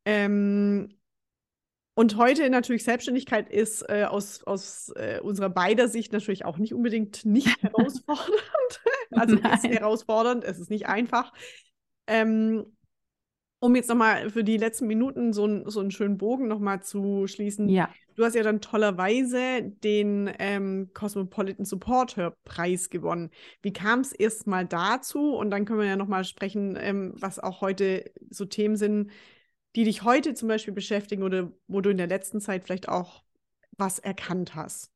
Ähm, 0.05 0.89
und 1.93 2.15
heute 2.15 2.49
natürlich 2.49 2.83
Selbstständigkeit 2.83 3.49
ist 3.49 3.87
äh, 3.89 4.05
aus, 4.05 4.43
aus 4.43 4.91
äh, 4.95 5.19
unserer 5.21 5.49
beider 5.49 5.87
Sicht 5.87 6.13
natürlich 6.13 6.45
auch 6.45 6.57
nicht 6.57 6.73
unbedingt 6.73 7.25
nicht 7.25 7.47
herausfordernd. 7.61 8.81
also 9.11 9.35
Nein. 9.35 9.51
es 9.53 9.63
ist 9.63 9.69
herausfordernd, 9.69 10.43
es 10.43 10.59
ist 10.59 10.69
nicht 10.69 10.87
einfach. 10.87 11.33
Ähm, 12.07 12.65
um 13.59 13.75
jetzt 13.75 13.89
nochmal 13.89 14.29
für 14.31 14.43
die 14.43 14.57
letzten 14.57 14.87
Minuten 14.87 15.33
so, 15.33 15.69
so 15.69 15.79
einen 15.79 15.91
schönen 15.91 16.17
Bogen 16.17 16.47
nochmal 16.47 16.81
zu 16.81 17.27
schließen. 17.27 17.69
Ja. 17.69 17.89
Du 18.15 18.25
hast 18.25 18.33
ja 18.35 18.41
dann 18.41 18.59
tollerweise 18.59 19.61
den 19.61 20.31
ähm, 20.39 20.89
Cosmopolitan 20.95 21.63
Supporter 21.65 22.35
Preis 22.43 22.89
gewonnen. 22.89 23.29
Wie 23.61 23.71
kam 23.71 23.99
es 23.99 24.13
erstmal 24.13 24.65
dazu? 24.65 25.35
Und 25.35 25.51
dann 25.51 25.65
können 25.65 25.79
wir 25.79 25.85
ja 25.85 25.95
nochmal 25.95 26.23
sprechen, 26.23 26.75
ähm, 26.79 27.13
was 27.15 27.37
auch 27.37 27.61
heute 27.61 28.11
so 28.31 28.45
Themen 28.45 28.77
sind, 28.77 29.11
die 29.75 29.83
dich 29.83 30.03
heute 30.03 30.33
zum 30.33 30.47
Beispiel 30.47 30.73
beschäftigen 30.73 31.21
oder 31.21 31.51
wo 31.67 31.81
du 31.81 31.91
in 31.91 31.97
der 31.97 32.07
letzten 32.07 32.41
Zeit 32.41 32.63
vielleicht 32.63 32.89
auch 32.89 33.23
was 33.77 33.99
erkannt 33.99 34.55
hast. 34.55 34.91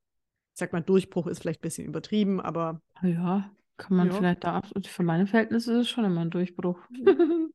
Ich 0.54 0.60
sag 0.60 0.74
mal, 0.74 0.82
Durchbruch 0.82 1.28
ist 1.28 1.40
vielleicht 1.40 1.60
ein 1.60 1.68
bisschen 1.68 1.86
übertrieben, 1.86 2.42
aber. 2.42 2.82
Ja, 3.04 3.52
kann 3.78 3.98
man 3.98 4.08
ja. 4.08 4.14
vielleicht 4.14 4.44
da, 4.44 4.62
für 4.84 5.04
meine 5.04 5.28
Verhältnisse 5.28 5.74
ist 5.74 5.80
es 5.80 5.90
schon 5.90 6.06
immer 6.06 6.22
ein 6.22 6.30
Durchbruch. 6.30 6.80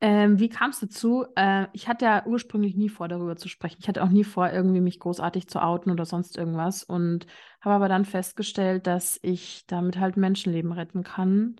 ähm, 0.00 0.38
wie 0.38 0.48
kam 0.48 0.70
es 0.70 0.80
dazu? 0.80 1.26
Äh, 1.36 1.66
ich 1.72 1.88
hatte 1.88 2.06
ja 2.06 2.24
ursprünglich 2.26 2.74
nie 2.74 2.88
vor, 2.88 3.08
darüber 3.08 3.36
zu 3.36 3.48
sprechen. 3.48 3.78
Ich 3.80 3.88
hatte 3.88 4.02
auch 4.02 4.08
nie 4.08 4.24
vor, 4.24 4.50
irgendwie 4.50 4.80
mich 4.80 5.00
großartig 5.00 5.48
zu 5.48 5.62
outen 5.62 5.90
oder 5.90 6.06
sonst 6.06 6.38
irgendwas 6.38 6.82
und 6.82 7.26
habe 7.60 7.74
aber 7.74 7.88
dann 7.88 8.04
festgestellt, 8.04 8.86
dass 8.86 9.18
ich 9.22 9.64
damit 9.66 9.98
halt 9.98 10.16
Menschenleben 10.16 10.72
retten 10.72 11.02
kann 11.02 11.56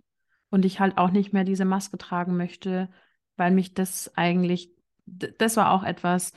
und 0.50 0.64
ich 0.64 0.80
halt 0.80 0.96
auch 0.96 1.10
nicht 1.10 1.32
mehr 1.32 1.44
diese 1.44 1.64
Maske 1.66 1.98
tragen 1.98 2.36
möchte, 2.36 2.88
weil 3.36 3.50
mich 3.50 3.74
das 3.74 4.12
eigentlich, 4.16 4.72
das 5.04 5.56
war 5.56 5.72
auch 5.72 5.84
etwas, 5.84 6.32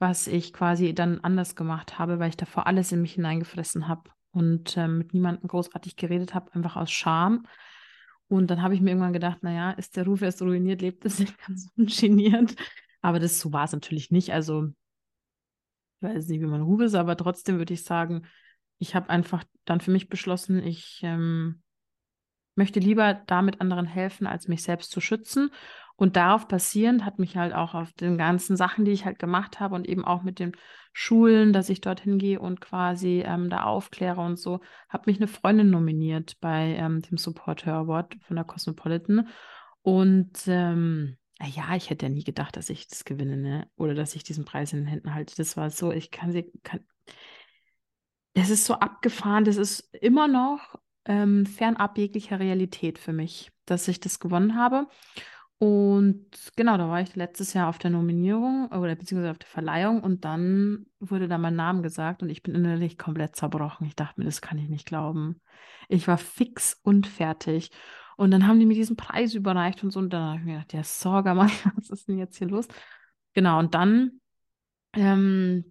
was 0.00 0.26
ich 0.26 0.52
quasi 0.52 0.92
dann 0.92 1.20
anders 1.20 1.54
gemacht 1.54 2.00
habe, 2.00 2.18
weil 2.18 2.30
ich 2.30 2.36
davor 2.36 2.66
alles 2.66 2.90
in 2.90 3.00
mich 3.00 3.14
hineingefressen 3.14 3.86
habe 3.86 4.10
und 4.34 4.76
äh, 4.76 4.88
mit 4.88 5.14
niemandem 5.14 5.48
großartig 5.48 5.96
geredet 5.96 6.34
habe, 6.34 6.52
einfach 6.54 6.76
aus 6.76 6.90
Scham. 6.90 7.46
Und 8.28 8.48
dann 8.48 8.62
habe 8.62 8.74
ich 8.74 8.80
mir 8.80 8.90
irgendwann 8.90 9.12
gedacht, 9.12 9.42
naja, 9.42 9.72
ist 9.72 9.96
der 9.96 10.04
Ruf 10.04 10.22
erst 10.22 10.42
ruiniert, 10.42 10.82
lebt 10.82 11.04
es 11.04 11.18
nicht 11.18 11.38
ganz 11.38 11.70
ungeniert. 11.76 12.54
Aber 13.00 13.20
das 13.20 13.38
so 13.38 13.52
war 13.52 13.64
es 13.64 13.72
natürlich 13.72 14.10
nicht. 14.10 14.32
Also, 14.32 14.68
ich 16.00 16.08
weiß 16.08 16.28
nicht, 16.28 16.40
wie 16.40 16.46
mein 16.46 16.62
Ruf 16.62 16.80
ist, 16.80 16.94
aber 16.94 17.16
trotzdem 17.16 17.58
würde 17.58 17.74
ich 17.74 17.84
sagen, 17.84 18.26
ich 18.78 18.94
habe 18.94 19.08
einfach 19.08 19.44
dann 19.64 19.80
für 19.80 19.90
mich 19.90 20.08
beschlossen, 20.08 20.62
ich 20.62 21.00
ähm, 21.02 21.62
möchte 22.56 22.80
lieber 22.80 23.14
damit 23.26 23.60
anderen 23.60 23.86
helfen, 23.86 24.26
als 24.26 24.48
mich 24.48 24.62
selbst 24.62 24.90
zu 24.90 25.00
schützen. 25.00 25.50
Und 25.96 26.16
darauf 26.16 26.48
basierend 26.48 27.04
hat 27.04 27.18
mich 27.18 27.36
halt 27.36 27.54
auch 27.54 27.74
auf 27.74 27.92
den 27.92 28.18
ganzen 28.18 28.56
Sachen, 28.56 28.84
die 28.84 28.90
ich 28.90 29.04
halt 29.04 29.18
gemacht 29.18 29.60
habe 29.60 29.74
und 29.74 29.88
eben 29.88 30.04
auch 30.04 30.22
mit 30.22 30.38
den 30.38 30.52
Schulen, 30.92 31.52
dass 31.52 31.70
ich 31.70 31.80
dorthin 31.80 32.18
gehe 32.18 32.40
und 32.40 32.60
quasi 32.60 33.22
ähm, 33.26 33.50
da 33.50 33.64
aufkläre 33.64 34.20
und 34.20 34.38
so, 34.38 34.60
hat 34.88 35.06
mich 35.06 35.18
eine 35.18 35.28
Freundin 35.28 35.70
nominiert 35.70 36.36
bei 36.40 36.76
ähm, 36.76 37.02
dem 37.02 37.18
Supporter 37.18 37.74
Award 37.74 38.16
von 38.22 38.36
der 38.36 38.44
Cosmopolitan. 38.44 39.28
Und 39.82 40.32
ähm, 40.46 41.16
ja, 41.42 41.74
ich 41.76 41.90
hätte 41.90 42.06
ja 42.06 42.12
nie 42.12 42.24
gedacht, 42.24 42.56
dass 42.56 42.70
ich 42.70 42.88
das 42.88 43.04
gewinne, 43.04 43.36
ne? 43.36 43.68
Oder 43.76 43.94
dass 43.94 44.14
ich 44.14 44.24
diesen 44.24 44.44
Preis 44.44 44.72
in 44.72 44.80
den 44.80 44.86
Händen 44.86 45.14
halte. 45.14 45.34
Das 45.36 45.56
war 45.56 45.70
so, 45.70 45.92
ich 45.92 46.10
kann 46.10 46.32
sie, 46.32 46.50
kann, 46.62 46.80
es 48.34 48.50
ist 48.50 48.64
so 48.64 48.74
abgefahren, 48.74 49.44
das 49.44 49.56
ist 49.56 49.94
immer 49.94 50.28
noch 50.28 50.78
ähm, 51.06 51.46
fernab 51.46 51.98
jeglicher 51.98 52.40
Realität 52.40 52.98
für 52.98 53.12
mich, 53.12 53.52
dass 53.66 53.88
ich 53.88 54.00
das 54.00 54.20
gewonnen 54.20 54.56
habe. 54.56 54.86
Und 55.58 56.26
genau, 56.56 56.76
da 56.76 56.88
war 56.88 57.00
ich 57.00 57.14
letztes 57.14 57.54
Jahr 57.54 57.68
auf 57.68 57.78
der 57.78 57.90
Nominierung 57.90 58.66
oder 58.68 58.96
beziehungsweise 58.96 59.30
auf 59.30 59.38
der 59.38 59.48
Verleihung 59.48 60.02
und 60.02 60.24
dann 60.24 60.86
wurde 60.98 61.28
da 61.28 61.38
mein 61.38 61.54
Name 61.54 61.80
gesagt 61.82 62.22
und 62.22 62.28
ich 62.28 62.42
bin 62.42 62.54
innerlich 62.54 62.98
komplett 62.98 63.36
zerbrochen. 63.36 63.86
Ich 63.86 63.94
dachte 63.94 64.20
mir, 64.20 64.26
das 64.26 64.40
kann 64.40 64.58
ich 64.58 64.68
nicht 64.68 64.86
glauben. 64.86 65.40
Ich 65.88 66.08
war 66.08 66.18
fix 66.18 66.78
und 66.82 67.06
fertig. 67.06 67.70
Und 68.16 68.30
dann 68.30 68.46
haben 68.46 68.60
die 68.60 68.66
mir 68.66 68.74
diesen 68.74 68.96
Preis 68.96 69.34
überreicht 69.34 69.82
und 69.82 69.90
so. 69.90 70.00
Und 70.00 70.12
dann 70.12 70.22
habe 70.22 70.38
ich 70.38 70.44
mir 70.44 70.52
gedacht, 70.54 70.72
ja, 70.72 70.84
Sorge, 70.84 71.34
Mann, 71.34 71.50
was 71.76 71.90
ist 71.90 72.08
denn 72.08 72.18
jetzt 72.18 72.36
hier 72.36 72.48
los? 72.48 72.68
Genau, 73.32 73.58
und 73.58 73.74
dann 73.74 74.20
ähm, 74.92 75.64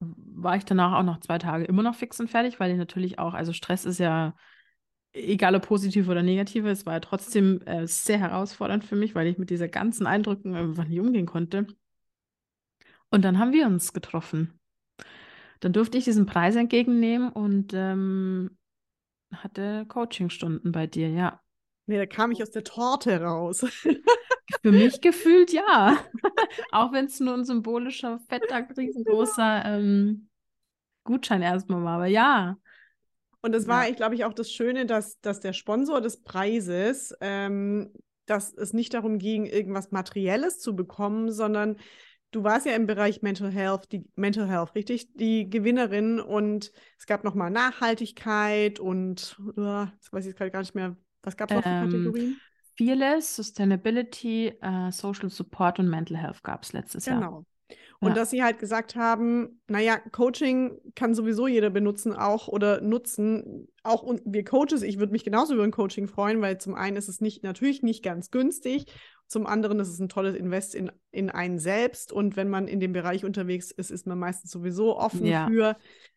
war 0.00 0.56
ich 0.56 0.64
danach 0.64 0.92
auch 0.98 1.04
noch 1.04 1.20
zwei 1.20 1.38
Tage 1.38 1.64
immer 1.64 1.82
noch 1.82 1.94
fix 1.94 2.20
und 2.20 2.28
fertig, 2.28 2.60
weil 2.60 2.72
ich 2.72 2.78
natürlich 2.78 3.18
auch, 3.18 3.34
also 3.34 3.52
Stress 3.52 3.84
ist 3.84 3.98
ja, 3.98 4.34
egal 5.14 5.54
ob 5.54 5.66
positiv 5.66 6.08
oder 6.08 6.22
negativ, 6.22 6.64
es 6.64 6.84
war 6.86 6.94
ja 6.94 7.00
trotzdem 7.00 7.62
äh, 7.62 7.86
sehr 7.86 8.18
herausfordernd 8.18 8.84
für 8.84 8.96
mich, 8.96 9.14
weil 9.14 9.26
ich 9.26 9.38
mit 9.38 9.50
dieser 9.50 9.68
ganzen 9.68 10.06
Eindrücken 10.06 10.54
einfach 10.54 10.84
nicht 10.84 11.00
umgehen 11.00 11.26
konnte. 11.26 11.66
Und 13.10 13.22
dann 13.22 13.38
haben 13.38 13.52
wir 13.52 13.66
uns 13.66 13.92
getroffen. 13.92 14.58
Dann 15.60 15.72
durfte 15.72 15.96
ich 15.96 16.04
diesen 16.04 16.26
Preis 16.26 16.56
entgegennehmen 16.56 17.30
und 17.30 17.72
ähm, 17.74 18.58
hatte 19.32 19.86
Coachingstunden 19.86 20.72
bei 20.72 20.86
dir, 20.86 21.08
ja. 21.08 21.40
Nee, 21.86 21.98
da 21.98 22.06
kam 22.06 22.32
ich 22.32 22.42
aus 22.42 22.50
der 22.50 22.64
Torte 22.64 23.20
raus. 23.20 23.60
Für 24.62 24.72
mich 24.72 25.00
gefühlt 25.00 25.52
ja. 25.52 25.98
Auch 26.72 26.92
wenn 26.92 27.06
es 27.06 27.20
nur 27.20 27.34
ein 27.34 27.44
symbolischer, 27.44 28.18
fetter, 28.28 28.66
riesengroßer 28.76 29.64
ähm, 29.64 30.28
Gutschein 31.04 31.42
erstmal 31.42 31.82
war. 31.84 31.96
Aber 31.96 32.06
ja. 32.06 32.56
Und 33.44 33.52
das 33.52 33.68
war, 33.68 33.84
ja. 33.84 33.90
ich 33.90 33.96
glaube 33.96 34.14
ich, 34.14 34.24
auch 34.24 34.32
das 34.32 34.50
Schöne, 34.50 34.86
dass, 34.86 35.20
dass 35.20 35.38
der 35.38 35.52
Sponsor 35.52 36.00
des 36.00 36.22
Preises, 36.22 37.14
ähm, 37.20 37.92
dass 38.24 38.54
es 38.54 38.72
nicht 38.72 38.94
darum 38.94 39.18
ging, 39.18 39.44
irgendwas 39.44 39.90
Materielles 39.90 40.60
zu 40.60 40.74
bekommen, 40.74 41.30
sondern 41.30 41.76
du 42.30 42.42
warst 42.42 42.64
ja 42.64 42.72
im 42.72 42.86
Bereich 42.86 43.20
Mental 43.20 43.50
Health, 43.50 43.92
die 43.92 44.06
Mental 44.16 44.48
Health, 44.48 44.74
richtig, 44.74 45.12
die 45.12 45.50
Gewinnerin 45.50 46.20
und 46.20 46.72
es 46.98 47.04
gab 47.04 47.22
nochmal 47.22 47.50
Nachhaltigkeit 47.50 48.80
und 48.80 49.38
uh, 49.58 49.88
jetzt 49.92 50.10
weiß 50.10 50.24
ich 50.24 50.34
gerade 50.34 50.50
gar 50.50 50.60
nicht 50.60 50.74
mehr, 50.74 50.96
was 51.22 51.36
gab 51.36 51.50
es 51.50 51.56
noch 51.56 51.64
für 51.64 51.68
ähm, 51.68 51.90
Kategorien? 51.90 52.40
Fearless, 52.78 53.36
Sustainability, 53.36 54.54
uh, 54.64 54.90
Social 54.90 55.28
Support 55.28 55.80
und 55.80 55.90
Mental 55.90 56.16
Health 56.16 56.42
gab 56.42 56.62
es 56.62 56.72
letztes 56.72 57.04
genau. 57.04 57.20
Jahr. 57.20 57.28
Genau. 57.28 57.46
Und 58.04 58.10
ja. 58.10 58.14
dass 58.14 58.30
sie 58.30 58.42
halt 58.42 58.58
gesagt 58.58 58.96
haben, 58.96 59.60
naja, 59.68 59.98
Coaching 60.12 60.78
kann 60.94 61.14
sowieso 61.14 61.46
jeder 61.46 61.70
benutzen 61.70 62.12
auch 62.12 62.48
oder 62.48 62.80
nutzen. 62.80 63.68
Auch 63.82 64.04
wir 64.24 64.44
Coaches, 64.44 64.82
ich 64.82 64.98
würde 64.98 65.12
mich 65.12 65.24
genauso 65.24 65.54
über 65.54 65.64
ein 65.64 65.70
Coaching 65.70 66.06
freuen, 66.06 66.40
weil 66.40 66.58
zum 66.58 66.74
einen 66.74 66.96
ist 66.96 67.08
es 67.08 67.20
nicht, 67.20 67.42
natürlich 67.42 67.82
nicht 67.82 68.02
ganz 68.02 68.30
günstig, 68.30 68.86
zum 69.26 69.46
anderen 69.46 69.80
ist 69.80 69.88
es 69.88 69.98
ein 69.98 70.08
tolles 70.08 70.36
Invest 70.36 70.74
in, 70.74 70.92
in 71.10 71.30
einen 71.30 71.58
selbst. 71.58 72.12
Und 72.12 72.36
wenn 72.36 72.48
man 72.48 72.68
in 72.68 72.80
dem 72.80 72.92
Bereich 72.92 73.24
unterwegs 73.24 73.70
ist, 73.70 73.90
ist 73.90 74.06
man 74.06 74.18
meistens 74.18 74.50
sowieso 74.50 74.96
offen 74.96 75.26
ja. 75.26 75.46
für 75.48 75.76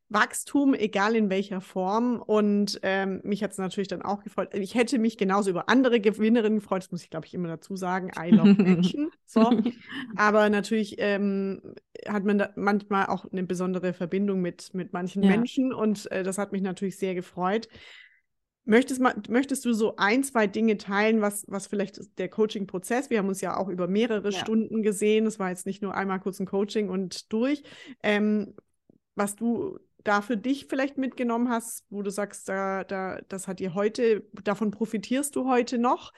Wachstum, 0.09 0.73
egal 0.73 1.15
in 1.15 1.29
welcher 1.29 1.59
Form. 1.59 2.21
Und 2.21 2.79
ähm, 2.83 3.19
mich 3.23 3.43
hat 3.43 3.51
es 3.51 3.57
natürlich 3.57 3.89
dann 3.89 4.01
auch 4.01 4.23
gefreut. 4.23 4.53
Ich 4.53 4.75
hätte 4.75 4.99
mich 4.99 5.17
genauso 5.17 5.49
über 5.49 5.69
andere 5.69 5.99
Gewinnerinnen 5.99 6.59
gefreut, 6.59 6.83
das 6.83 6.91
muss 6.91 7.03
ich, 7.03 7.09
glaube 7.09 7.25
ich, 7.25 7.33
immer 7.33 7.49
dazu 7.49 7.75
sagen. 7.75 8.11
I 8.17 8.29
love 8.29 8.55
Action. 8.63 9.11
so. 9.25 9.51
Aber 10.15 10.49
natürlich 10.49 10.95
ähm, 10.99 11.61
hat 12.07 12.23
man 12.23 12.37
da 12.37 12.51
manchmal 12.55 13.07
auch 13.07 13.25
eine 13.31 13.43
besondere 13.43 13.93
Verbindung 13.93 14.41
mit, 14.41 14.73
mit 14.73 14.93
manchen 14.93 15.23
ja. 15.23 15.29
Menschen 15.29 15.73
und 15.73 16.09
äh, 16.11 16.23
das 16.23 16.37
hat 16.37 16.51
mich 16.51 16.61
natürlich 16.61 16.97
sehr 16.97 17.13
gefreut. 17.13 17.67
Möchtest, 18.63 18.99
mal, 18.99 19.15
möchtest 19.29 19.63
du 19.63 19.71
so 19.71 19.95
ein, 19.95 20.25
zwei 20.25 20.45
Dinge 20.45 20.77
teilen, 20.77 21.21
was, 21.21 21.45
was 21.47 21.67
vielleicht 21.67 22.17
der 22.17 22.27
Coaching-Prozess, 22.27 23.09
wir 23.09 23.19
haben 23.19 23.29
uns 23.29 23.39
ja 23.39 23.55
auch 23.55 23.69
über 23.69 23.87
mehrere 23.87 24.29
ja. 24.29 24.39
Stunden 24.39 24.83
gesehen, 24.83 25.25
es 25.25 25.39
war 25.39 25.49
jetzt 25.49 25.65
nicht 25.65 25.81
nur 25.81 25.95
einmal 25.95 26.19
kurz 26.19 26.39
ein 26.41 26.45
Coaching 26.45 26.89
und 26.89 27.31
durch, 27.31 27.63
ähm, 28.03 28.55
was 29.15 29.35
du 29.37 29.79
da 30.07 30.21
für 30.21 30.37
dich 30.37 30.67
vielleicht 30.67 30.97
mitgenommen 30.97 31.49
hast, 31.49 31.85
wo 31.89 32.01
du 32.01 32.09
sagst, 32.09 32.47
da, 32.47 32.83
da, 32.83 33.19
das 33.27 33.47
hat 33.47 33.59
dir 33.59 33.73
heute, 33.73 34.25
davon 34.43 34.71
profitierst 34.71 35.35
du 35.35 35.49
heute 35.49 35.77
noch? 35.77 36.13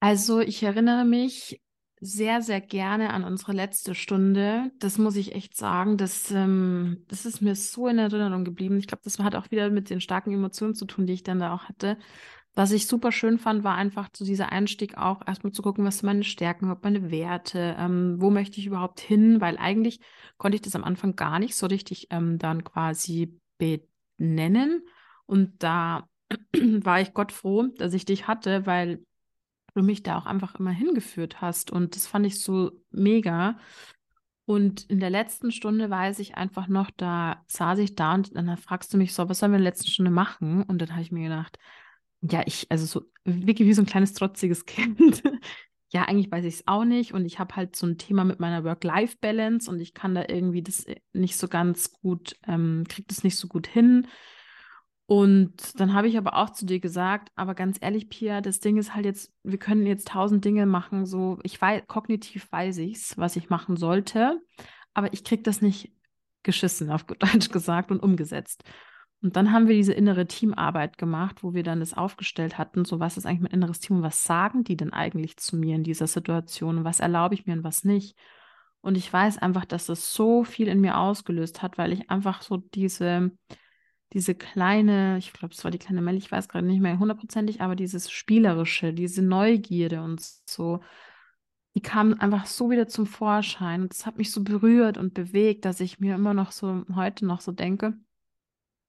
Also 0.00 0.40
ich 0.40 0.62
erinnere 0.62 1.04
mich 1.04 1.60
sehr, 2.00 2.40
sehr 2.40 2.60
gerne 2.60 3.10
an 3.10 3.24
unsere 3.24 3.52
letzte 3.52 3.94
Stunde. 3.94 4.70
Das 4.78 4.96
muss 4.96 5.16
ich 5.16 5.34
echt 5.34 5.56
sagen. 5.56 5.98
Das, 5.98 6.30
ähm, 6.30 7.04
das 7.08 7.26
ist 7.26 7.42
mir 7.42 7.54
so 7.54 7.88
in 7.88 7.98
Erinnerung 7.98 8.44
geblieben. 8.44 8.78
Ich 8.78 8.86
glaube, 8.86 9.02
das 9.04 9.18
hat 9.18 9.34
auch 9.34 9.50
wieder 9.50 9.68
mit 9.70 9.90
den 9.90 10.00
starken 10.00 10.32
Emotionen 10.32 10.74
zu 10.74 10.86
tun, 10.86 11.06
die 11.06 11.12
ich 11.12 11.22
dann 11.22 11.40
da 11.40 11.52
auch 11.52 11.64
hatte. 11.64 11.98
Was 12.54 12.72
ich 12.72 12.86
super 12.88 13.12
schön 13.12 13.38
fand, 13.38 13.62
war 13.62 13.76
einfach 13.76 14.08
so 14.14 14.24
dieser 14.24 14.50
Einstieg 14.50 14.98
auch 14.98 15.26
erstmal 15.26 15.52
zu 15.52 15.62
gucken, 15.62 15.84
was 15.84 15.98
sind 15.98 16.06
meine 16.06 16.24
Stärken, 16.24 16.68
was 16.68 16.78
meine 16.82 17.10
Werte, 17.10 17.76
ähm, 17.78 18.16
wo 18.18 18.30
möchte 18.30 18.58
ich 18.58 18.66
überhaupt 18.66 19.00
hin, 19.00 19.40
weil 19.40 19.56
eigentlich 19.56 20.00
konnte 20.36 20.56
ich 20.56 20.62
das 20.62 20.74
am 20.74 20.84
Anfang 20.84 21.14
gar 21.14 21.38
nicht 21.38 21.54
so 21.54 21.66
richtig 21.66 22.08
ähm, 22.10 22.38
dann 22.38 22.64
quasi 22.64 23.38
benennen. 23.58 24.82
Und 25.26 25.62
da 25.62 26.08
war 26.52 27.00
ich 27.00 27.14
Gott 27.14 27.30
froh, 27.30 27.68
dass 27.76 27.94
ich 27.94 28.04
dich 28.04 28.26
hatte, 28.26 28.66
weil 28.66 29.04
du 29.74 29.82
mich 29.82 30.02
da 30.02 30.18
auch 30.18 30.26
einfach 30.26 30.56
immer 30.56 30.72
hingeführt 30.72 31.40
hast. 31.40 31.70
Und 31.70 31.94
das 31.94 32.06
fand 32.08 32.26
ich 32.26 32.40
so 32.40 32.72
mega. 32.90 33.58
Und 34.44 34.82
in 34.90 34.98
der 34.98 35.10
letzten 35.10 35.52
Stunde 35.52 35.90
weiß 35.90 36.18
ich 36.18 36.36
einfach 36.36 36.66
noch, 36.66 36.90
da 36.90 37.44
saß 37.46 37.78
ich 37.78 37.94
da 37.94 38.14
und 38.14 38.34
dann 38.34 38.56
fragst 38.56 38.92
du 38.92 38.98
mich 38.98 39.14
so, 39.14 39.28
was 39.28 39.38
sollen 39.38 39.52
wir 39.52 39.58
in 39.58 39.62
der 39.62 39.70
letzten 39.70 39.88
Stunde 39.88 40.10
machen? 40.10 40.64
Und 40.64 40.82
dann 40.82 40.90
habe 40.90 41.02
ich 41.02 41.12
mir 41.12 41.28
gedacht, 41.28 41.56
ja, 42.22 42.42
ich, 42.46 42.66
also 42.70 42.86
so 42.86 43.10
wirklich 43.24 43.66
wie 43.68 43.72
so 43.72 43.82
ein 43.82 43.86
kleines 43.86 44.14
trotziges 44.14 44.66
Kind. 44.66 45.22
ja, 45.90 46.02
eigentlich 46.02 46.30
weiß 46.30 46.44
ich 46.44 46.54
es 46.54 46.66
auch 46.66 46.84
nicht. 46.84 47.12
Und 47.12 47.24
ich 47.24 47.38
habe 47.38 47.56
halt 47.56 47.76
so 47.76 47.86
ein 47.86 47.98
Thema 47.98 48.24
mit 48.24 48.40
meiner 48.40 48.64
Work-Life-Balance 48.64 49.70
und 49.70 49.80
ich 49.80 49.94
kann 49.94 50.14
da 50.14 50.24
irgendwie 50.28 50.62
das 50.62 50.84
äh, 50.84 50.96
nicht 51.12 51.36
so 51.36 51.48
ganz 51.48 51.92
gut, 51.92 52.36
ähm, 52.46 52.84
kriege 52.88 53.08
das 53.08 53.24
nicht 53.24 53.36
so 53.36 53.48
gut 53.48 53.66
hin. 53.66 54.06
Und 55.06 55.80
dann 55.80 55.92
habe 55.92 56.06
ich 56.06 56.16
aber 56.16 56.36
auch 56.36 56.50
zu 56.50 56.64
dir 56.64 56.78
gesagt, 56.78 57.32
aber 57.34 57.56
ganz 57.56 57.78
ehrlich, 57.80 58.08
Pia, 58.08 58.40
das 58.40 58.60
Ding 58.60 58.76
ist 58.76 58.94
halt 58.94 59.06
jetzt, 59.06 59.32
wir 59.42 59.58
können 59.58 59.84
jetzt 59.84 60.06
tausend 60.06 60.44
Dinge 60.44 60.66
machen, 60.66 61.04
so, 61.04 61.40
ich 61.42 61.60
weiß, 61.60 61.82
kognitiv 61.88 62.46
weiß 62.52 62.78
ich's, 62.78 63.18
was 63.18 63.34
ich 63.34 63.50
machen 63.50 63.76
sollte, 63.76 64.40
aber 64.94 65.12
ich 65.12 65.24
kriege 65.24 65.42
das 65.42 65.62
nicht 65.62 65.92
geschissen, 66.44 66.92
auf 66.92 67.08
gut 67.08 67.20
Deutsch 67.24 67.48
gesagt, 67.50 67.90
und 67.90 67.98
umgesetzt. 67.98 68.62
Und 69.22 69.36
dann 69.36 69.52
haben 69.52 69.68
wir 69.68 69.74
diese 69.74 69.92
innere 69.92 70.26
Teamarbeit 70.26 70.96
gemacht, 70.96 71.42
wo 71.42 71.52
wir 71.52 71.62
dann 71.62 71.80
das 71.80 71.94
aufgestellt 71.94 72.56
hatten, 72.56 72.86
so 72.86 73.00
was 73.00 73.18
ist 73.18 73.26
eigentlich 73.26 73.42
mein 73.42 73.52
inneres 73.52 73.80
Team 73.80 73.96
und 73.96 74.02
was 74.02 74.24
sagen 74.24 74.64
die 74.64 74.76
denn 74.76 74.92
eigentlich 74.92 75.36
zu 75.36 75.56
mir 75.56 75.76
in 75.76 75.84
dieser 75.84 76.06
Situation 76.06 76.78
und 76.78 76.84
was 76.84 77.00
erlaube 77.00 77.34
ich 77.34 77.46
mir 77.46 77.52
und 77.52 77.64
was 77.64 77.84
nicht. 77.84 78.16
Und 78.80 78.96
ich 78.96 79.12
weiß 79.12 79.38
einfach, 79.38 79.66
dass 79.66 79.86
das 79.86 80.14
so 80.14 80.42
viel 80.42 80.68
in 80.68 80.80
mir 80.80 80.96
ausgelöst 80.98 81.60
hat, 81.60 81.76
weil 81.76 81.92
ich 81.92 82.08
einfach 82.10 82.40
so 82.40 82.56
diese, 82.56 83.30
diese 84.14 84.34
kleine, 84.34 85.18
ich 85.18 85.34
glaube, 85.34 85.52
es 85.54 85.62
war 85.64 85.70
die 85.70 85.78
kleine 85.78 86.00
Mel, 86.00 86.16
ich 86.16 86.32
weiß 86.32 86.48
gerade 86.48 86.66
nicht 86.66 86.80
mehr 86.80 86.98
hundertprozentig, 86.98 87.60
aber 87.60 87.76
dieses 87.76 88.10
Spielerische, 88.10 88.94
diese 88.94 89.22
Neugierde 89.22 90.02
und 90.02 90.22
so, 90.48 90.80
die 91.74 91.82
kam 91.82 92.14
einfach 92.14 92.46
so 92.46 92.70
wieder 92.70 92.88
zum 92.88 93.06
Vorschein. 93.06 93.82
Und 93.82 93.92
das 93.92 94.06
hat 94.06 94.16
mich 94.16 94.32
so 94.32 94.42
berührt 94.42 94.96
und 94.96 95.12
bewegt, 95.12 95.66
dass 95.66 95.80
ich 95.80 96.00
mir 96.00 96.14
immer 96.14 96.32
noch 96.32 96.52
so 96.52 96.84
heute 96.94 97.26
noch 97.26 97.42
so 97.42 97.52
denke, 97.52 97.94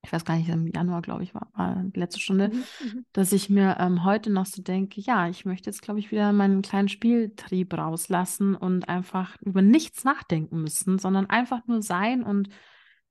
ich 0.04 0.12
weiß 0.12 0.26
gar 0.26 0.36
nicht, 0.36 0.50
im 0.50 0.68
Januar, 0.68 1.02
glaube 1.02 1.24
ich, 1.24 1.34
war, 1.36 1.52
war 1.54 1.84
die 1.84 2.00
letzte 2.00 2.20
Stunde, 2.20 2.50
mhm, 2.50 2.58
mhm. 2.58 3.06
dass 3.14 3.32
ich 3.32 3.50
mir 3.50 3.78
ähm, 3.80 4.04
heute 4.04 4.32
noch 4.32 4.48
so 4.48 4.62
denke, 4.62 5.00
ja, 5.00 5.28
ich 5.28 5.46
möchte 5.46 5.70
jetzt, 5.70 5.82
glaube 5.82 6.00
ich, 6.00 6.12
wieder 6.12 6.34
meinen 6.34 6.62
kleinen 6.64 6.90
Spieltrieb 6.90 7.74
rauslassen 7.78 8.56
und 8.56 8.90
einfach 8.90 9.38
über 9.42 9.62
nichts 9.62 10.04
nachdenken 10.04 10.62
müssen, 10.62 10.98
sondern 10.98 11.30
einfach 11.30 11.68
nur 11.68 11.84
sein 11.84 12.24
und 12.24 12.50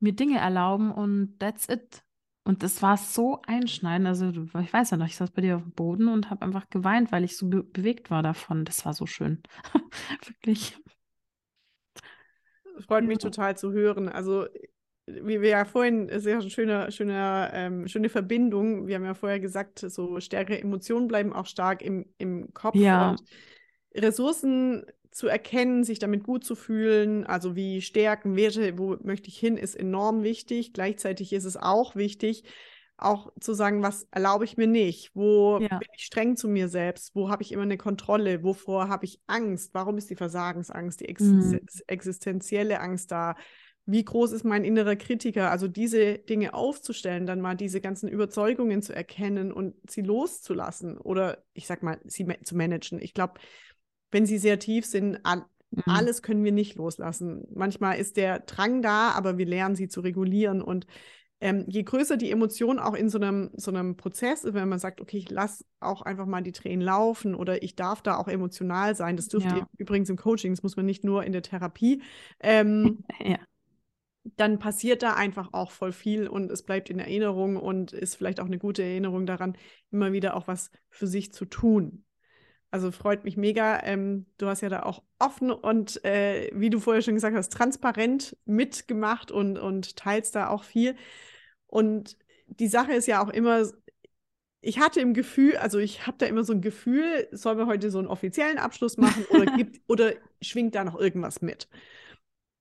mir 0.01 0.13
Dinge 0.13 0.39
erlauben 0.39 0.91
und 0.91 1.39
that's 1.39 1.69
it. 1.69 2.03
Und 2.43 2.63
das 2.63 2.83
war 2.83 2.97
so 2.97 3.41
einschneidend. 3.47 4.09
Also, 4.09 4.31
ich 4.31 4.73
weiß 4.73 4.91
ja 4.91 4.97
noch, 4.97 5.07
ich 5.07 5.17
saß 5.17 5.31
bei 5.31 5.43
dir 5.43 5.57
auf 5.57 5.63
dem 5.63 5.73
Boden 5.73 6.09
und 6.09 6.31
habe 6.31 6.43
einfach 6.43 6.69
geweint, 6.71 7.13
weil 7.13 7.23
ich 7.23 7.37
so 7.37 7.49
be 7.49 7.63
bewegt 7.63 8.11
war 8.11 8.23
davon. 8.23 8.65
Das 8.65 8.85
war 8.85 8.95
so 8.95 9.07
schön. 9.07 9.43
Wirklich. 10.27 10.77
Freut 12.81 13.05
mich 13.05 13.19
total 13.19 13.57
zu 13.57 13.73
hören. 13.73 14.09
Also, 14.09 14.47
wie 15.23 15.41
wir 15.41 15.51
ja 15.51 15.65
vorhin, 15.65 16.09
ist 16.09 16.27
ja 16.27 16.39
eine 16.39 16.51
schöne, 16.51 16.93
schöne, 16.93 17.51
ähm, 17.53 17.89
schöne 17.89 18.09
Verbindung. 18.09 18.87
Wir 18.87 18.97
haben 18.97 19.05
ja 19.05 19.15
vorher 19.15 19.41
gesagt, 19.41 19.79
so 19.79 20.21
stärkere 20.21 20.61
Emotionen 20.61 21.09
bleiben 21.09 21.33
auch 21.33 21.47
stark 21.47 21.83
im, 21.83 22.07
im 22.19 22.53
Kopf. 22.55 22.77
Ja. 22.77 23.11
Und 23.11 23.23
Ressourcen 23.95 24.85
zu 25.11 25.27
erkennen, 25.27 25.83
sich 25.85 25.99
damit 25.99 26.23
gut 26.23 26.45
zu 26.45 26.55
fühlen, 26.55 27.27
also 27.27 27.57
wie 27.57 27.83
Stärken, 27.83 28.37
Werte, 28.37 28.79
wo 28.79 28.97
möchte 29.03 29.29
ich 29.29 29.39
hin, 29.39 29.57
ist 29.57 29.75
enorm 29.75 30.23
wichtig. 30.23 30.73
Gleichzeitig 30.73 31.33
ist 31.33 31.45
es 31.45 31.57
auch 31.57 31.97
wichtig, 31.97 32.45
auch 32.97 33.33
zu 33.41 33.55
sagen, 33.55 33.83
was 33.83 34.07
erlaube 34.11 34.45
ich 34.45 34.57
mir 34.57 34.67
nicht, 34.67 35.11
wo 35.15 35.59
Ja. 35.61 35.79
bin 35.79 35.89
ich 35.97 36.05
streng 36.05 36.37
zu 36.37 36.49
mir 36.49 36.69
selbst, 36.69 37.15
wo 37.15 37.31
habe 37.31 37.43
ich 37.43 37.51
immer 37.51 37.63
eine 37.63 37.79
Kontrolle, 37.79 38.45
wovor 38.45 38.89
habe 38.89 39.05
ich 39.07 39.21
Angst, 39.27 39.75
warum 39.75 39.99
ist 39.99 40.11
die 40.11 40.17
Versagensangst, 40.17 41.01
die 41.01 41.05
Mhm. 41.05 41.11
Existen 41.11 41.61
existenzielle 41.89 42.81
Angst 42.81 43.11
da, 43.11 43.35
wie 43.87 44.05
groß 44.05 44.33
ist 44.33 44.45
mein 44.45 44.65
innerer 44.65 44.97
Kritiker, 44.97 45.51
also 45.51 45.67
diese 45.69 46.19
Dinge 46.19 46.55
aufzustellen, 46.55 47.27
dann 47.27 47.41
mal 47.41 47.57
diese 47.57 47.81
ganzen 47.81 48.09
Überzeugungen 48.09 48.83
zu 48.83 48.95
erkennen 48.95 49.53
und 49.53 49.75
sie 49.91 50.03
loszulassen 50.03 50.99
oder 50.99 51.43
ich 51.55 51.67
sag 51.67 51.83
mal, 51.83 51.99
sie 52.05 52.25
ma 52.25 52.35
zu 52.45 52.57
managen. 52.57 53.01
Ich 53.01 53.15
glaube, 53.15 53.35
wenn 54.11 54.27
sie 54.27 54.39
sehr 54.39 54.59
tief 54.59 54.87
sind, 54.87 55.19
all, 55.25 55.45
Mhm. 55.73 55.83
alles 55.87 56.23
können 56.23 56.43
wir 56.45 56.53
nicht 56.53 56.75
loslassen. 56.77 57.47
Manchmal 57.55 57.99
ist 57.99 58.17
der 58.17 58.41
Drang 58.41 58.83
da, 58.83 59.11
aber 59.13 59.39
wir 59.39 59.47
lernen 59.47 59.77
sie 59.77 59.87
zu 59.89 60.01
regulieren. 60.01 60.63
Und 60.63 60.87
ähm, 61.41 61.65
je 61.69 61.85
größer 61.85 62.17
die 62.17 62.31
Emotion 62.31 62.79
auch 62.79 62.95
in 62.95 63.09
so 63.09 63.19
einem, 63.19 63.51
so 63.57 63.71
einem 63.71 63.97
Prozess 63.97 64.45
ist, 64.45 64.55
wenn 64.55 64.69
man 64.69 64.79
sagt, 64.81 65.01
okay, 65.01 65.19
ich 65.19 65.31
lasse 65.31 65.65
auch 65.79 66.03
einfach 66.03 66.27
mal 66.27 66.43
die 66.43 66.53
Tränen 66.53 66.83
laufen 66.83 67.35
oder 67.35 67.63
ich 67.63 67.77
darf 67.77 68.03
da 68.03 68.17
auch 68.19 68.29
emotional 68.29 68.95
sein. 68.97 69.17
Das 69.17 69.29
dürft 69.29 69.47
Ja. 69.47 69.57
ihr 69.59 69.67
übrigens 69.79 70.11
im 70.11 70.17
Coaching, 70.17 70.53
das 70.53 70.63
muss 70.63 70.77
man 70.77 70.87
nicht 70.87 71.05
nur 71.05 71.25
in 71.25 71.33
der 71.33 71.43
Therapie. 71.43 72.03
Ähm, 72.41 73.05
Ja. 73.25 73.39
Dann 74.25 74.59
passiert 74.59 75.03
da 75.03 75.15
einfach 75.15 75.49
auch 75.53 75.71
voll 75.71 75.93
viel 75.93 76.29
und 76.29 76.51
es 76.51 76.63
bleibt 76.63 76.91
in 76.91 76.99
Erinnerung 76.99 77.57
und 77.57 77.93
ist 77.93 78.17
vielleicht 78.17 78.41
auch 78.41 78.47
eine 78.47 78.59
gute 78.59 78.83
Erinnerung 78.83 79.27
daran, 79.27 79.57
immer 79.91 80.13
wieder 80.13 80.37
auch 80.37 80.47
was 80.47 80.71
für 80.89 81.07
sich 81.07 81.33
zu 81.33 81.47
tun. 81.47 82.05
Also 82.71 82.93
freut 82.93 83.25
mich 83.25 83.37
mega. 83.37 83.83
Ähm, 83.83 84.27
du 84.39 84.47
hast 84.47 84.61
ja 84.61 84.69
da 84.69 84.85
auch 84.85 85.03
offen 85.19 85.51
und, 85.51 86.05
äh, 86.05 86.51
wie 86.55 86.71
du 86.71 86.79
vorher 86.79 87.03
schon 87.03 87.15
gesagt 87.15 87.37
hast, 87.37 87.53
transparent 87.53 88.37
mitgemacht 88.45 89.33
und, 89.33 89.59
und 89.59 89.97
teilst 89.97 90.37
da 90.37 90.49
auch 90.49 90.63
viel. 90.65 90.95
Und 91.67 92.17
die 92.47 92.69
Sache 92.69 92.93
ist 92.93 93.07
ja 93.07 93.23
auch 93.25 93.29
immer, 93.29 93.65
ich 94.61 94.79
hatte 94.79 95.01
im 95.01 95.15
Gefühl, 95.15 95.57
also 95.57 95.79
ich 95.79 96.07
habe 96.07 96.19
da 96.19 96.27
immer 96.27 96.45
so 96.45 96.53
ein 96.53 96.61
Gefühl, 96.61 97.27
sollen 97.33 97.59
wir 97.59 97.67
heute 97.67 97.91
so 97.91 97.99
einen 97.99 98.09
offiziellen 98.09 98.59
Abschluss 98.59 98.99
machen 98.99 99.25
oder, 99.31 99.47
gibt, 99.57 99.81
oder 99.89 100.13
schwingt 100.41 100.75
da 100.75 100.85
noch 100.85 100.99
irgendwas 100.99 101.41
mit? 101.41 101.69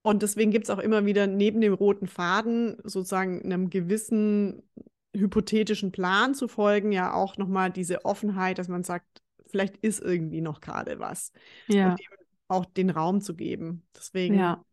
Und 0.09 0.23
deswegen 0.23 0.51
gibt 0.51 0.65
es 0.65 0.69
auch 0.69 0.79
immer 0.79 1.05
wieder 1.05 1.27
neben 1.27 1.61
dem 1.61 1.73
roten 1.73 2.07
Faden 2.07 2.77
sozusagen 2.83 3.43
einem 3.43 3.69
gewissen 3.69 4.63
hypothetischen 5.15 5.91
Plan 5.91 6.33
zu 6.33 6.47
folgen, 6.47 6.91
ja 6.91 7.13
auch 7.13 7.37
nochmal 7.37 7.71
diese 7.71 8.05
Offenheit, 8.05 8.57
dass 8.57 8.67
man 8.67 8.83
sagt, 8.83 9.05
vielleicht 9.47 9.77
ist 9.77 10.01
irgendwie 10.01 10.41
noch 10.41 10.61
gerade 10.61 10.99
was. 10.99 11.31
Ja. 11.67 11.91
Und 11.91 11.99
dem 11.99 12.07
auch 12.47 12.65
den 12.65 12.89
Raum 12.89 13.21
zu 13.21 13.35
geben. 13.35 13.83
Deswegen 13.95 14.35
Ja. 14.35 14.63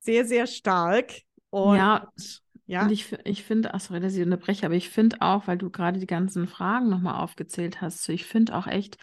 sehr, 0.00 0.24
sehr 0.24 0.46
stark. 0.46 1.12
Und 1.50 1.76
Ja, 1.76 2.08
ja, 2.66 2.84
Und 2.84 2.92
ich, 2.92 3.12
ich 3.24 3.42
finde, 3.42 3.74
ach 3.74 3.80
sorry, 3.80 4.00
dass 4.00 4.14
ich 4.14 4.22
unterbreche, 4.22 4.64
aber 4.64 4.76
ich 4.76 4.88
finde 4.88 5.16
auch, 5.20 5.46
weil 5.46 5.58
du 5.58 5.68
gerade 5.68 5.98
die 5.98 6.06
ganzen 6.06 6.46
Fragen 6.46 6.88
nochmal 6.88 7.20
aufgezählt 7.22 7.80
hast, 7.80 8.04
so 8.04 8.12
ich 8.12 8.24
finde 8.24 8.56
auch 8.56 8.66
echt, 8.66 8.98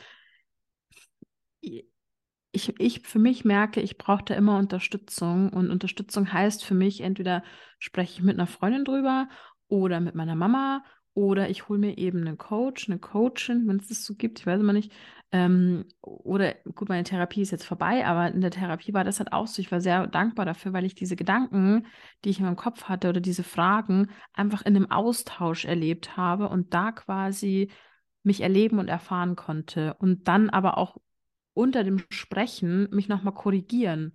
ich, 2.51 2.79
ich 2.79 3.01
für 3.01 3.19
mich 3.19 3.45
merke, 3.45 3.81
ich 3.81 3.97
brauche 3.97 4.23
da 4.23 4.33
immer 4.35 4.57
Unterstützung. 4.57 5.49
Und 5.49 5.69
Unterstützung 5.69 6.31
heißt 6.31 6.63
für 6.63 6.73
mich, 6.73 7.01
entweder 7.01 7.43
spreche 7.77 8.13
ich 8.19 8.23
mit 8.23 8.37
einer 8.37 8.47
Freundin 8.47 8.85
drüber 8.85 9.29
oder 9.67 9.99
mit 9.99 10.15
meiner 10.15 10.35
Mama 10.35 10.83
oder 11.13 11.49
ich 11.49 11.67
hole 11.67 11.79
mir 11.79 11.97
eben 11.97 12.21
einen 12.21 12.37
Coach, 12.37 12.87
eine 12.89 12.99
Coachin, 12.99 13.67
wenn 13.67 13.77
es 13.77 13.87
das 13.87 14.05
so 14.05 14.15
gibt, 14.15 14.39
ich 14.39 14.45
weiß 14.47 14.59
immer 14.59 14.73
nicht. 14.73 14.91
Ähm, 15.31 15.85
oder 16.01 16.55
gut, 16.75 16.89
meine 16.89 17.03
Therapie 17.03 17.41
ist 17.41 17.51
jetzt 17.51 17.65
vorbei, 17.65 18.05
aber 18.05 18.31
in 18.31 18.41
der 18.41 18.51
Therapie 18.51 18.93
war 18.93 19.03
das 19.03 19.19
halt 19.19 19.31
auch 19.33 19.45
so. 19.45 19.61
Ich 19.61 19.71
war 19.71 19.81
sehr 19.81 20.07
dankbar 20.07 20.45
dafür, 20.45 20.73
weil 20.73 20.85
ich 20.85 20.95
diese 20.95 21.15
Gedanken, 21.15 21.85
die 22.23 22.29
ich 22.29 22.39
in 22.39 22.45
meinem 22.45 22.55
Kopf 22.55 22.85
hatte 22.85 23.09
oder 23.09 23.21
diese 23.21 23.43
Fragen 23.43 24.09
einfach 24.33 24.61
in 24.63 24.75
einem 24.75 24.89
Austausch 24.89 25.65
erlebt 25.65 26.17
habe 26.17 26.49
und 26.49 26.73
da 26.73 26.91
quasi 26.91 27.69
mich 28.23 28.41
erleben 28.41 28.79
und 28.79 28.87
erfahren 28.87 29.35
konnte 29.35 29.95
und 29.99 30.27
dann 30.27 30.49
aber 30.49 30.77
auch 30.77 30.97
unter 31.59 31.83
dem 31.83 32.01
Sprechen 32.09 32.89
mich 32.91 33.09
nochmal 33.09 33.33
korrigieren. 33.33 34.13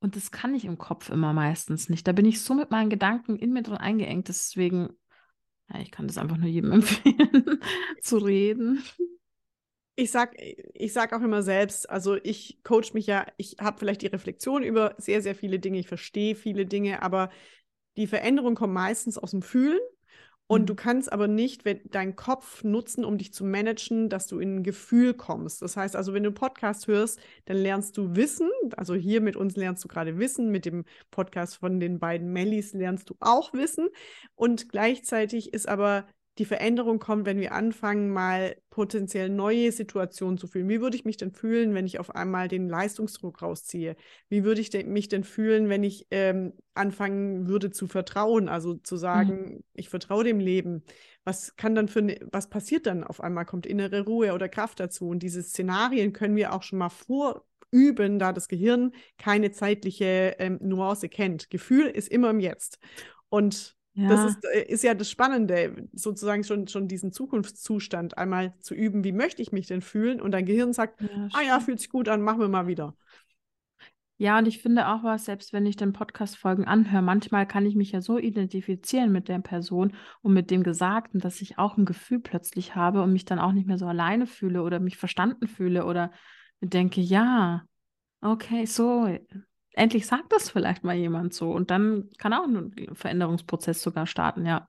Und 0.00 0.16
das 0.16 0.32
kann 0.32 0.54
ich 0.56 0.64
im 0.64 0.76
Kopf 0.76 1.08
immer 1.08 1.32
meistens 1.32 1.88
nicht. 1.88 2.08
Da 2.08 2.12
bin 2.12 2.24
ich 2.24 2.40
so 2.40 2.52
mit 2.52 2.72
meinen 2.72 2.90
Gedanken 2.90 3.36
in 3.36 3.52
mir 3.52 3.62
drin 3.62 3.76
eingeengt. 3.76 4.26
Deswegen, 4.26 4.88
ja, 5.72 5.78
ich 5.80 5.92
kann 5.92 6.08
das 6.08 6.18
einfach 6.18 6.36
nur 6.36 6.48
jedem 6.48 6.72
empfehlen, 6.72 7.60
zu 8.00 8.18
reden. 8.18 8.82
ich 9.94 10.10
sag, 10.10 10.34
ich 10.36 10.92
sag 10.92 11.12
auch 11.12 11.22
immer 11.22 11.42
selbst, 11.42 11.88
also 11.88 12.16
ich 12.16 12.60
coach 12.64 12.92
mich 12.92 13.06
ja, 13.06 13.24
ich 13.36 13.56
habe 13.60 13.78
vielleicht 13.78 14.02
die 14.02 14.08
Reflexion 14.08 14.64
über 14.64 14.96
sehr, 14.98 15.22
sehr 15.22 15.36
viele 15.36 15.60
Dinge, 15.60 15.78
ich 15.78 15.88
verstehe 15.88 16.34
viele 16.34 16.66
Dinge, 16.66 17.02
aber 17.02 17.30
die 17.96 18.08
Veränderung 18.08 18.56
kommt 18.56 18.74
meistens 18.74 19.16
aus 19.16 19.30
dem 19.30 19.42
Fühlen. 19.42 19.78
Und 20.52 20.62
Mhm. 20.62 20.66
du 20.66 20.74
kannst 20.74 21.12
aber 21.12 21.28
nicht 21.28 21.64
wenn, 21.64 21.80
deinen 21.90 22.16
Kopf 22.16 22.64
nutzen, 22.64 23.04
um 23.04 23.18
dich 23.18 23.32
zu 23.32 23.44
managen, 23.44 24.08
dass 24.08 24.26
du 24.26 24.40
in 24.40 24.56
ein 24.56 24.62
Gefühl 24.64 25.14
kommst. 25.14 25.62
Das 25.62 25.76
heißt 25.76 25.94
also, 25.94 26.12
wenn 26.12 26.24
du 26.24 26.30
einen 26.30 26.34
Podcast 26.34 26.88
hörst, 26.88 27.20
dann 27.44 27.56
lernst 27.56 27.96
du 27.96 28.16
Wissen. 28.16 28.50
Also 28.76 28.94
hier 28.96 29.20
mit 29.20 29.36
uns 29.36 29.54
lernst 29.56 29.84
du 29.84 29.88
gerade 29.88 30.18
Wissen. 30.18 30.50
Mit 30.50 30.64
dem 30.64 30.84
Podcast 31.12 31.58
von 31.58 31.78
den 31.78 32.00
beiden 32.00 32.32
Mellis 32.32 32.72
lernst 32.72 33.10
du 33.10 33.14
auch 33.20 33.52
Wissen. 33.52 33.90
Und 34.34 34.68
gleichzeitig 34.68 35.54
ist 35.54 35.68
aber 35.68 36.04
die 36.38 36.44
Veränderung 36.44 36.98
kommt, 37.00 37.26
wenn 37.26 37.40
wir 37.40 37.52
anfangen, 37.52 38.10
mal 38.10 38.56
potenziell 38.70 39.28
neue 39.28 39.72
Situationen 39.72 40.38
zu 40.38 40.46
fühlen. 40.46 40.68
Wie 40.68 40.80
würde 40.80 40.96
ich 40.96 41.04
mich 41.04 41.16
denn 41.16 41.32
fühlen, 41.32 41.74
wenn 41.74 41.86
ich 41.86 41.98
auf 41.98 42.14
einmal 42.14 42.48
den 42.48 42.68
Leistungsdruck 42.68 43.42
rausziehe? 43.42 43.96
Wie 44.28 44.44
würde 44.44 44.60
ich 44.60 44.70
denn, 44.70 44.92
mich 44.92 45.08
denn 45.08 45.24
fühlen, 45.24 45.68
wenn 45.68 45.82
ich 45.82 46.06
ähm, 46.10 46.54
anfangen 46.74 47.46
würde 47.48 47.70
zu 47.70 47.88
vertrauen, 47.88 48.48
also 48.48 48.74
zu 48.74 48.96
sagen, 48.96 49.64
ich 49.74 49.88
vertraue 49.88 50.24
dem 50.24 50.40
Leben? 50.40 50.84
Was 51.24 51.56
kann 51.56 51.74
dann 51.74 51.88
für, 51.88 52.00
ne, 52.00 52.18
was 52.30 52.48
passiert 52.48 52.86
dann 52.86 53.04
auf 53.04 53.20
einmal? 53.20 53.44
Kommt 53.44 53.66
innere 53.66 54.02
Ruhe 54.02 54.32
oder 54.32 54.48
Kraft 54.48 54.80
dazu? 54.80 55.08
Und 55.08 55.22
diese 55.22 55.42
Szenarien 55.42 56.12
können 56.12 56.36
wir 56.36 56.54
auch 56.54 56.62
schon 56.62 56.78
mal 56.78 56.90
vorüben, 56.90 58.18
da 58.18 58.32
das 58.32 58.48
Gehirn 58.48 58.92
keine 59.18 59.50
zeitliche 59.50 60.36
ähm, 60.38 60.58
Nuance 60.62 61.08
kennt. 61.08 61.50
Gefühl 61.50 61.86
ist 61.86 62.08
immer 62.08 62.30
im 62.30 62.40
Jetzt. 62.40 62.78
Und 63.28 63.76
Ja, 64.00 64.08
das 64.08 64.30
ist, 64.30 64.44
äh, 64.44 64.64
ist 64.66 64.82
ja 64.82 64.94
das 64.94 65.10
Spannende, 65.10 65.88
sozusagen 65.92 66.44
schon, 66.44 66.68
schon 66.68 66.88
diesen 66.88 67.12
Zukunftszustand 67.12 68.16
einmal 68.16 68.54
zu 68.60 68.74
üben. 68.74 69.04
Wie 69.04 69.12
möchte 69.12 69.42
ich 69.42 69.52
mich 69.52 69.66
denn 69.66 69.82
fühlen? 69.82 70.20
Und 70.20 70.32
dein 70.32 70.46
Gehirn 70.46 70.72
sagt, 70.72 71.02
ja, 71.02 71.28
ah 71.32 71.42
ja, 71.42 71.60
fühlt 71.60 71.80
sich 71.80 71.90
gut 71.90 72.08
an, 72.08 72.22
machen 72.22 72.40
wir 72.40 72.48
mal 72.48 72.66
wieder. 72.66 72.94
Ja, 74.16 74.38
und 74.38 74.46
ich 74.46 74.60
finde 74.60 74.88
auch 74.88 75.02
was, 75.02 75.24
selbst 75.24 75.54
wenn 75.54 75.64
ich 75.64 75.76
den 75.76 75.94
Podcast-Folgen 75.94 76.66
anhöre, 76.66 77.00
manchmal 77.00 77.46
kann 77.46 77.64
ich 77.64 77.74
mich 77.74 77.92
ja 77.92 78.02
so 78.02 78.18
identifizieren 78.18 79.12
mit 79.12 79.28
der 79.28 79.38
Person 79.38 79.94
und 80.20 80.34
mit 80.34 80.50
dem 80.50 80.62
Gesagten, 80.62 81.20
dass 81.20 81.40
ich 81.40 81.56
auch 81.56 81.78
ein 81.78 81.86
Gefühl 81.86 82.20
plötzlich 82.20 82.74
habe 82.74 83.02
und 83.02 83.14
mich 83.14 83.24
dann 83.24 83.38
auch 83.38 83.52
nicht 83.52 83.66
mehr 83.66 83.78
so 83.78 83.86
alleine 83.86 84.26
fühle 84.26 84.62
oder 84.62 84.78
mich 84.78 84.98
verstanden 84.98 85.48
fühle 85.48 85.86
oder 85.86 86.10
denke, 86.60 87.00
ja, 87.00 87.64
okay, 88.20 88.66
so, 88.66 89.08
endlich 89.74 90.06
sagt 90.06 90.32
das 90.32 90.50
vielleicht 90.50 90.84
mal 90.84 90.94
jemand 90.96 91.34
so. 91.34 91.50
Und 91.52 91.70
dann 91.70 92.10
kann 92.18 92.32
auch 92.32 92.44
ein 92.46 92.74
Veränderungsprozess 92.94 93.82
sogar 93.82 94.06
starten, 94.06 94.46
ja. 94.46 94.66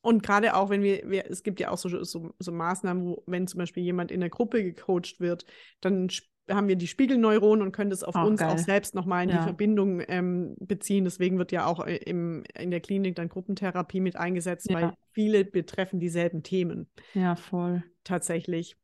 Und 0.00 0.22
gerade 0.22 0.54
auch, 0.54 0.70
wenn 0.70 0.82
wir, 0.84 1.10
wir, 1.10 1.28
es 1.28 1.42
gibt 1.42 1.58
ja 1.58 1.70
auch 1.70 1.76
so, 1.76 2.04
so, 2.04 2.32
so 2.38 2.52
Maßnahmen, 2.52 3.04
wo, 3.04 3.24
wenn 3.26 3.48
zum 3.48 3.58
Beispiel 3.58 3.82
jemand 3.82 4.12
in 4.12 4.20
der 4.20 4.30
Gruppe 4.30 4.62
gecoacht 4.62 5.18
wird, 5.18 5.44
dann 5.80 6.08
haben 6.48 6.68
wir 6.68 6.76
die 6.76 6.86
Spiegelneuronen 6.86 7.66
und 7.66 7.72
können 7.72 7.90
das 7.90 8.04
auf 8.04 8.14
Auch 8.14 8.24
uns 8.24 8.40
auch 8.40 8.54
geil. 8.54 8.58
selbst 8.58 8.94
nochmal 8.94 9.24
in 9.24 9.30
die 9.30 9.34
Ja. 9.34 9.42
Verbindung 9.42 10.00
ähm, 10.06 10.54
beziehen. 10.60 11.02
Deswegen 11.02 11.36
wird 11.36 11.50
ja 11.50 11.66
auch 11.66 11.84
äh, 11.84 11.96
im, 11.96 12.44
in 12.56 12.70
der 12.70 12.80
Klinik 12.80 13.16
dann 13.16 13.28
Gruppentherapie 13.28 14.00
mit 14.00 14.14
eingesetzt, 14.16 14.70
Ja. 14.70 14.76
weil 14.80 14.92
viele 15.12 15.44
betreffen 15.44 15.98
dieselben 15.98 16.44
Themen. 16.44 16.88
Ja, 17.12 17.34
voll. 17.34 17.82
tatsächlich. 18.04 18.76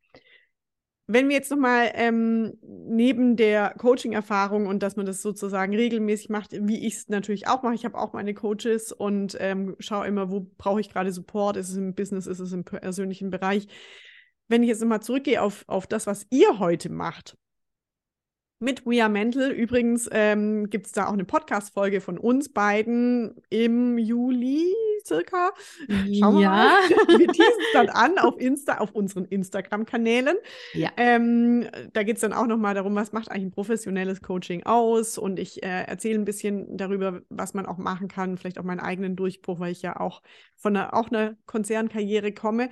Wenn 1.07 1.28
wir 1.28 1.36
jetzt 1.36 1.50
nochmal 1.50 1.90
ähm, 1.94 2.55
neben 2.62 3.36
der 3.36 3.74
Coaching-Erfahrung 3.76 4.66
und 4.66 4.82
dass 4.82 4.96
man 4.96 5.05
das 5.05 5.20
sozusagen 5.20 5.74
regelmäßig 5.74 6.30
macht, 6.30 6.52
wie 6.52 6.86
ich 6.86 6.94
es 6.94 7.09
natürlich 7.09 7.46
auch 7.46 7.62
mache, 7.62 7.74
ich 7.74 7.84
habe 7.84 7.98
auch 7.98 8.14
meine 8.14 8.32
Coaches 8.32 8.90
und 8.90 9.36
ähm, 9.38 9.76
schaue 9.80 10.07
immer, 10.07 10.30
wo 10.30 10.46
brauche 10.57 10.80
ich 10.80 10.88
gerade 10.88 11.12
Support, 11.12 11.59
ist 11.59 11.68
es 11.68 11.76
im 11.76 11.94
Business, 11.94 12.26
ist 12.26 12.40
es 12.40 12.52
im 12.52 12.64
persönlichen 12.64 13.30
Bereich. 13.30 13.68
Wenn 14.48 14.62
ich 14.62 14.70
jetzt 14.70 14.80
nochmal 14.80 15.02
zurückgehe 15.02 15.42
auf, 15.42 15.64
auf 15.66 15.86
das, 15.86 16.07
was 16.07 16.26
ihr 16.30 16.59
heute 16.59 16.90
macht, 16.90 17.36
mit 18.59 18.86
We 18.86 19.02
Are 19.02 19.11
Mental. 19.11 19.50
Übrigens 19.50 20.09
ähm, 20.12 20.70
gibt 20.70 20.86
es 20.86 20.92
da 20.92 21.07
auch 21.07 21.12
eine 21.12 21.24
Podcast-Folge 21.24 22.00
von 22.00 22.18
uns 22.18 22.52
beiden 22.52 23.34
im 23.50 23.98
Juli 23.98 24.72
circa. 25.07 25.52
Schauen 25.88 26.36
wir 26.36 26.42
ja. 26.42 26.50
mal. 26.50 26.88
Wir 27.18 27.28
teasen 27.28 27.61
es 27.61 27.72
dann 27.72 27.88
an 27.90 28.18
auf 28.18 28.38
Insta, 28.38 28.78
auf 28.78 28.92
unseren 28.92 29.26
Instagram-Kanälen. 29.26 30.36
Ja. 30.72 30.90
Ähm, 30.96 31.68
da 31.92 32.02
geht 32.02 32.16
es 32.16 32.22
dann 32.22 32.32
auch 32.32 32.46
nochmal 32.46 32.74
darum, 32.74 32.94
was 32.94 33.12
macht 33.12 33.30
eigentlich 33.30 33.44
ein 33.44 33.50
professionelles 33.50 34.22
Coaching 34.22 34.64
aus. 34.64 35.18
Und 35.18 35.38
ich 35.38 35.62
äh, 35.62 35.84
erzähle 35.84 36.18
ein 36.18 36.24
bisschen 36.24 36.76
darüber, 36.76 37.20
was 37.28 37.55
man 37.55 37.66
auch 37.66 37.78
machen 37.78 38.09
kann, 38.09 38.38
vielleicht 38.38 38.59
auch 38.59 38.64
meinen 38.64 38.80
eigenen 38.80 39.16
Durchbruch, 39.16 39.61
weil 39.61 39.72
ich 39.72 39.82
ja 39.82 40.00
auch 40.00 40.22
von 40.57 40.76
einer, 40.76 40.94
auch 40.94 41.09
einer 41.09 41.36
Konzernkarriere 41.46 42.32
komme. 42.32 42.70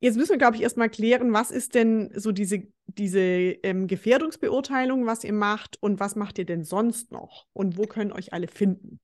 Jetzt 0.00 0.16
müssen 0.16 0.30
wir, 0.30 0.38
glaube 0.38 0.56
ich, 0.56 0.62
erstmal 0.62 0.88
klären, 0.88 1.32
was 1.32 1.50
ist 1.50 1.74
denn 1.74 2.10
so 2.14 2.30
diese, 2.30 2.68
diese 2.88 3.20
ähm, 3.20 3.86
Gefährdungsbeurteilung, 3.86 5.06
was 5.06 5.24
ihr 5.24 5.32
macht 5.32 5.76
und 5.80 6.00
was 6.00 6.16
macht 6.16 6.38
ihr 6.38 6.46
denn 6.46 6.64
sonst 6.64 7.12
noch 7.12 7.46
und 7.52 7.76
wo 7.76 7.84
können 7.84 8.12
euch 8.12 8.32
alle 8.32 8.48
finden? 8.48 9.00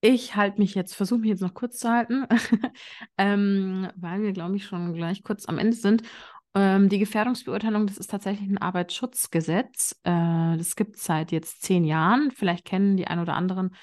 Ich 0.00 0.36
halte 0.36 0.60
mich 0.60 0.74
jetzt, 0.74 0.94
versuche 0.94 1.20
mich 1.20 1.30
jetzt 1.30 1.40
noch 1.40 1.54
kurz 1.54 1.78
zu 1.78 1.88
halten, 1.90 2.26
ähm, 3.18 3.88
weil 3.96 4.22
wir, 4.22 4.32
glaube 4.32 4.56
ich, 4.56 4.66
schon 4.66 4.92
gleich 4.92 5.22
kurz 5.22 5.46
am 5.46 5.58
Ende 5.58 5.76
sind. 5.76 6.02
Ähm, 6.54 6.88
die 6.88 6.98
Gefährdungsbeurteilung, 6.98 7.86
das 7.86 7.98
ist 7.98 8.10
tatsächlich 8.10 8.48
ein 8.48 8.58
Arbeitsschutzgesetz. 8.58 9.98
Äh, 10.04 10.56
das 10.56 10.76
gibt 10.76 10.96
es 10.96 11.04
seit 11.04 11.32
jetzt 11.32 11.62
zehn 11.62 11.84
Jahren. 11.84 12.30
Vielleicht 12.30 12.64
kennen 12.64 12.96
die 12.96 13.06
ein 13.06 13.18
oder 13.18 13.34
anderen 13.34 13.74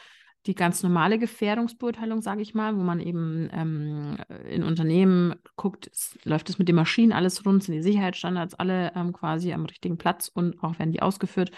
die 0.48 0.56
ganz 0.56 0.82
normale 0.82 1.20
Gefährdungsbeurteilung, 1.20 2.22
sage 2.22 2.42
ich 2.42 2.56
mal, 2.56 2.76
wo 2.76 2.82
man 2.82 3.00
eben 3.00 3.50
ähm, 3.54 4.18
in 4.50 4.64
Unternehmen 4.64 5.36
guckt, 5.56 5.89
es, 5.92 6.18
läuft 6.24 6.50
es 6.50 6.58
mit 6.58 6.68
den 6.68 6.76
Maschinen 6.76 7.12
alles 7.12 7.46
rund, 7.46 7.64
sind 7.64 7.76
die 7.76 7.84
Sicherheitsstandards 7.84 8.56
alle 8.56 8.92
ähm, 8.96 9.14
quasi 9.14 9.54
am 9.54 9.66
richtigen 9.66 9.98
Platz 9.98 10.30
und 10.34 10.62
auch 10.64 10.80
werden 10.80 10.92
die 10.92 11.02
ausgeführt. 11.02 11.52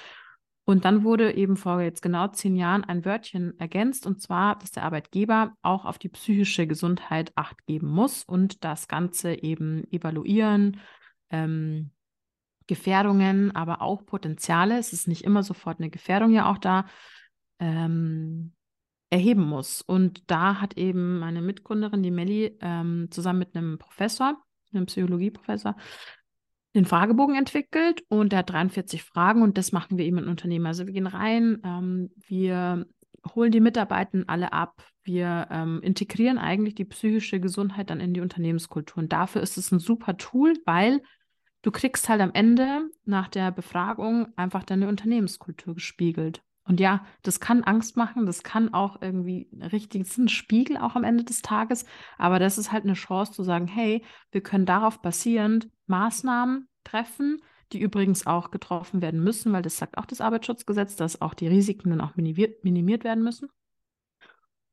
Und 0.66 0.86
dann 0.86 1.04
wurde 1.04 1.34
eben 1.34 1.58
vor 1.58 1.82
jetzt 1.82 2.02
genau 2.02 2.28
zehn 2.30 2.56
Jahren 2.56 2.84
ein 2.84 3.04
Wörtchen 3.04 3.58
ergänzt, 3.60 4.06
und 4.06 4.22
zwar, 4.22 4.58
dass 4.58 4.72
der 4.72 4.84
Arbeitgeber 4.84 5.56
auch 5.62 5.86
auf 5.86 5.98
die 5.98 6.10
psychische 6.10 6.68
Gesundheit 6.68 7.32
acht 7.36 7.66
geben 7.66 7.88
muss 7.88 8.24
und 8.24 8.64
das 8.64 8.88
Ganze 8.88 9.34
eben 9.44 9.86
evaluieren, 9.92 10.80
ähm, 11.30 11.92
Gefährdungen, 12.68 13.54
aber 13.56 13.82
auch 13.82 14.06
Potenziale. 14.06 14.78
Es 14.78 14.94
ist 14.94 15.08
nicht 15.08 15.24
immer 15.24 15.44
sofort 15.44 15.80
eine 15.80 15.90
Gefährdung 15.90 16.32
ja 16.32 16.50
auch 16.50 16.58
da. 16.58 16.86
Ähm, 17.60 18.54
erheben 19.14 19.44
muss. 19.44 19.82
Und 19.84 20.24
da 20.32 20.60
hat 20.60 20.76
eben 20.76 21.20
meine 21.20 21.42
Mitgründerin, 21.42 22.02
die 22.02 22.10
Melli, 22.10 22.58
ähm, 22.62 23.10
zusammen 23.12 23.40
mit 23.40 23.56
einem 23.56 23.78
Professor, 23.78 24.42
einem 24.74 24.88
Psychologieprofessor, 24.88 25.76
den 26.76 26.86
Fragebogen 26.86 27.36
entwickelt 27.36 28.04
und 28.10 28.32
der 28.32 28.40
hat 28.40 28.50
43 28.50 29.04
Fragen 29.04 29.44
und 29.44 29.60
das 29.60 29.72
machen 29.72 30.00
wir 30.00 30.06
eben 30.06 30.18
in 30.18 30.28
Unternehmen. 30.28 30.66
Also 30.66 30.88
wir 30.88 30.94
gehen 30.94 31.06
rein, 31.06 31.62
ähm, 31.64 32.10
wir 32.26 32.88
holen 33.36 33.52
die 33.52 33.60
Mitarbeiter 33.60 34.24
alle 34.26 34.52
ab, 34.52 34.84
wir 35.04 35.48
ähm, 35.52 35.80
integrieren 35.84 36.40
eigentlich 36.40 36.74
die 36.74 36.86
psychische 36.86 37.40
Gesundheit 37.40 37.92
dann 37.92 38.00
in 38.00 38.16
die 38.16 38.22
Unternehmenskultur. 38.22 39.04
Und 39.04 39.14
dafür 39.14 39.44
ist 39.44 39.58
es 39.58 39.72
ein 39.72 39.78
super 39.78 40.18
Tool, 40.18 40.56
weil 40.66 41.04
du 41.62 41.70
kriegst 41.70 42.10
halt 42.10 42.22
am 42.22 42.32
Ende 42.34 42.90
nach 43.06 43.28
der 43.28 43.52
Befragung 43.52 44.36
einfach 44.36 44.64
deine 44.64 44.88
Unternehmenskultur 44.88 45.76
gespiegelt. 45.76 46.42
Und 46.66 46.80
ja, 46.80 47.06
das 47.24 47.40
kann 47.42 47.64
Angst 47.64 47.98
machen, 47.98 48.26
das 48.26 48.44
kann 48.44 48.74
auch 48.74 49.02
irgendwie 49.02 49.50
richtig, 49.60 50.04
das 50.04 50.12
ist 50.12 50.18
ein 50.18 50.30
Spiegel 50.30 50.78
auch 50.78 50.96
am 50.96 51.04
Ende 51.04 51.26
des 51.26 51.42
Tages, 51.42 51.86
aber 52.18 52.40
das 52.40 52.58
ist 52.58 52.72
halt 52.72 52.86
eine 52.86 52.94
Chance 52.94 53.34
zu 53.34 53.44
sagen, 53.44 53.68
hey, 53.68 54.04
wir 54.32 54.42
können 54.42 54.66
darauf 54.66 55.02
basierend 55.02 55.70
Maßnahmen 55.88 56.70
treffen, 56.86 57.42
die 57.74 57.82
übrigens 57.82 58.28
auch 58.28 58.50
getroffen 58.50 59.02
werden 59.02 59.22
müssen, 59.22 59.52
weil 59.52 59.62
das 59.62 59.78
sagt 59.78 59.98
auch 59.98 60.06
das 60.06 60.22
Arbeitsschutzgesetz, 60.22 60.96
dass 60.96 61.22
auch 61.22 61.34
die 61.34 61.48
Risiken 61.48 61.90
dann 61.90 62.02
auch 62.02 62.16
minimiert, 62.16 62.64
minimiert 62.64 63.04
werden 63.04 63.24
müssen. 63.24 63.50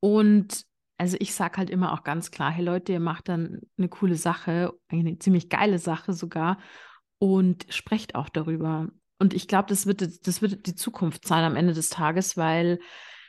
Und 0.01 0.65
also 0.97 1.17
ich 1.19 1.35
sage 1.35 1.57
halt 1.57 1.71
immer 1.71 1.93
auch 1.93 2.05
ganz 2.05 2.31
klar, 2.31 2.51
hey 2.51 2.65
Leute, 2.65 2.93
ihr 2.93 3.01
macht 3.01 3.29
dann 3.29 3.61
eine 3.79 3.89
coole 3.89 4.17
Sache, 4.17 4.75
eine 4.89 5.19
ziemlich 5.19 5.49
geile 5.49 5.79
Sache 5.79 6.13
sogar 6.13 6.59
und 7.19 7.67
sprecht 7.71 8.15
auch 8.15 8.29
darüber. 8.29 8.89
Und 9.21 9.35
ich 9.35 9.47
glaube, 9.47 9.69
das 9.69 9.87
wird, 9.87 10.27
das 10.27 10.43
wird 10.43 10.67
die 10.67 10.75
Zukunft 10.75 11.29
sein 11.29 11.45
am 11.45 11.55
Ende 11.55 11.75
des 11.75 11.91
Tages, 11.91 12.37
weil 12.37 12.81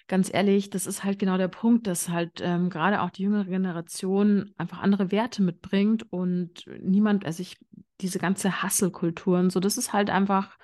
ganz 0.08 0.34
ehrlich, 0.34 0.70
das 0.70 0.88
ist 0.88 1.04
halt 1.04 1.20
genau 1.20 1.38
der 1.38 1.50
Punkt, 1.50 1.86
dass 1.86 2.10
halt 2.10 2.42
ähm, 2.42 2.70
gerade 2.70 3.02
auch 3.02 3.10
die 3.10 3.24
jüngere 3.24 3.46
Generation 3.46 4.54
einfach 4.58 4.80
andere 4.80 5.12
Werte 5.12 5.44
mitbringt 5.44 6.12
und 6.12 6.66
niemand, 6.82 7.26
also 7.26 7.42
ich, 7.42 7.58
diese 8.00 8.20
ganze 8.20 8.64
Hasselkultur 8.64 9.38
und 9.38 9.52
so, 9.52 9.60
das 9.60 9.78
ist 9.78 9.94
halt 9.94 10.10
einfach, 10.10 10.58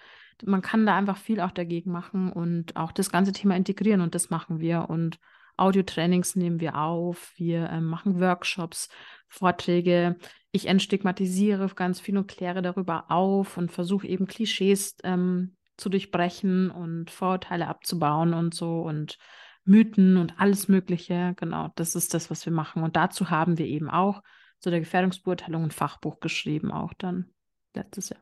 man 0.46 0.62
kann 0.62 0.86
da 0.86 0.96
einfach 0.96 1.18
viel 1.18 1.42
auch 1.42 1.52
dagegen 1.52 1.92
machen 1.92 2.32
und 2.32 2.76
auch 2.76 2.92
das 2.92 3.12
ganze 3.12 3.32
Thema 3.32 3.56
integrieren 3.56 4.02
und 4.02 4.16
das 4.16 4.30
machen 4.30 4.60
wir 4.60 4.90
und 4.90 5.20
Audiotrainings 5.58 6.36
nehmen 6.36 6.60
wir 6.60 6.78
auf, 6.78 7.34
wir 7.36 7.70
ähm, 7.70 7.86
machen 7.86 8.20
Workshops, 8.20 8.90
Vorträge. 9.28 10.16
Ich 10.58 10.66
entstigmatisiere 10.66 11.70
ganz 11.76 12.00
viel 12.00 12.18
und 12.18 12.28
kläre 12.28 12.64
darüber 12.64 13.12
auf 13.12 13.58
und 13.58 13.72
versuche 13.72 14.08
eben 14.08 14.26
Klischees 14.26 14.98
ähm, 15.04 15.56
zu 15.78 15.88
durchbrechen 15.88 16.72
und 16.72 17.12
Vorurteile 17.12 17.68
abzubauen 17.68 18.34
und 18.34 18.56
so 18.56 18.82
und 18.82 19.20
Mythen 19.66 20.18
und 20.18 20.40
alles 20.40 20.68
Mögliche. 20.68 21.36
Genau, 21.38 21.70
das 21.76 21.94
ist 21.94 22.16
das, 22.16 22.32
was 22.32 22.44
wir 22.48 22.54
machen. 22.54 22.82
Und 22.82 22.96
dazu 22.96 23.30
haben 23.30 23.60
wir 23.60 23.68
eben 23.68 23.88
auch 23.88 24.24
zu 24.58 24.72
der 24.72 24.80
Gefährdungsbeurteilung 24.80 25.66
ein 25.66 25.70
Fachbuch 25.70 26.20
geschrieben, 26.22 26.72
auch 26.72 26.94
dann 26.96 27.32
letztes 27.76 28.10
Jahr. 28.10 28.22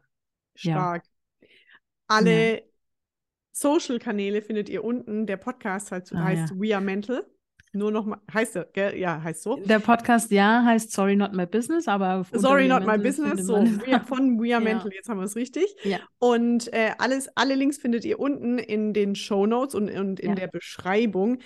Stark. 0.55 1.05
Ja. 1.39 1.47
Alle 2.07 2.55
ja. 2.55 2.61
Social-Kanäle 3.53 4.41
findet 4.41 4.67
ihr 4.67 4.83
unten. 4.83 5.25
Der 5.25 5.37
Podcast 5.37 5.89
heißt, 5.89 6.11
ah, 6.11 6.21
heißt 6.21 6.49
ja. 6.49 6.59
We 6.59 6.75
Are 6.75 6.83
Mental. 6.83 7.25
Nur 7.75 7.91
noch 7.91 8.05
mal, 8.05 8.19
heißt 8.33 8.55
er, 8.55 8.65
gell? 8.65 8.97
Ja, 8.97 9.21
heißt 9.21 9.43
so. 9.43 9.57
Der 9.57 9.79
Podcast, 9.79 10.31
ja, 10.31 10.63
heißt 10.63 10.91
Sorry 10.91 11.15
Not 11.15 11.33
My 11.33 11.45
Business, 11.45 11.87
aber 11.87 12.25
Sorry 12.31 12.67
Not 12.67 12.85
My 12.85 12.97
Business, 12.97 13.45
so 13.45 13.55
we, 13.55 13.99
von 14.07 14.39
We 14.41 14.55
Are 14.55 14.63
ja. 14.63 14.73
Mental, 14.73 14.91
jetzt 14.93 15.09
haben 15.09 15.19
wir 15.19 15.25
es 15.25 15.35
richtig. 15.35 15.75
Ja. 15.83 15.99
Und 16.17 16.71
äh, 16.73 16.91
alles, 16.97 17.29
alle 17.35 17.55
Links 17.55 17.77
findet 17.77 18.05
ihr 18.05 18.19
unten 18.19 18.57
in 18.59 18.93
den 18.93 19.15
Show 19.15 19.45
Notes 19.45 19.75
und, 19.75 19.89
und 19.91 20.19
in 20.19 20.29
ja. 20.29 20.35
der 20.35 20.47
Beschreibung. 20.47 21.39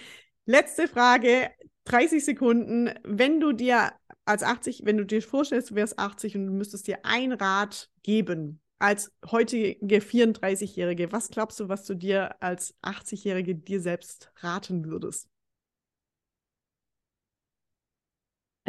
Letzte 0.46 0.88
Frage, 0.88 1.50
30 1.86 2.24
Sekunden. 2.24 2.92
Wenn 3.04 3.40
du 3.40 3.52
dir 3.52 3.92
als 4.26 4.44
80, 4.44 4.82
wenn 4.86 4.98
du 4.98 5.06
dir 5.06 5.22
vorstellst, 5.22 5.72
du 5.72 5.76
wärst 5.76 5.98
80 5.98 6.36
und 6.36 6.46
du 6.46 6.54
müsstest 6.54 6.88
dir 6.88 7.00
ein 7.04 7.32
Rat 7.32 7.90
geben, 8.04 8.62
als 8.80 9.12
heutige 9.30 10.00
34-Jährige, 10.00 11.12
was 11.12 11.30
glaubst 11.30 11.60
du, 11.60 11.68
was 11.68 11.86
du 11.86 11.96
dir 11.96 12.42
als 12.42 12.76
80-Jährige 12.82 13.56
dir 13.56 13.82
selbst 13.82 14.32
raten 14.38 14.86
würdest? 14.86 15.29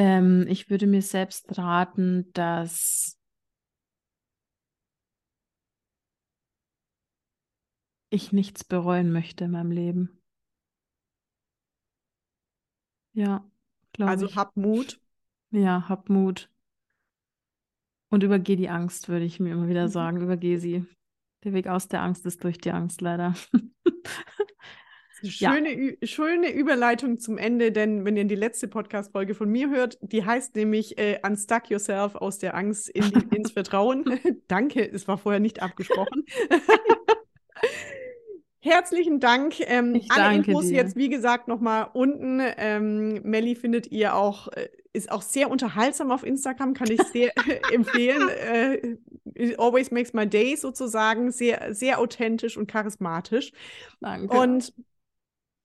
Ähm, 0.00 0.46
ich 0.48 0.70
würde 0.70 0.86
mir 0.86 1.02
selbst 1.02 1.58
raten, 1.58 2.32
dass 2.32 3.18
ich 8.08 8.32
nichts 8.32 8.64
bereuen 8.64 9.12
möchte 9.12 9.44
in 9.44 9.50
meinem 9.50 9.70
Leben. 9.72 10.22
Ja, 13.12 13.44
glaube 13.92 14.10
Also 14.10 14.24
ich. 14.24 14.36
hab 14.36 14.56
Mut. 14.56 14.98
Ja, 15.50 15.86
hab 15.90 16.08
Mut. 16.08 16.48
Und 18.08 18.22
übergeh 18.22 18.56
die 18.56 18.70
Angst, 18.70 19.10
würde 19.10 19.26
ich 19.26 19.38
mir 19.38 19.52
immer 19.52 19.68
wieder 19.68 19.84
mhm. 19.84 19.90
sagen. 19.90 20.22
Übergeh 20.22 20.56
sie. 20.56 20.86
Der 21.44 21.52
Weg 21.52 21.66
aus 21.66 21.88
der 21.88 22.00
Angst 22.00 22.24
ist 22.24 22.42
durch 22.42 22.56
die 22.56 22.70
Angst, 22.70 23.02
leider. 23.02 23.34
Schöne, 25.24 25.72
ja. 25.72 25.92
schöne 26.02 26.52
Überleitung 26.52 27.18
zum 27.18 27.38
Ende, 27.38 27.72
denn 27.72 28.04
wenn 28.04 28.16
ihr 28.16 28.24
die 28.24 28.34
letzte 28.34 28.68
Podcast-Folge 28.68 29.34
von 29.34 29.50
mir 29.50 29.70
hört, 29.70 29.98
die 30.00 30.24
heißt 30.24 30.56
nämlich 30.56 30.98
äh, 30.98 31.18
Unstuck 31.24 31.70
Yourself 31.70 32.14
aus 32.14 32.38
der 32.38 32.54
Angst 32.54 32.88
in 32.88 33.04
die, 33.10 33.20
ins 33.36 33.50
Vertrauen. 33.50 34.04
Danke, 34.48 34.88
es 34.90 35.08
war 35.08 35.18
vorher 35.18 35.40
nicht 35.40 35.62
abgesprochen. 35.62 36.24
Herzlichen 38.62 39.20
Dank. 39.20 39.54
Ähm, 39.60 39.94
ich 39.94 40.10
alle 40.10 40.36
Infos 40.36 40.66
dir. 40.66 40.76
jetzt, 40.76 40.94
wie 40.94 41.08
gesagt, 41.08 41.48
nochmal 41.48 41.88
unten. 41.94 42.42
Ähm, 42.58 43.22
Melli 43.22 43.54
findet 43.54 43.90
ihr 43.90 44.14
auch, 44.14 44.48
äh, 44.48 44.68
ist 44.92 45.10
auch 45.10 45.22
sehr 45.22 45.50
unterhaltsam 45.50 46.10
auf 46.10 46.24
Instagram, 46.24 46.74
kann 46.74 46.90
ich 46.90 47.00
sehr 47.04 47.32
empfehlen. 47.72 48.28
Äh, 48.28 48.96
always 49.56 49.90
makes 49.90 50.12
my 50.12 50.26
day 50.26 50.56
sozusagen. 50.56 51.30
Sehr, 51.32 51.74
sehr 51.74 52.00
authentisch 52.00 52.58
und 52.58 52.66
charismatisch. 52.66 53.52
Danke. 54.00 54.36
Und 54.36 54.74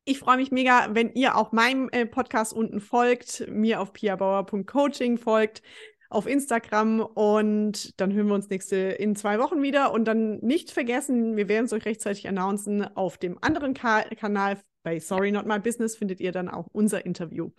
ich 0.05 0.19
freue 0.19 0.37
mich 0.37 0.51
mega, 0.51 0.89
wenn 0.91 1.11
ihr 1.13 1.35
auch 1.35 1.51
meinem 1.51 1.89
äh, 1.91 2.05
Podcast 2.05 2.53
unten 2.53 2.79
folgt, 2.79 3.45
mir 3.49 3.81
auf 3.81 3.91
piabauer.coaching 3.91 5.17
folgt 5.17 5.63
auf 6.09 6.27
Instagram. 6.27 7.01
Und 7.01 7.99
dann 7.99 8.13
hören 8.13 8.27
wir 8.27 8.35
uns 8.35 8.49
nächste 8.49 8.75
in 8.75 9.15
zwei 9.15 9.39
Wochen 9.39 9.61
wieder. 9.61 9.91
Und 9.91 10.05
dann 10.05 10.37
nicht 10.39 10.71
vergessen, 10.71 11.35
wir 11.35 11.49
werden 11.49 11.65
es 11.65 11.73
euch 11.73 11.85
rechtzeitig 11.85 12.27
announcen, 12.27 12.83
auf 12.95 13.17
dem 13.17 13.37
anderen 13.41 13.73
Ka 13.73 14.03
Kanal 14.15 14.59
bei 14.83 14.99
Sorry 14.99 15.31
Not 15.31 15.47
My 15.47 15.59
Business 15.59 15.95
findet 15.95 16.21
ihr 16.21 16.31
dann 16.31 16.47
auch 16.47 16.67
unser 16.71 17.05
Interview. 17.05 17.49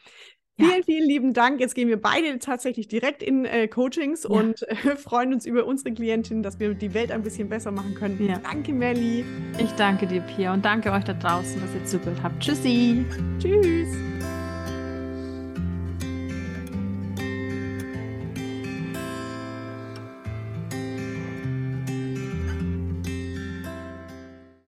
Ja. 0.58 0.66
Vielen, 0.66 0.84
vielen 0.84 1.08
lieben 1.08 1.32
Dank. 1.34 1.60
Jetzt 1.60 1.74
gehen 1.74 1.88
wir 1.88 2.00
beide 2.00 2.38
tatsächlich 2.38 2.88
direkt 2.88 3.22
in 3.22 3.44
äh, 3.44 3.68
Coachings 3.68 4.24
ja. 4.24 4.30
und 4.30 4.62
äh, 4.62 4.74
freuen 4.96 5.34
uns 5.34 5.44
über 5.44 5.66
unsere 5.66 5.92
Klientin, 5.92 6.42
dass 6.42 6.58
wir 6.58 6.74
die 6.74 6.94
Welt 6.94 7.12
ein 7.12 7.22
bisschen 7.22 7.48
besser 7.48 7.70
machen 7.70 7.94
können. 7.94 8.26
Ja. 8.26 8.38
Danke, 8.38 8.72
Melli. 8.72 9.24
Ich 9.58 9.70
danke 9.72 10.06
dir, 10.06 10.22
Pia, 10.22 10.54
und 10.54 10.64
danke 10.64 10.92
euch 10.92 11.04
da 11.04 11.12
draußen, 11.12 11.60
dass 11.60 11.74
ihr 11.74 11.84
zugehört 11.84 12.22
habt. 12.22 12.40
Tschüssi. 12.40 13.04
Tschüss. 13.38 14.15